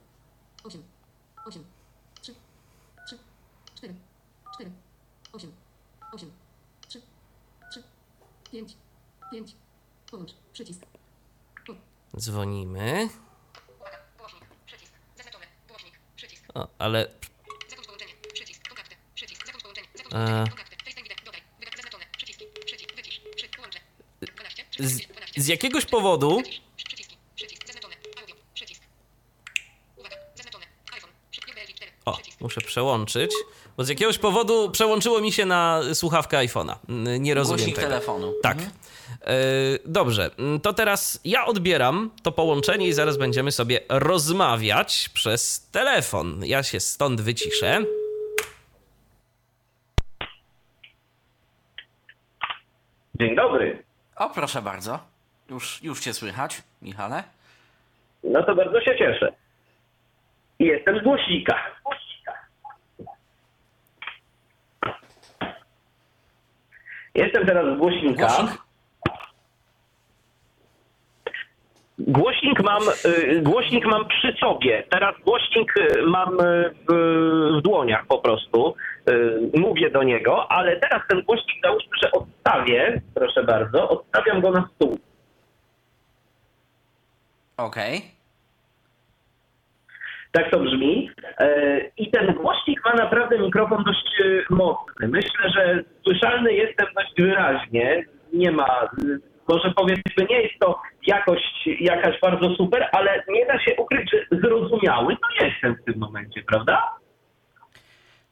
8, 0.64 0.82
8, 1.46 1.64
3, 2.22 2.34
3, 3.06 3.18
4, 3.74 3.94
4, 4.54 4.70
8, 5.32 5.52
8, 6.12 6.30
3, 6.88 7.02
3, 7.70 7.82
5, 8.52 8.76
5. 9.32 9.54
Połącz. 10.10 10.34
Przycisk. 10.52 10.80
Po, 11.66 11.74
Dzwonimy. 12.18 13.08
uwaga, 13.78 13.98
głośnik, 14.18 14.44
przycisk, 14.66 14.92
głośnik, 15.68 15.94
przycisk, 16.16 16.44
O, 16.54 16.68
ale 16.78 17.08
zakończ 17.68 17.86
połączenie, 17.86 18.12
przycisk, 18.34 18.68
kontakty, 18.68 18.96
przycisk, 19.14 19.46
zakończ 19.46 19.62
połączenie, 19.62 19.88
zakończ 19.94 20.12
połączenie, 20.12 20.48
kontakty, 20.50 20.76
FaceTime 20.84 21.14
dodaj, 21.24 21.42
zaznaczone, 21.76 22.04
przyciski, 22.16 22.44
przycisk, 22.66 22.94
wycisz, 22.96 23.20
przy, 23.36 23.48
połączę, 23.48 23.80
12, 24.20 24.64
z, 24.64 24.70
13, 24.96 25.08
12, 25.14 25.42
z 25.42 25.46
jakiegoś 25.46 25.86
powodu 25.86 26.36
Wycisz. 26.36 26.60
Przyciski. 26.76 27.16
Przycisk. 27.36 27.66
Zaznaczone. 27.66 27.94
Audio. 28.20 28.34
Przycisk. 28.54 28.82
Uwaga. 29.96 30.16
Zaznaczone. 30.34 30.66
iPhone. 30.94 31.10
Przy- 31.30 31.40
JBL 31.50 31.74
4. 31.74 31.92
O, 32.04 32.12
Przycisk. 32.12 32.39
Muszę 32.50 32.60
przełączyć, 32.60 33.30
bo 33.76 33.84
z 33.84 33.88
jakiegoś 33.88 34.18
powodu 34.18 34.70
przełączyło 34.70 35.20
mi 35.20 35.32
się 35.32 35.46
na 35.46 35.80
słuchawkę 35.94 36.36
iPhone'a. 36.36 36.74
N- 36.88 37.22
Nie 37.22 37.34
rozumiem 37.34 37.56
Głośnik 37.58 37.76
tego. 37.76 37.88
telefonu. 37.88 38.34
Tak. 38.42 38.58
E, 38.58 39.34
dobrze, 39.84 40.30
mm, 40.38 40.60
to 40.60 40.72
teraz 40.72 41.20
ja 41.24 41.46
odbieram 41.46 42.10
to 42.22 42.32
połączenie 42.32 42.88
i 42.88 42.92
zaraz 42.92 43.16
będziemy 43.16 43.52
sobie 43.52 43.80
rozmawiać 43.88 45.10
przez 45.14 45.68
telefon. 45.72 46.40
Ja 46.44 46.62
się 46.62 46.80
stąd 46.80 47.20
wyciszę. 47.20 47.84
Dzień 53.20 53.36
dobry. 53.36 53.82
O, 54.16 54.30
proszę 54.30 54.62
bardzo. 54.62 54.98
Już, 55.50 55.82
już 55.82 56.00
cię 56.00 56.14
słychać, 56.14 56.62
Michale. 56.82 57.22
No 58.24 58.42
to 58.42 58.54
bardzo 58.54 58.80
się 58.80 58.96
cieszę. 58.98 59.32
Jestem 60.58 60.98
z 61.00 61.02
głośnika. 61.02 61.54
Jestem 67.14 67.46
teraz 67.46 67.76
z 67.76 67.78
głośnika. 67.78 68.26
Głośnik? 68.26 68.62
Głośnik 71.98 72.62
mam, 72.62 72.82
y, 73.04 73.40
głośnik 73.42 73.86
mam 73.86 74.08
przy 74.08 74.32
sobie. 74.40 74.84
Teraz 74.90 75.14
głośnik 75.24 75.74
y, 75.76 76.02
mam 76.02 76.40
y, 76.40 76.74
w, 76.88 76.92
w 77.58 77.62
dłoniach 77.62 78.06
po 78.06 78.18
prostu. 78.18 78.74
Mówię 79.54 79.90
do 79.90 80.02
niego, 80.02 80.52
ale 80.52 80.76
teraz 80.76 81.02
ten 81.08 81.22
głośnik 81.22 81.56
załóżmy, 81.62 81.90
że 82.02 82.10
odstawię, 82.12 83.00
proszę 83.14 83.44
bardzo, 83.44 83.88
odstawiam 83.88 84.40
go 84.40 84.50
na 84.50 84.68
stół. 84.74 84.98
Okej. 87.56 88.19
Tak 90.32 90.50
to 90.50 90.60
brzmi. 90.60 91.10
E, 91.38 91.80
I 91.96 92.10
ten 92.10 92.34
głośnik 92.34 92.84
ma 92.84 92.94
naprawdę 92.94 93.38
mikrofon 93.38 93.84
dość 93.84 94.20
e, 94.24 94.54
mocny. 94.54 95.08
Myślę, 95.08 95.50
że 95.54 95.82
słyszalny 96.04 96.52
jestem 96.52 96.86
dość 96.96 97.12
wyraźnie. 97.18 98.04
Nie 98.32 98.50
ma, 98.50 98.88
może 99.48 99.72
powiedzmy, 99.76 100.26
nie 100.30 100.42
jest 100.42 100.58
to 100.60 100.80
jakość 101.06 101.68
jakaś 101.80 102.20
bardzo 102.20 102.54
super, 102.54 102.88
ale 102.92 103.22
nie 103.28 103.46
da 103.46 103.58
się 103.58 103.76
ukryć, 103.76 104.10
że 104.12 104.38
zrozumiały 104.38 105.16
to 105.16 105.44
jestem 105.44 105.74
w 105.74 105.84
tym 105.84 106.00
momencie, 106.00 106.42
prawda? 106.42 106.99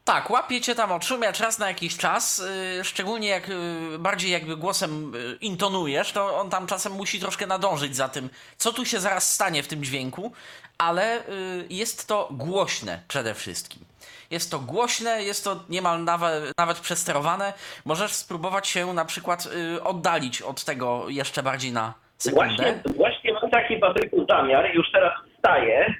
Tak, 0.09 0.31
łapie 0.31 0.61
cię 0.61 0.75
tam 0.75 0.93
odszumiać 0.93 1.41
raz 1.41 1.59
na 1.59 1.69
jakiś 1.69 1.97
czas, 1.97 2.43
yy, 2.77 2.85
szczególnie 2.85 3.29
jak 3.29 3.49
yy, 3.49 3.99
bardziej 3.99 4.31
jakby 4.31 4.57
głosem 4.57 5.13
yy, 5.15 5.39
intonujesz, 5.41 6.13
to 6.13 6.37
on 6.37 6.51
tam 6.51 6.67
czasem 6.67 6.93
musi 6.93 7.21
troszkę 7.21 7.47
nadążyć 7.47 7.97
za 7.97 8.09
tym, 8.09 8.29
co 8.57 8.73
tu 8.73 8.85
się 8.85 9.01
zaraz 9.01 9.35
stanie 9.35 9.63
w 9.63 9.69
tym 9.69 9.85
dźwięku, 9.85 10.33
ale 10.79 11.23
yy, 11.29 11.67
jest 11.71 12.09
to 12.09 12.29
głośne 12.31 13.01
przede 13.09 13.35
wszystkim. 13.35 13.85
Jest 14.31 14.51
to 14.51 14.59
głośne, 14.59 15.23
jest 15.23 15.45
to 15.45 15.65
niemal 15.69 16.05
nawet, 16.05 16.53
nawet 16.59 16.79
przesterowane. 16.81 17.53
Możesz 17.85 18.13
spróbować 18.13 18.69
się 18.69 18.95
na 18.95 19.05
przykład 19.05 19.49
yy, 19.75 19.83
oddalić 19.83 20.43
od 20.43 20.65
tego 20.65 21.09
jeszcze 21.09 21.43
bardziej 21.43 21.73
na 21.73 21.95
sekundę. 22.19 22.55
Właśnie, 22.57 22.93
właśnie 22.97 23.33
mam 23.33 23.51
taki, 23.51 23.77
Patryku, 23.77 24.27
zamiar. 24.29 24.75
Już 24.75 24.87
teraz 24.93 25.13
wstaję. 25.37 25.95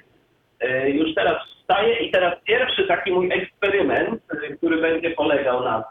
E, 0.61 0.91
Już 0.91 1.15
teraz 1.15 1.58
wstaję 1.69 1.97
i 1.99 2.11
teraz 2.11 2.35
pierwszy 2.45 2.87
taki 2.87 3.13
mój 3.13 3.33
eksperyment, 3.33 4.23
e, 4.31 4.57
który 4.57 4.81
będzie 4.81 5.11
polegał 5.11 5.65
na 5.65 5.79
e, 5.79 5.85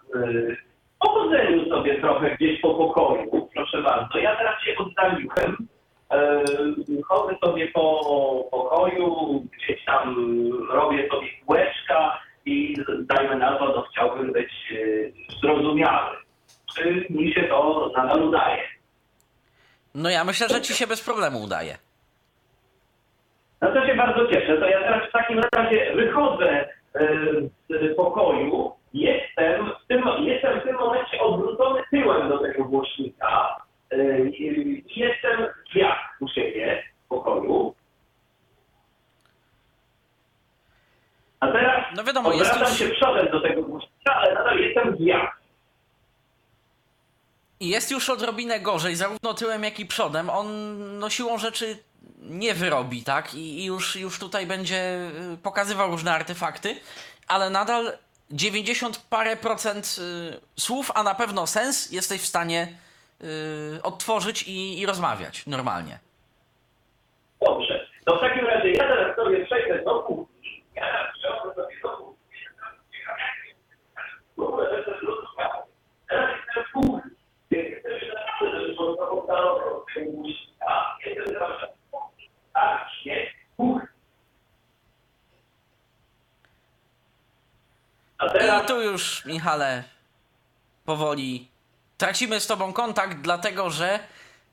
pochodzeniu 0.99 1.69
sobie 1.69 2.01
trochę 2.01 2.35
gdzieś 2.35 2.61
po 2.61 2.73
pokoju. 2.73 3.49
Proszę 3.55 3.81
bardzo. 3.81 4.17
Ja 4.17 4.35
teraz 4.35 4.63
się 4.63 4.75
oddaliłem. 4.77 5.67
E, 6.11 6.43
Chodzę 7.07 7.35
sobie 7.45 7.67
po 7.67 8.03
pokoju, 8.51 9.15
gdzieś 9.57 9.85
tam 9.85 10.15
robię 10.71 11.09
sobie 11.09 11.27
kółeczka 11.45 12.19
i 12.45 12.75
dajmy 12.99 13.35
na 13.35 13.57
to, 13.57 13.65
no 13.65 13.85
chciałbym 13.91 14.33
być 14.33 14.73
zrozumiały. 15.41 16.17
Czy 16.75 17.05
mi 17.09 17.33
się 17.33 17.43
to 17.43 17.91
nadal 17.97 18.23
udaje? 18.23 18.63
No 19.95 20.09
ja 20.09 20.23
myślę, 20.23 20.49
że 20.49 20.61
ci 20.61 20.73
się 20.73 20.87
bez 20.87 21.01
problemu 21.01 21.43
udaje. 21.43 21.77
No 23.61 23.71
to 23.73 23.87
się 23.87 23.95
bardzo 23.95 24.27
cieszę. 24.27 24.57
To 24.57 24.67
ja 24.67 24.79
teraz 24.79 25.09
w 25.09 25.11
takim 25.11 25.41
razie 25.55 25.95
wychodzę 25.95 26.49
e, 26.95 27.07
z 27.69 27.95
pokoju. 27.95 28.71
Jestem 28.93 29.71
w 29.83 29.87
tym, 29.87 30.03
jestem 30.19 30.59
w 30.59 30.63
tym 30.63 30.75
momencie 30.75 31.19
odwrócony 31.21 31.83
tyłem 31.91 32.29
do 32.29 32.37
tego 32.37 32.63
głośnika. 32.65 33.55
E, 33.91 33.97
Jestem 34.95 35.47
drzwiach 35.69 36.17
u 36.21 36.27
siebie 36.27 36.83
w 37.05 37.07
pokoju. 37.07 37.75
A 41.39 41.47
teraz 41.51 41.85
No 41.95 42.03
wiadomo, 42.03 42.31
jest 42.33 42.51
odwracam 42.51 42.69
już- 42.69 42.79
się 42.79 42.89
przodem 42.89 43.31
do 43.31 43.41
tego 43.41 43.63
głośnika, 43.63 44.13
ale 44.15 44.33
nadal 44.33 44.59
jestem 44.59 44.95
drzwiach. 44.95 45.41
I 47.59 47.69
jest 47.69 47.91
już 47.91 48.09
odrobinę 48.09 48.59
gorzej, 48.59 48.95
zarówno 48.95 49.33
tyłem, 49.33 49.63
jak 49.63 49.79
i 49.79 49.85
przodem. 49.85 50.29
On 50.29 50.47
no, 50.99 51.09
siłą 51.09 51.37
rzeczy 51.37 51.77
nie 52.29 52.53
wyrobi, 52.53 53.03
tak? 53.03 53.33
I, 53.33 53.65
już, 53.65 53.95
już 53.95 54.19
tutaj 54.19 54.45
będzie 54.45 55.09
y, 55.33 55.37
pokazywał 55.43 55.91
różne 55.91 56.13
artefakty, 56.13 56.75
ale 57.27 57.49
nadal 57.49 57.97
90 58.31 58.97
parę 59.09 59.35
procent 59.37 59.95
y, 59.99 60.61
słów, 60.61 60.91
a 60.95 61.03
na 61.03 61.15
pewno 61.15 61.47
sens 61.47 61.91
jesteś 61.91 62.21
w 62.21 62.25
stanie 62.25 62.67
y, 63.77 63.83
odtworzyć 63.83 64.43
i, 64.47 64.79
i 64.79 64.85
rozmawiać 64.85 65.47
normalnie. 65.47 65.99
Dobrze. 67.41 67.87
To 68.05 68.17
w 68.17 68.21
takim 68.21 68.45
razie 68.45 68.71
ja 68.71 68.83
teraz 68.83 69.15
sobie 69.15 69.45
przejdę 69.45 69.83
do 69.83 69.99
kuchni. 69.99 70.63
Ja 70.75 70.83
teraz 70.83 71.07
przejdę 71.13 71.69
do 71.83 71.89
kuchni. 71.89 72.17
W 74.37 74.41
ogóle 74.41 74.69
to 74.69 74.75
jest 74.75 75.01
zrozumiałe. 75.01 75.63
Teraz 76.09 76.29
jestem 76.45 76.63
w 76.63 76.71
kuchni. 76.71 77.11
Więc 77.51 77.79
chcę 77.79 77.89
żeby. 78.49 78.67
Jestem 79.87 80.15
w. 80.15 80.47
Tak, 80.59 80.99
nie? 81.05 81.76
Kuchni. 83.57 83.87
A 88.17 88.29
teraz... 88.29 88.63
I 88.63 88.67
tu 88.67 88.81
już, 88.81 89.25
Michale, 89.25 89.83
powoli 90.85 91.47
tracimy 91.97 92.39
z 92.39 92.47
tobą 92.47 92.73
kontakt, 92.73 93.17
dlatego 93.21 93.69
że 93.69 93.99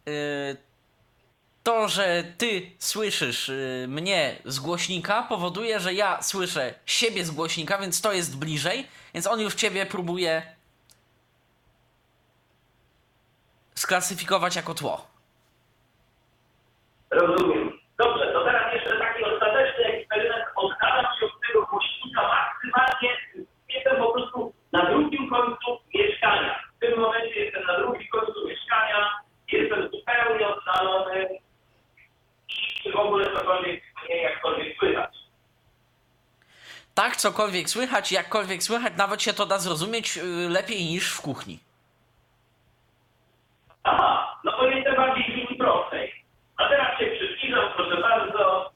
y, 0.08 0.56
to, 1.62 1.88
że 1.88 2.24
ty 2.38 2.70
słyszysz 2.78 3.48
y, 3.48 3.86
mnie 3.88 4.36
z 4.44 4.58
głośnika, 4.58 5.22
powoduje, 5.22 5.80
że 5.80 5.94
ja 5.94 6.22
słyszę 6.22 6.74
siebie 6.86 7.24
z 7.24 7.30
głośnika, 7.30 7.78
więc 7.78 8.00
to 8.00 8.12
jest 8.12 8.38
bliżej, 8.38 8.86
więc 9.14 9.26
on 9.26 9.40
już 9.40 9.54
ciebie 9.54 9.86
próbuje 9.86 10.42
sklasyfikować 13.74 14.56
jako 14.56 14.74
tło. 14.74 15.06
Rozumiem. 17.10 17.63
Na 24.74 24.90
drugim 24.90 25.30
końcu 25.30 25.78
mieszkania. 25.94 26.60
W 26.76 26.80
tym 26.80 27.00
momencie 27.00 27.40
jestem 27.44 27.66
na 27.66 27.78
drugim 27.78 28.08
końcu 28.08 28.48
mieszkania. 28.48 29.10
Jestem 29.52 29.82
zupełnie 29.82 30.48
oddalony. 30.48 31.28
I 32.84 32.92
w 32.92 32.96
ogóle 32.96 33.24
cokolwiek 33.38 33.82
mnie 34.04 34.16
jakkolwiek 34.22 34.78
słychać. 34.78 35.14
Tak, 36.94 37.16
cokolwiek 37.16 37.68
słychać, 37.68 38.12
jakkolwiek 38.12 38.62
słychać, 38.62 38.92
nawet 38.96 39.22
się 39.22 39.32
to 39.32 39.46
da 39.46 39.58
zrozumieć 39.58 40.16
y, 40.16 40.22
lepiej 40.48 40.84
niż 40.84 41.14
w 41.14 41.22
kuchni. 41.22 41.58
Aha, 43.84 44.40
no 44.44 44.52
to 44.52 44.66
jestem 44.66 44.96
bardziej 44.96 45.24
w 45.24 45.36
linii 45.36 45.56
prostej. 45.58 46.24
A 46.56 46.68
teraz 46.68 46.98
się 46.98 47.06
przybliżam, 47.06 47.68
proszę 47.76 47.96
bardzo. 48.00 48.70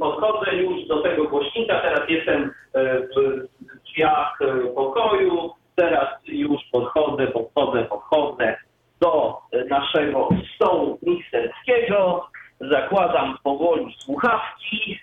podchodzę 0.00 0.56
już 0.56 0.88
do 0.88 1.02
tego 1.02 1.24
głośnika, 1.24 1.80
teraz 1.80 2.08
jestem 2.08 2.52
e, 2.74 3.00
w 3.00 3.48
drzwiach 3.94 4.38
e, 4.40 4.66
pokoju, 4.74 5.52
teraz 5.74 6.08
już 6.26 6.62
podchodzę, 6.72 7.26
podchodzę, 7.26 7.84
podchodzę 7.84 8.56
do 9.00 9.38
e, 9.52 9.64
naszego 9.64 10.28
stołu 10.54 10.98
mikserskiego, 11.02 12.28
zakładam 12.60 13.38
powoli 13.42 13.96
słuchawki 13.98 15.00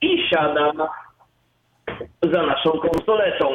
i 0.00 0.28
siadam 0.28 0.82
za 2.22 2.42
naszą 2.42 2.70
konsoletą. 2.70 3.54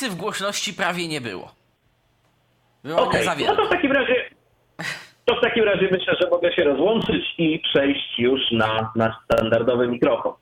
Różnicy 0.00 0.16
w 0.16 0.20
głośności 0.20 0.74
prawie 0.74 1.08
nie 1.08 1.20
było. 1.20 1.54
Było 2.84 3.12
nie 3.12 3.24
za 3.24 3.34
no 3.34 3.56
to 3.56 3.66
w 3.66 3.68
takim 3.68 3.92
razie 3.92 4.30
to 5.24 5.36
w 5.36 5.40
takim 5.40 5.64
razie 5.64 5.88
myślę, 5.90 6.14
że 6.20 6.30
mogę 6.30 6.52
się 6.52 6.64
rozłączyć 6.64 7.24
i 7.38 7.58
przejść 7.58 8.18
już 8.18 8.40
na 8.52 8.92
nasz 8.96 9.14
standardowy 9.24 9.88
mikrofon. 9.88 10.32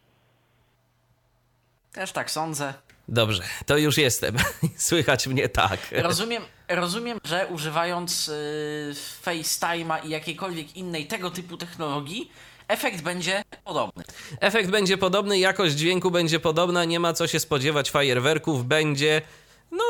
Też 1.92 2.12
tak 2.12 2.30
sądzę. 2.30 2.74
Dobrze, 3.08 3.42
to 3.66 3.76
już 3.76 3.98
jestem. 3.98 4.36
Słychać 4.88 5.26
mnie 5.26 5.48
tak. 5.48 5.78
Rozumiem, 5.92 6.42
rozumiem 6.68 7.18
że 7.24 7.46
używając 7.46 8.28
y, 8.28 8.94
FaceTime'a 9.24 10.06
i 10.06 10.10
jakiejkolwiek 10.10 10.76
innej 10.76 11.06
tego 11.06 11.30
typu 11.30 11.56
technologii, 11.56 12.30
efekt 12.68 13.02
będzie 13.02 13.42
podobny. 13.64 14.04
Efekt 14.40 14.70
będzie 14.70 14.98
podobny, 14.98 15.38
jakość 15.38 15.74
dźwięku 15.74 16.10
będzie 16.10 16.40
podobna, 16.40 16.84
nie 16.84 17.00
ma 17.00 17.12
co 17.12 17.26
się 17.26 17.40
spodziewać 17.40 17.90
fajerwerków, 17.90 18.64
będzie 18.64 19.22
no 19.70 19.84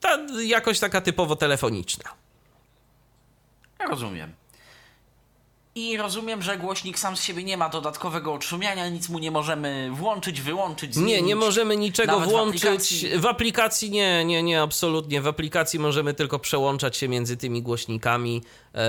ta 0.00 0.18
jakość 0.42 0.80
taka 0.80 1.00
typowo 1.00 1.36
telefoniczna. 1.36 2.10
Rozumiem. 3.88 4.39
I 5.74 5.96
rozumiem, 5.96 6.42
że 6.42 6.58
głośnik 6.58 6.98
sam 6.98 7.16
z 7.16 7.22
siebie 7.22 7.44
nie 7.44 7.56
ma 7.56 7.68
dodatkowego 7.68 8.32
odszumiania, 8.34 8.88
nic 8.88 9.08
mu 9.08 9.18
nie 9.18 9.30
możemy 9.30 9.90
włączyć, 9.92 10.40
wyłączyć, 10.40 10.94
zmienić. 10.94 11.14
Nie, 11.14 11.22
nie 11.22 11.36
możemy 11.36 11.76
niczego 11.76 12.12
Nawet 12.12 12.28
w 12.28 12.32
włączyć. 12.32 12.64
aplikacji. 12.64 13.18
W 13.18 13.26
aplikacji 13.26 13.90
nie, 13.90 14.24
nie, 14.24 14.42
nie, 14.42 14.62
absolutnie. 14.62 15.20
W 15.22 15.26
aplikacji 15.26 15.78
możemy 15.78 16.14
tylko 16.14 16.38
przełączać 16.38 16.96
się 16.96 17.08
między 17.08 17.36
tymi 17.36 17.62
głośnikami, 17.62 18.42
e, 18.74 18.80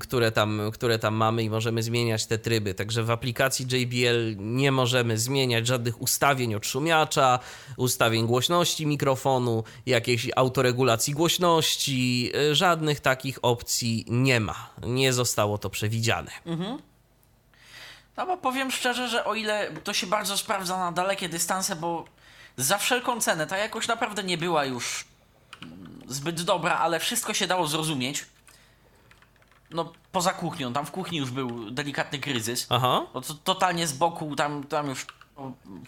które, 0.00 0.32
tam, 0.32 0.60
które 0.72 0.98
tam 0.98 1.14
mamy 1.14 1.42
i 1.42 1.50
możemy 1.50 1.82
zmieniać 1.82 2.26
te 2.26 2.38
tryby. 2.38 2.74
Także 2.74 3.02
w 3.02 3.10
aplikacji 3.10 3.66
JBL 3.72 4.36
nie 4.38 4.72
możemy 4.72 5.18
zmieniać 5.18 5.66
żadnych 5.66 6.02
ustawień 6.02 6.54
odszumiacza, 6.54 7.38
ustawień 7.76 8.26
głośności 8.26 8.86
mikrofonu, 8.86 9.64
jakiejś 9.86 10.30
autoregulacji 10.36 11.14
głośności. 11.14 12.32
e, 12.50 12.54
Żadnych 12.54 13.00
takich 13.00 13.38
opcji 13.42 14.04
nie 14.08 14.40
ma. 14.40 14.70
Nie 14.86 15.12
zostało 15.12 15.58
to 15.58 15.70
przewidziane. 15.70 15.85
No 18.16 18.26
bo 18.26 18.36
powiem 18.36 18.70
szczerze, 18.70 19.08
że 19.08 19.24
o 19.24 19.34
ile 19.34 19.72
to 19.84 19.92
się 19.92 20.06
bardzo 20.06 20.36
sprawdza 20.36 20.78
na 20.78 20.92
dalekie 20.92 21.28
dystanse, 21.28 21.76
bo 21.76 22.04
za 22.56 22.78
wszelką 22.78 23.20
cenę 23.20 23.46
ta 23.46 23.58
jakość 23.58 23.88
naprawdę 23.88 24.24
nie 24.24 24.38
była 24.38 24.64
już 24.64 25.04
zbyt 26.08 26.42
dobra, 26.42 26.78
ale 26.78 27.00
wszystko 27.00 27.34
się 27.34 27.46
dało 27.46 27.66
zrozumieć. 27.66 28.26
No 29.70 29.92
poza 30.12 30.32
kuchnią, 30.32 30.72
tam 30.72 30.86
w 30.86 30.90
kuchni 30.90 31.18
już 31.18 31.30
był 31.30 31.70
delikatny 31.70 32.18
kryzys. 32.18 32.66
Aha. 32.70 33.06
Bo 33.14 33.20
to 33.20 33.34
totalnie 33.34 33.86
z 33.86 33.92
boku, 33.92 34.36
tam, 34.36 34.64
tam 34.64 34.88
już 34.88 35.06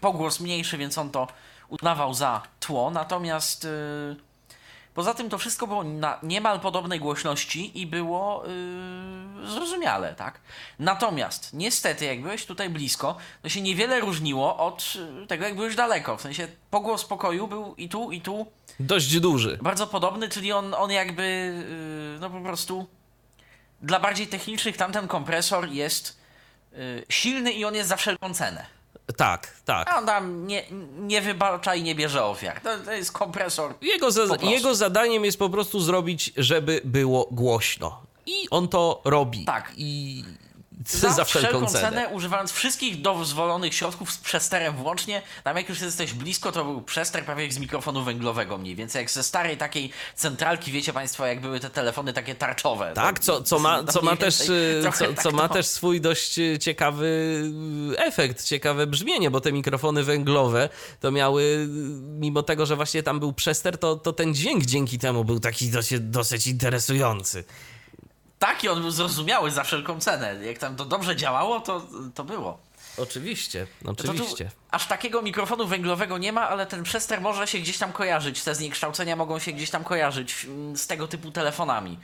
pogłos 0.00 0.40
mniejszy, 0.40 0.78
więc 0.78 0.98
on 0.98 1.10
to 1.10 1.28
uznawał 1.68 2.14
za 2.14 2.42
tło. 2.60 2.90
Natomiast 2.90 3.64
y, 3.64 4.16
poza 4.98 5.14
tym 5.14 5.30
to 5.30 5.38
wszystko 5.38 5.66
było 5.66 5.84
na 5.84 6.18
niemal 6.22 6.60
podobnej 6.60 7.00
głośności 7.00 7.80
i 7.80 7.86
było 7.86 8.46
y, 8.46 9.50
zrozumiale, 9.50 10.14
tak? 10.14 10.40
Natomiast 10.78 11.52
niestety, 11.52 12.04
jak 12.04 12.22
byłeś 12.22 12.46
tutaj 12.46 12.70
blisko, 12.70 13.16
to 13.42 13.48
się 13.48 13.60
niewiele 13.60 14.00
różniło 14.00 14.56
od 14.56 14.94
y, 15.22 15.26
tego, 15.26 15.44
jak 15.44 15.54
byłeś 15.54 15.76
daleko. 15.76 16.16
W 16.16 16.20
sensie 16.20 16.48
pogłos 16.70 17.04
pokoju 17.04 17.48
był 17.48 17.74
i 17.74 17.88
tu, 17.88 18.12
i 18.12 18.20
tu 18.20 18.46
Dość 18.80 19.20
duży. 19.20 19.58
bardzo 19.62 19.86
podobny, 19.86 20.28
czyli 20.28 20.52
on, 20.52 20.74
on 20.74 20.90
jakby, 20.90 21.22
y, 22.16 22.20
no 22.20 22.30
po 22.30 22.40
prostu 22.40 22.86
dla 23.82 24.00
bardziej 24.00 24.26
technicznych 24.26 24.76
tamten 24.76 25.08
kompresor 25.08 25.68
jest 25.68 26.20
y, 26.72 27.04
silny 27.08 27.52
i 27.52 27.64
on 27.64 27.74
jest 27.74 27.88
za 27.88 27.96
wszelką 27.96 28.34
cenę. 28.34 28.77
Tak, 29.16 29.54
tak. 29.64 29.88
A 29.90 29.98
on 29.98 30.06
tam 30.06 30.46
nie, 30.46 30.62
nie 30.98 31.20
wybacza 31.20 31.74
i 31.74 31.82
nie 31.82 31.94
bierze 31.94 32.24
ofiar. 32.24 32.60
To, 32.60 32.78
to 32.84 32.92
jest 32.92 33.12
kompresor. 33.12 33.74
Jego, 33.82 34.10
za, 34.10 34.36
jego 34.42 34.74
zadaniem 34.74 35.24
jest 35.24 35.38
po 35.38 35.50
prostu 35.50 35.80
zrobić, 35.80 36.32
żeby 36.36 36.80
było 36.84 37.28
głośno. 37.30 38.02
I 38.26 38.48
on 38.50 38.68
to 38.68 39.00
robi. 39.04 39.44
Tak. 39.44 39.72
I 39.76 40.24
Za, 40.86 41.12
za, 41.12 41.24
wszelką, 41.24 41.48
wszelką 41.48 41.66
cenę. 41.66 41.88
cenę, 41.90 42.08
używając 42.08 42.52
wszystkich 42.52 43.02
dozwolonych 43.02 43.74
środków 43.74 44.12
z 44.12 44.18
przesterem 44.18 44.76
włącznie. 44.76 45.22
Tam 45.44 45.56
jak 45.56 45.68
już 45.68 45.80
jesteś 45.80 46.12
blisko, 46.12 46.52
to 46.52 46.64
był 46.64 46.82
przester 46.82 47.24
prawie 47.24 47.42
jak 47.42 47.52
z 47.52 47.58
mikrofonu 47.58 48.04
węglowego 48.04 48.58
mniej 48.58 48.74
więcej. 48.74 49.00
Jak 49.00 49.10
ze 49.10 49.22
starej 49.22 49.56
takiej 49.56 49.90
centralki, 50.14 50.72
wiecie 50.72 50.92
państwo, 50.92 51.26
jak 51.26 51.40
były 51.40 51.60
te 51.60 51.70
telefony 51.70 52.12
takie 52.12 52.34
tarczowe. 52.34 52.92
Tak, 52.94 53.18
To- 53.18 53.24
co, 53.24 53.42
co, 53.42 53.58
ma, 53.58 53.82
to 53.82 53.92
co, 53.92 54.02
ma 54.02 54.16
też, 54.16 54.40
y, 54.40 54.80
co, 54.98 55.04
tak 55.06 55.22
co 55.22 55.30
ma 55.30 55.48
to- 55.48 55.54
też 55.54 55.66
swój 55.66 56.00
dość 56.00 56.38
y, 56.38 56.58
ciekawy 56.58 57.06
y, 57.92 57.98
efekt, 57.98 58.44
ciekawe 58.44 58.86
brzmienie, 58.86 59.30
bo 59.30 59.40
te 59.40 59.52
mikrofony 59.52 60.04
węglowe 60.04 60.68
to 61.00 61.10
miały, 61.10 61.68
mimo 62.18 62.42
tego, 62.42 62.66
że 62.66 62.76
właśnie 62.76 63.02
tam 63.02 63.20
był 63.20 63.32
przester, 63.32 63.78
to, 63.78 63.96
to 63.96 64.12
ten 64.12 64.34
dźwięk 64.34 64.64
dzięki 64.66 64.98
temu 64.98 65.24
był 65.24 65.40
taki 65.40 65.70
dosyć, 65.70 66.00
dosyć 66.00 66.46
interesujący. 66.46 67.44
Taki 68.38 68.68
on 68.68 68.80
był 68.80 68.90
zrozumiały 68.90 69.50
za 69.50 69.64
wszelką 69.64 70.00
cenę. 70.00 70.44
Jak 70.44 70.58
tam 70.58 70.76
to 70.76 70.84
dobrze 70.84 71.16
działało, 71.16 71.60
to, 71.60 71.82
to 72.14 72.24
było. 72.24 72.58
Oczywiście, 72.98 73.66
oczywiście. 73.86 74.44
tu 74.44 74.50
aż 74.70 74.86
takiego 74.86 75.22
mikrofonu 75.22 75.66
węglowego 75.66 76.18
nie 76.18 76.32
ma, 76.32 76.48
ale 76.48 76.66
ten 76.66 76.82
przester 76.82 77.20
może 77.20 77.46
się 77.46 77.58
gdzieś 77.58 77.78
tam 77.78 77.92
kojarzyć. 77.92 78.42
Te 78.42 78.54
zniekształcenia 78.54 79.16
mogą 79.16 79.38
się 79.38 79.52
gdzieś 79.52 79.70
tam 79.70 79.84
kojarzyć 79.84 80.44
mm, 80.44 80.76
z 80.76 80.86
tego 80.86 81.08
typu 81.08 81.30
telefonami. 81.30 81.98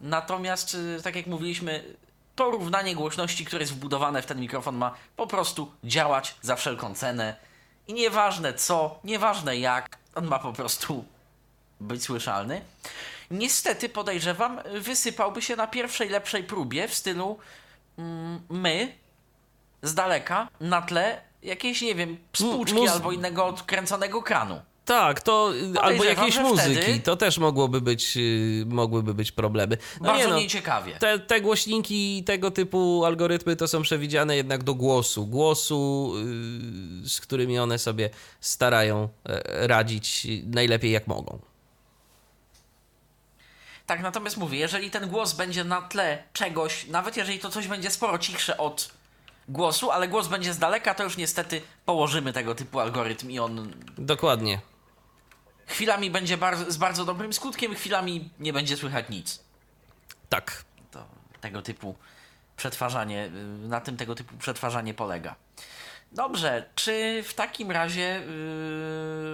Natomiast, 0.00 0.74
y, 0.74 1.02
tak 1.02 1.16
jak 1.16 1.26
mówiliśmy, 1.26 1.84
to 2.36 2.50
równanie 2.50 2.94
głośności, 2.94 3.44
które 3.44 3.62
jest 3.62 3.72
wbudowane 3.72 4.22
w 4.22 4.26
ten 4.26 4.40
mikrofon, 4.40 4.76
ma 4.76 4.94
po 5.16 5.26
prostu 5.26 5.72
działać 5.84 6.34
za 6.42 6.56
wszelką 6.56 6.94
cenę. 6.94 7.36
I 7.88 7.94
nieważne 7.94 8.54
co, 8.54 9.00
nieważne 9.04 9.58
jak, 9.58 9.98
on 10.14 10.26
ma 10.26 10.38
po 10.38 10.52
prostu 10.52 11.04
być 11.80 12.02
słyszalny. 12.02 12.60
Niestety, 13.30 13.88
podejrzewam, 13.88 14.60
wysypałby 14.80 15.42
się 15.42 15.56
na 15.56 15.66
pierwszej 15.66 16.08
lepszej 16.08 16.44
próbie 16.44 16.88
w 16.88 16.94
stylu 16.94 17.38
mm, 17.98 18.40
my 18.50 18.92
z 19.82 19.94
daleka 19.94 20.48
na 20.60 20.82
tle 20.82 21.20
jakiejś, 21.42 21.82
nie 21.82 21.94
wiem, 21.94 22.16
spłuczki 22.36 22.76
mus- 22.78 22.90
albo 22.90 23.12
innego 23.12 23.46
odkręconego 23.46 24.22
kranu. 24.22 24.60
Tak, 24.84 25.22
to 25.22 25.52
albo 25.80 26.04
jakiejś 26.04 26.38
muzyki, 26.38 26.76
wtedy- 26.82 27.00
to 27.00 27.16
też 27.16 27.38
mogłoby 27.38 27.80
być, 27.80 28.16
y, 28.16 28.64
mogłyby 28.66 29.14
być 29.14 29.32
problemy. 29.32 29.76
No 30.00 30.06
Bardzo 30.06 30.24
nie 30.26 30.30
no, 30.32 30.38
nieciekawie. 30.38 30.94
te, 30.94 31.18
te 31.18 31.40
głośniki 31.40 32.18
i 32.18 32.24
tego 32.24 32.50
typu 32.50 33.04
algorytmy 33.04 33.56
to 33.56 33.68
są 33.68 33.82
przewidziane 33.82 34.36
jednak 34.36 34.62
do 34.62 34.74
głosu. 34.74 35.26
Głosu, 35.26 36.12
y, 37.04 37.08
z 37.08 37.20
którymi 37.20 37.58
one 37.58 37.78
sobie 37.78 38.10
starają 38.40 39.08
e, 39.24 39.66
radzić 39.66 40.26
najlepiej 40.46 40.90
jak 40.92 41.06
mogą. 41.06 41.38
Tak, 43.90 44.02
natomiast 44.02 44.36
mówię, 44.36 44.58
jeżeli 44.58 44.90
ten 44.90 45.08
głos 45.08 45.32
będzie 45.32 45.64
na 45.64 45.82
tle 45.82 46.22
czegoś, 46.32 46.86
nawet 46.86 47.16
jeżeli 47.16 47.38
to 47.38 47.50
coś 47.50 47.68
będzie 47.68 47.90
sporo 47.90 48.18
cichsze 48.18 48.56
od 48.56 48.90
głosu, 49.48 49.90
ale 49.90 50.08
głos 50.08 50.28
będzie 50.28 50.54
z 50.54 50.58
daleka, 50.58 50.94
to 50.94 51.04
już 51.04 51.16
niestety 51.16 51.62
położymy 51.84 52.32
tego 52.32 52.54
typu 52.54 52.80
algorytm 52.80 53.30
i 53.30 53.38
on 53.38 53.72
Dokładnie. 53.98 54.60
chwilami 55.66 56.10
będzie 56.10 56.36
bardzo, 56.36 56.72
z 56.72 56.76
bardzo 56.76 57.04
dobrym 57.04 57.32
skutkiem, 57.32 57.74
chwilami 57.74 58.30
nie 58.40 58.52
będzie 58.52 58.76
słychać 58.76 59.08
nic. 59.08 59.40
Tak. 60.28 60.64
To 60.90 61.04
tego 61.40 61.62
typu 61.62 61.94
przetwarzanie, 62.56 63.26
y, 63.64 63.68
na 63.68 63.80
tym 63.80 63.96
tego 63.96 64.14
typu 64.14 64.36
przetwarzanie 64.36 64.94
polega. 64.94 65.34
Dobrze, 66.12 66.70
czy 66.74 67.24
w 67.26 67.34
takim 67.34 67.70
razie 67.70 68.22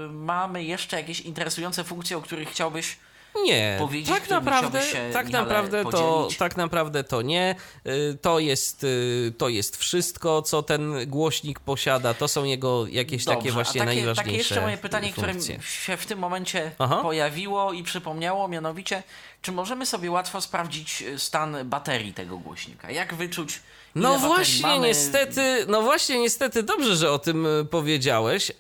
yy, 0.07 0.09
mamy 0.13 0.65
jeszcze 0.65 0.97
jakieś 0.97 1.21
interesujące 1.21 1.85
funkcje, 1.85 2.19
o 2.19 2.23
których 2.23 2.49
chciałbyś 2.49 2.97
Nie, 3.45 3.77
powiedzieć, 3.79 4.09
tak 4.09 4.31
naprawdę, 4.31 4.83
się, 4.83 5.11
tak 5.13 5.27
Michale, 5.27 5.45
naprawdę 5.45 5.85
to, 5.85 6.29
tak 6.39 6.57
naprawdę 6.57 7.05
to 7.05 7.23
nie. 7.23 7.55
Y, 7.87 8.19
To 8.23 8.39
jest, 8.39 8.85
y, 8.85 9.33
to 9.39 9.49
jest 9.49 9.77
wszystko, 9.77 10.43
co 10.43 10.63
ten 10.63 10.95
głośnik 11.11 11.61
posiada. 11.61 12.15
To 12.15 12.29
są 12.29 12.45
jego 12.45 12.87
jakieś 12.87 13.25
takie 13.25 13.37
Dobrze, 13.37 13.53
właśnie 13.53 13.83
a 13.83 13.85
takie, 13.85 13.97
najważniejsze 13.97 14.25
Takie 14.25 14.37
jeszcze 14.37 14.61
moje 14.61 14.77
pytanie, 14.77 15.13
które 15.13 15.33
funkcje. 15.33 15.59
się 15.63 15.97
w 15.97 16.07
tym 16.07 16.19
momencie 16.19 16.71
Aha. 16.79 16.99
pojawiło 17.03 17.73
i 17.73 17.83
przypomniało, 17.83 18.49
mianowicie, 18.49 19.03
czy 19.43 19.53
możemy 19.53 19.87
sobie 19.87 20.11
łatwo 20.11 20.41
sprawdzić 20.41 21.03
y, 21.03 21.19
stan 21.19 21.57
baterii 21.65 22.13
tego 22.15 22.39
głośnika? 22.39 22.91
Jak 22.91 23.15
wyczuć, 23.15 23.61
No 23.95 24.19
właśnie, 24.19 24.63
mamy? 24.63 24.87
niestety, 24.89 25.65
no 25.69 25.83
właśnie, 25.83 26.19
niestety, 26.19 26.63
dobrze, 26.63 26.97
że 26.97 27.11
o 27.13 27.19
tym 27.19 27.47
powiedziałeś. 27.71 28.51
E, 28.51 28.55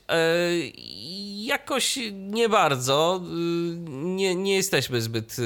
jakoś 1.46 1.98
nie 2.12 2.48
bardzo. 2.48 3.20
y, 3.24 3.76
Nie, 4.16 4.34
nie 4.34 4.54
jesteśmy 4.56 5.00
zbyt 5.02 5.38
y, 5.38 5.44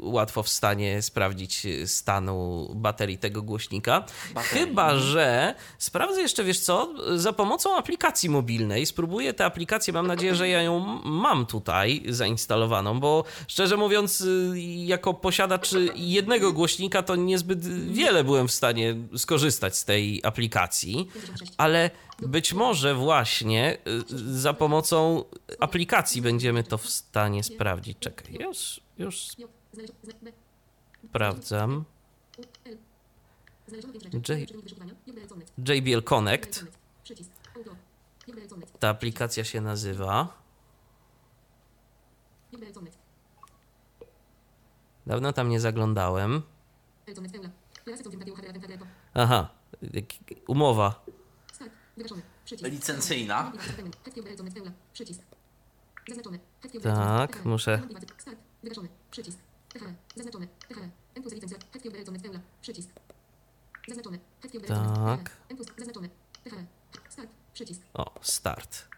łatwo 0.00 0.42
w 0.42 0.48
stanie 0.48 1.02
sprawdzić 1.02 1.66
stanu 1.86 2.68
baterii 2.74 3.18
tego 3.18 3.42
głośnika. 3.42 4.04
Baterii. 4.34 4.66
Chyba, 4.66 4.96
że 4.96 5.54
sprawdzę 5.78 6.20
jeszcze, 6.20 6.44
wiesz 6.44 6.60
co, 6.60 6.94
za 7.16 7.32
pomocą 7.32 7.76
aplikacji 7.76 8.28
mobilnej. 8.28 8.86
Spróbuję 8.86 9.34
tę 9.34 9.44
aplikację, 9.44 9.92
mam 9.92 10.06
nadzieję, 10.06 10.34
że 10.34 10.48
ja 10.48 10.62
ją 10.62 10.78
mam 11.04 11.46
tutaj 11.46 12.02
zainstalowaną, 12.08 13.00
bo 13.00 13.24
szczerze 13.48 13.76
mówiąc, 13.76 14.20
y, 14.20 14.52
jako 14.84 15.14
posiadacz 15.14 15.70
jednego 15.94 16.52
głośnika, 16.52 17.02
to 17.02 17.16
niezbyt 17.16 17.60
wiele 17.92 18.24
byłem 18.24 18.48
w 18.48 18.52
stanie 18.52 18.96
skorzystać 19.16 19.76
z 19.76 19.84
tej 19.84 20.20
aplikacji, 20.24 21.08
ale 21.56 21.90
być 22.28 22.52
może 22.52 22.94
właśnie 22.94 23.78
y, 24.12 24.38
za 24.40 24.54
pomocą 24.54 25.24
aplikacji 25.60 26.22
będziemy 26.22 26.64
to 26.64 26.78
w 26.78 26.88
stanie 26.90 27.44
sprawdzić. 27.44 27.98
Czekaj, 28.00 28.34
już, 28.40 28.80
już 28.98 29.26
sprawdzam. 31.08 31.84
J- 34.28 34.48
JBL 35.68 36.02
Connect. 36.02 36.64
Ta 38.78 38.88
aplikacja 38.88 39.44
się 39.44 39.60
nazywa. 39.60 40.40
Dawno 45.06 45.32
tam 45.32 45.48
nie 45.48 45.60
zaglądałem. 45.60 46.42
Aha, 49.14 49.48
jak- 49.82 50.40
umowa. 50.48 51.04
Licencyjna. 52.68 53.52
Tak, 56.82 57.44
muszę. 57.44 57.82
Tak. 64.68 65.30
O, 67.94 68.14
start. 68.22 68.88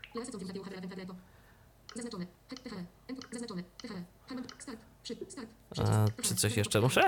A, 5.79 6.07
czy 6.23 6.35
coś 6.35 6.57
jeszcze 6.57 6.81
muszę? 6.81 7.01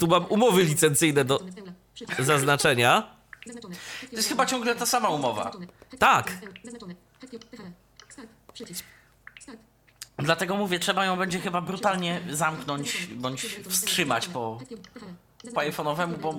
Tu 0.00 0.06
mam 0.06 0.24
umowy 0.28 0.62
licencyjne 0.64 1.24
do 1.24 1.40
zaznaczenia. 2.18 3.16
To 4.10 4.16
jest 4.16 4.28
chyba 4.28 4.46
ciągle 4.46 4.74
ta 4.74 4.86
sama 4.86 5.08
umowa. 5.08 5.50
Tak. 5.98 6.32
Dlatego 10.18 10.56
mówię, 10.56 10.78
trzeba 10.78 11.04
ją 11.04 11.16
będzie 11.16 11.40
chyba 11.40 11.60
brutalnie 11.60 12.20
zamknąć 12.30 13.06
bądź 13.06 13.46
wstrzymać 13.68 14.28
po, 14.28 14.60
po 15.54 15.60
iPhone'owemu, 15.60 16.18
bo 16.18 16.34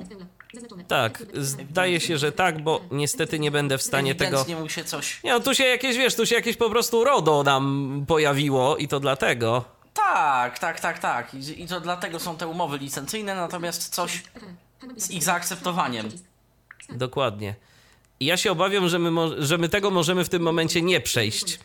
Tak, 0.87 1.23
zdaje 1.33 1.99
się, 1.99 2.17
że 2.17 2.31
tak, 2.31 2.63
bo 2.63 2.81
niestety 2.91 3.39
nie 3.39 3.51
będę 3.51 3.77
w 3.77 3.81
stanie 3.81 4.15
tego. 4.15 4.45
mu 4.59 4.69
się 4.69 4.83
coś... 4.83 5.23
Nie, 5.23 5.31
no 5.31 5.39
tu 5.39 5.55
się 5.55 5.63
jakieś, 5.63 5.97
wiesz, 5.97 6.15
tu 6.15 6.25
się 6.25 6.35
jakieś 6.35 6.57
po 6.57 6.69
prostu 6.69 7.03
RODO 7.03 7.43
nam 7.43 8.05
pojawiło 8.07 8.77
i 8.77 8.87
to 8.87 8.99
dlatego. 8.99 9.65
Tak, 9.93 10.59
tak, 10.59 10.79
tak, 10.79 10.99
tak. 10.99 11.33
I, 11.33 11.63
I 11.63 11.67
to 11.67 11.79
dlatego 11.81 12.19
są 12.19 12.37
te 12.37 12.47
umowy 12.47 12.77
licencyjne, 12.77 13.35
natomiast 13.35 13.89
coś 13.89 14.23
z 14.97 15.11
ich 15.11 15.23
zaakceptowaniem. 15.23 16.09
Dokładnie. 16.89 17.55
Ja 18.19 18.37
się 18.37 18.51
obawiam, 18.51 18.89
że 18.89 18.99
my, 18.99 19.43
że 19.45 19.57
my 19.57 19.69
tego 19.69 19.91
możemy 19.91 20.25
w 20.25 20.29
tym 20.29 20.41
momencie 20.41 20.81
nie 20.81 21.01
przejść. 21.01 21.59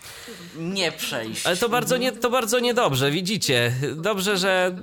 Nie 0.59 0.93
przejść. 0.93 1.47
Ale 1.47 1.57
to 1.57 1.69
bardzo, 1.69 1.97
nie, 1.97 2.13
to 2.13 2.31
bardzo 2.31 2.61
niedobrze, 2.61 3.11
widzicie. 3.11 3.73
Dobrze, 3.97 4.39
że. 4.39 4.77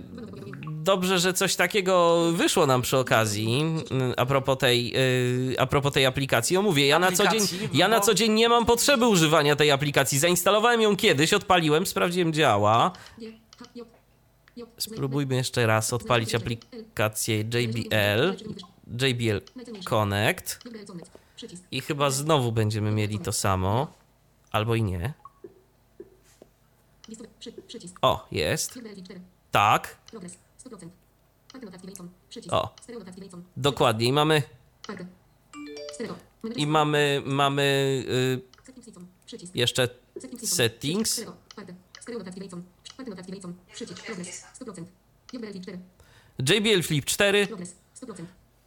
Dobrze, 0.86 1.19
że 1.19 1.33
coś 1.33 1.55
takiego 1.55 2.23
wyszło 2.31 2.65
nam 2.65 2.81
przy 2.81 2.97
okazji 2.97 3.63
y, 4.11 4.15
a 4.17 4.25
propos 4.25 4.57
tej, 4.57 4.93
y, 5.51 5.59
a 5.59 5.65
propos 5.65 5.93
tej 5.93 6.05
aplikacji. 6.05 6.57
O 6.57 6.61
mówię, 6.61 6.88
ja 6.88 6.99
na, 6.99 7.11
co 7.11 7.27
dzień, 7.27 7.41
ja 7.73 7.88
na 7.88 7.99
co 7.99 8.13
dzień 8.13 8.31
nie 8.31 8.49
mam 8.49 8.65
potrzeby 8.65 9.07
używania 9.07 9.55
tej 9.55 9.71
aplikacji. 9.71 10.19
Zainstalowałem 10.19 10.81
ją 10.81 10.95
kiedyś, 10.95 11.33
odpaliłem, 11.33 11.86
sprawdziłem, 11.86 12.33
działa. 12.33 12.91
Spróbujmy 14.77 15.36
jeszcze 15.36 15.67
raz 15.67 15.93
odpalić 15.93 16.36
aplikację 16.36 17.38
JBL, 17.38 18.36
JBL 19.01 19.41
Connect 19.83 20.59
i 21.71 21.81
chyba 21.81 22.09
znowu 22.09 22.51
będziemy 22.51 22.91
mieli 22.91 23.19
to 23.19 23.31
samo. 23.31 23.88
Albo 24.51 24.75
i 24.75 24.83
nie. 24.83 25.13
O, 28.01 28.27
jest. 28.31 28.79
Tak. 29.51 29.97
O. 32.51 32.76
Dokładnie. 33.57 34.07
I 34.07 34.13
mamy. 34.13 34.43
I 36.55 36.68
mamy. 36.68 37.22
Mamy. 37.26 37.63
Y, 38.09 38.41
jeszcze 39.55 39.89
settings. 40.47 41.16
JBL 46.39 46.82
Flip 46.84 47.05
4. 47.05 47.47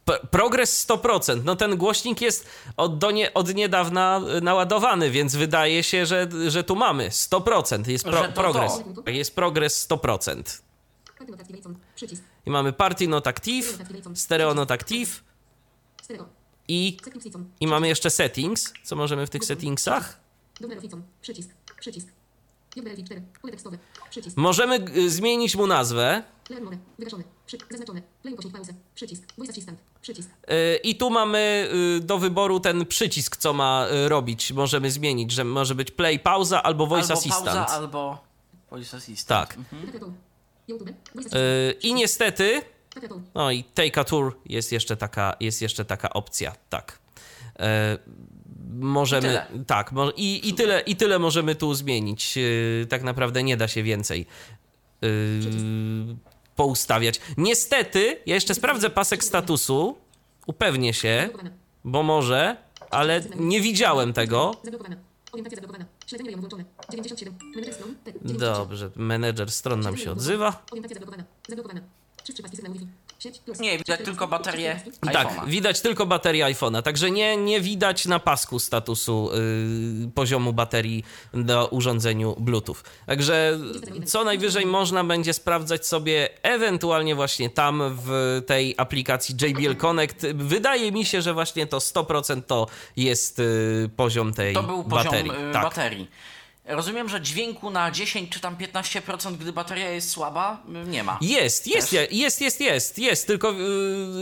P- 0.05 0.19
progres 0.31 0.87
100%. 0.87 1.43
No 1.43 1.55
ten 1.55 1.77
głośnik 1.77 2.21
jest 2.21 2.47
od, 2.77 2.97
do 2.97 3.11
nie, 3.11 3.33
od 3.33 3.55
niedawna 3.55 4.21
y, 4.37 4.41
naładowany, 4.41 5.09
więc 5.11 5.35
wydaje 5.35 5.83
się, 5.83 6.05
że, 6.05 6.27
że 6.47 6.63
tu 6.63 6.75
mamy 6.75 7.09
100%. 7.09 7.87
Jest 7.89 8.03
pro, 8.03 8.21
to 8.27 8.41
progres. 8.41 8.71
Jest 9.07 9.35
progres 9.35 9.89
100%. 9.89 10.61
I 12.45 12.49
mamy 12.49 12.73
Party 12.73 13.07
Not 13.07 13.27
Active, 13.27 13.77
Stereo 14.15 14.53
Not 14.53 14.71
Active 14.71 15.23
i, 16.67 16.97
i 17.59 17.67
mamy 17.67 17.87
jeszcze 17.87 18.09
settings. 18.09 18.73
Co 18.83 18.95
możemy 18.95 19.27
w 19.27 19.29
tych 19.29 19.45
settingsach? 19.45 20.19
Możemy 24.35 24.85
y, 24.97 25.09
zmienić 25.09 25.55
mu 25.55 25.67
nazwę. 25.67 26.23
Y, 30.51 30.77
I 30.83 30.95
tu 30.95 31.09
mamy 31.09 31.69
y, 31.97 31.99
do 32.03 32.17
wyboru 32.17 32.59
ten 32.59 32.85
przycisk, 32.85 33.37
co 33.37 33.53
ma 33.53 33.87
robić. 34.07 34.51
Możemy 34.51 34.91
zmienić, 34.91 35.31
że 35.31 35.43
może 35.43 35.75
być 35.75 35.91
play, 35.91 36.19
pauza 36.19 36.63
albo 36.63 36.87
voice 36.87 37.07
albo 37.07 37.19
assistant. 37.19 37.45
pauza, 37.45 37.67
albo 37.67 38.23
voice 38.71 38.97
assistant. 38.97 39.49
Tak. 39.49 39.57
Y, 41.35 41.71
I 41.81 41.93
niestety, 41.93 42.61
no 43.35 43.51
i 43.51 43.63
take 43.63 44.01
a 44.01 44.03
tour 44.03 44.37
jest 44.45 44.71
jeszcze 44.71 44.97
taka, 44.97 45.35
jest 45.39 45.61
jeszcze 45.61 45.85
taka 45.85 46.09
opcja, 46.09 46.55
tak. 46.69 46.99
E, 47.59 47.97
możemy, 48.79 49.27
I 49.27 49.29
tyle. 49.31 49.47
tak, 49.67 49.91
mo- 49.91 50.11
i, 50.17 50.49
i, 50.49 50.53
tyle, 50.53 50.79
i 50.81 50.95
tyle 50.95 51.19
możemy 51.19 51.55
tu 51.55 51.73
zmienić. 51.73 52.37
Y, 52.37 52.87
tak 52.89 53.03
naprawdę 53.03 53.43
nie 53.43 53.57
da 53.57 53.67
się 53.67 53.83
więcej 53.83 54.25
poustawiać. 56.55 57.19
Niestety, 57.37 58.17
ja 58.25 58.35
jeszcze 58.35 58.55
sprawdzę 58.55 58.89
pasek 58.89 59.23
statusu, 59.23 59.97
upewnię 60.47 60.93
się, 60.93 61.29
bo 61.83 62.03
może, 62.03 62.57
ale 62.91 63.21
nie 63.35 63.61
widziałem 63.61 64.13
tego. 64.13 64.55
Dobrze, 68.21 68.91
menedżer 68.95 69.51
stron 69.51 69.79
nam 69.79 69.97
się 69.97 70.11
odzywa. 70.11 70.63
Nie, 73.59 73.77
widać 73.77 73.99
tylko 74.05 74.27
baterię 74.27 74.79
Tak, 75.13 75.27
iPhone'a. 75.27 75.47
widać 75.47 75.81
tylko 75.81 76.05
baterię 76.05 76.45
iPhone'a, 76.45 76.81
także 76.81 77.11
nie, 77.11 77.37
nie 77.37 77.61
widać 77.61 78.05
na 78.05 78.19
pasku 78.19 78.59
statusu 78.59 79.29
y, 80.05 80.11
poziomu 80.15 80.53
baterii 80.53 81.05
do 81.33 81.67
urządzeniu 81.67 82.35
Bluetooth. 82.39 82.75
Także 83.05 83.59
co 84.05 84.23
najwyżej 84.23 84.65
można 84.65 85.03
będzie 85.03 85.33
sprawdzać 85.33 85.87
sobie 85.87 86.29
ewentualnie 86.43 87.15
właśnie 87.15 87.49
tam 87.49 87.81
w 88.05 88.41
tej 88.47 88.75
aplikacji 88.77 89.35
JBL 89.41 89.75
Connect. 89.75 90.27
Wydaje 90.35 90.91
mi 90.91 91.05
się, 91.05 91.21
że 91.21 91.33
właśnie 91.33 91.67
to 91.67 91.77
100% 91.77 92.41
to 92.41 92.67
jest 92.97 93.39
y, 93.39 93.89
poziom 93.95 94.33
tej 94.33 94.53
To 94.53 94.63
był 94.63 94.83
poziom 94.83 95.05
baterii. 95.05 95.31
y, 95.49 95.53
tak. 95.53 95.63
baterii. 95.63 96.07
Rozumiem, 96.69 97.09
że 97.09 97.21
dźwięku 97.21 97.71
na 97.71 97.91
10 97.91 98.29
czy 98.29 98.39
tam 98.39 98.55
15%, 98.55 99.37
gdy 99.37 99.53
bateria 99.53 99.89
jest 99.89 100.09
słaba, 100.09 100.57
nie 100.87 101.03
ma. 101.03 101.17
Jest, 101.21 101.67
jest, 101.67 101.91
Też? 101.91 102.11
jest, 102.11 102.41
jest, 102.41 102.61
jest, 102.61 102.99
jest, 102.99 103.27
tylko 103.27 103.53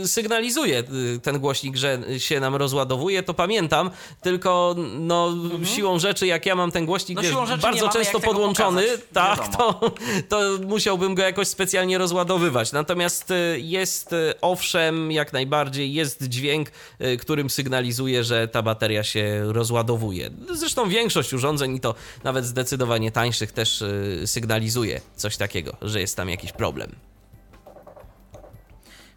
y, 0.02 0.08
sygnalizuje 0.08 0.78
y, 0.78 1.20
ten 1.22 1.38
głośnik, 1.38 1.76
że 1.76 1.98
się 2.18 2.40
nam 2.40 2.56
rozładowuje, 2.56 3.22
to 3.22 3.34
pamiętam, 3.34 3.90
tylko 4.20 4.74
no 4.98 5.34
siłą 5.64 5.98
rzeczy, 5.98 6.26
jak 6.26 6.46
ja 6.46 6.54
mam 6.54 6.72
ten 6.72 6.86
głośnik 6.86 7.16
No 7.16 7.22
wiesz, 7.22 7.60
bardzo 7.60 7.88
często 7.88 8.20
podłączony, 8.20 8.82
pokazać, 8.82 9.06
tak, 9.12 9.50
wiadomo. 9.50 9.72
to, 9.72 9.92
to 10.28 10.66
musiałbym 10.66 11.14
go 11.14 11.22
jakoś 11.22 11.48
specjalnie 11.48 11.98
rozładowywać. 11.98 12.72
Natomiast 12.72 13.30
y, 13.30 13.60
jest, 13.60 14.12
y, 14.12 14.34
owszem, 14.40 15.12
jak 15.12 15.32
najbardziej, 15.32 15.92
jest 15.92 16.22
dźwięk, 16.22 16.68
y, 17.00 17.16
którym 17.16 17.50
sygnalizuje, 17.50 18.24
że 18.24 18.48
ta 18.48 18.62
bateria 18.62 19.04
się 19.04 19.52
rozładowuje. 19.52 20.30
Zresztą 20.50 20.88
większość 20.88 21.32
urządzeń, 21.32 21.76
i 21.76 21.80
to 21.80 21.94
nawet 22.24 22.37
zdecydowanie 22.46 23.12
tańszych, 23.12 23.52
też 23.52 23.82
y, 23.82 24.22
sygnalizuje 24.26 25.00
coś 25.16 25.36
takiego, 25.36 25.76
że 25.82 26.00
jest 26.00 26.16
tam 26.16 26.28
jakiś 26.28 26.52
problem. 26.52 26.94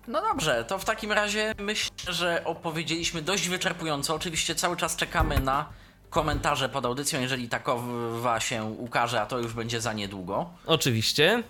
No 0.08 0.22
dobrze, 0.22 0.66
to 0.68 0.80
w 0.80 0.86
takim 0.86 1.12
razie 1.12 1.56
myślę, 1.60 2.14
że 2.14 2.42
opowiedzieliśmy 2.46 3.22
dość 3.22 3.50
wyczerpująco. 3.50 4.16
Oczywiście 4.16 4.56
cały 4.56 4.78
czas 4.78 4.96
czekamy 4.96 5.40
na 5.40 5.70
komentarze 6.10 6.70
pod 6.70 6.86
audycją, 6.86 7.22
jeżeli 7.22 7.50
takowa 7.50 8.40
się 8.40 8.64
ukaże, 8.64 9.22
a 9.22 9.26
to 9.26 9.40
już 9.40 9.54
będzie 9.54 9.82
za 9.82 9.94
niedługo. 9.94 10.50
Oczywiście. 10.66 11.44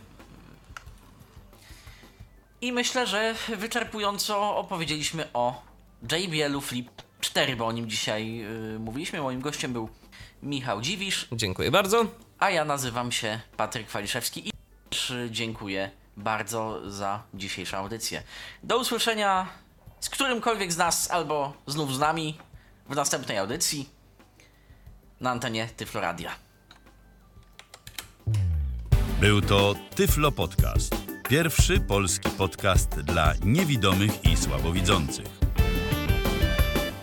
I 2.61 2.71
myślę, 2.71 3.07
że 3.07 3.35
wyczerpująco 3.57 4.57
opowiedzieliśmy 4.57 5.27
o 5.33 5.61
JBL-u 6.11 6.61
Flip 6.61 6.89
4, 7.21 7.55
bo 7.55 7.67
o 7.67 7.71
nim 7.71 7.89
dzisiaj 7.89 8.45
y, 8.75 8.79
mówiliśmy. 8.79 9.21
Moim 9.21 9.41
gościem 9.41 9.73
był 9.73 9.89
Michał 10.43 10.81
Dziwisz, 10.81 11.27
Dziękuję 11.31 11.71
bardzo. 11.71 12.05
a 12.39 12.49
ja 12.49 12.65
nazywam 12.65 13.11
się 13.11 13.39
Patryk 13.57 13.89
Waliszewski 13.91 14.47
i 14.49 14.51
też 14.89 15.13
dziękuję 15.29 15.91
bardzo 16.17 16.91
za 16.91 17.23
dzisiejszą 17.33 17.77
audycję. 17.77 18.23
Do 18.63 18.77
usłyszenia 18.79 19.47
z 19.99 20.09
którymkolwiek 20.09 20.71
z 20.73 20.77
nas 20.77 21.11
albo 21.11 21.53
znów 21.67 21.95
z 21.95 21.99
nami 21.99 22.37
w 22.89 22.95
następnej 22.95 23.37
audycji 23.37 23.89
na 25.19 25.31
antenie 25.31 25.67
Tyfloradia. 25.77 26.31
Był 29.19 29.41
to 29.41 29.75
Tyflo 29.95 30.31
Podcast. 30.31 30.95
Pierwszy 31.29 31.79
polski 31.79 32.29
podcast 32.29 32.89
dla 32.89 33.33
niewidomych 33.43 34.25
i 34.25 34.37
słabowidzących. 34.37 35.40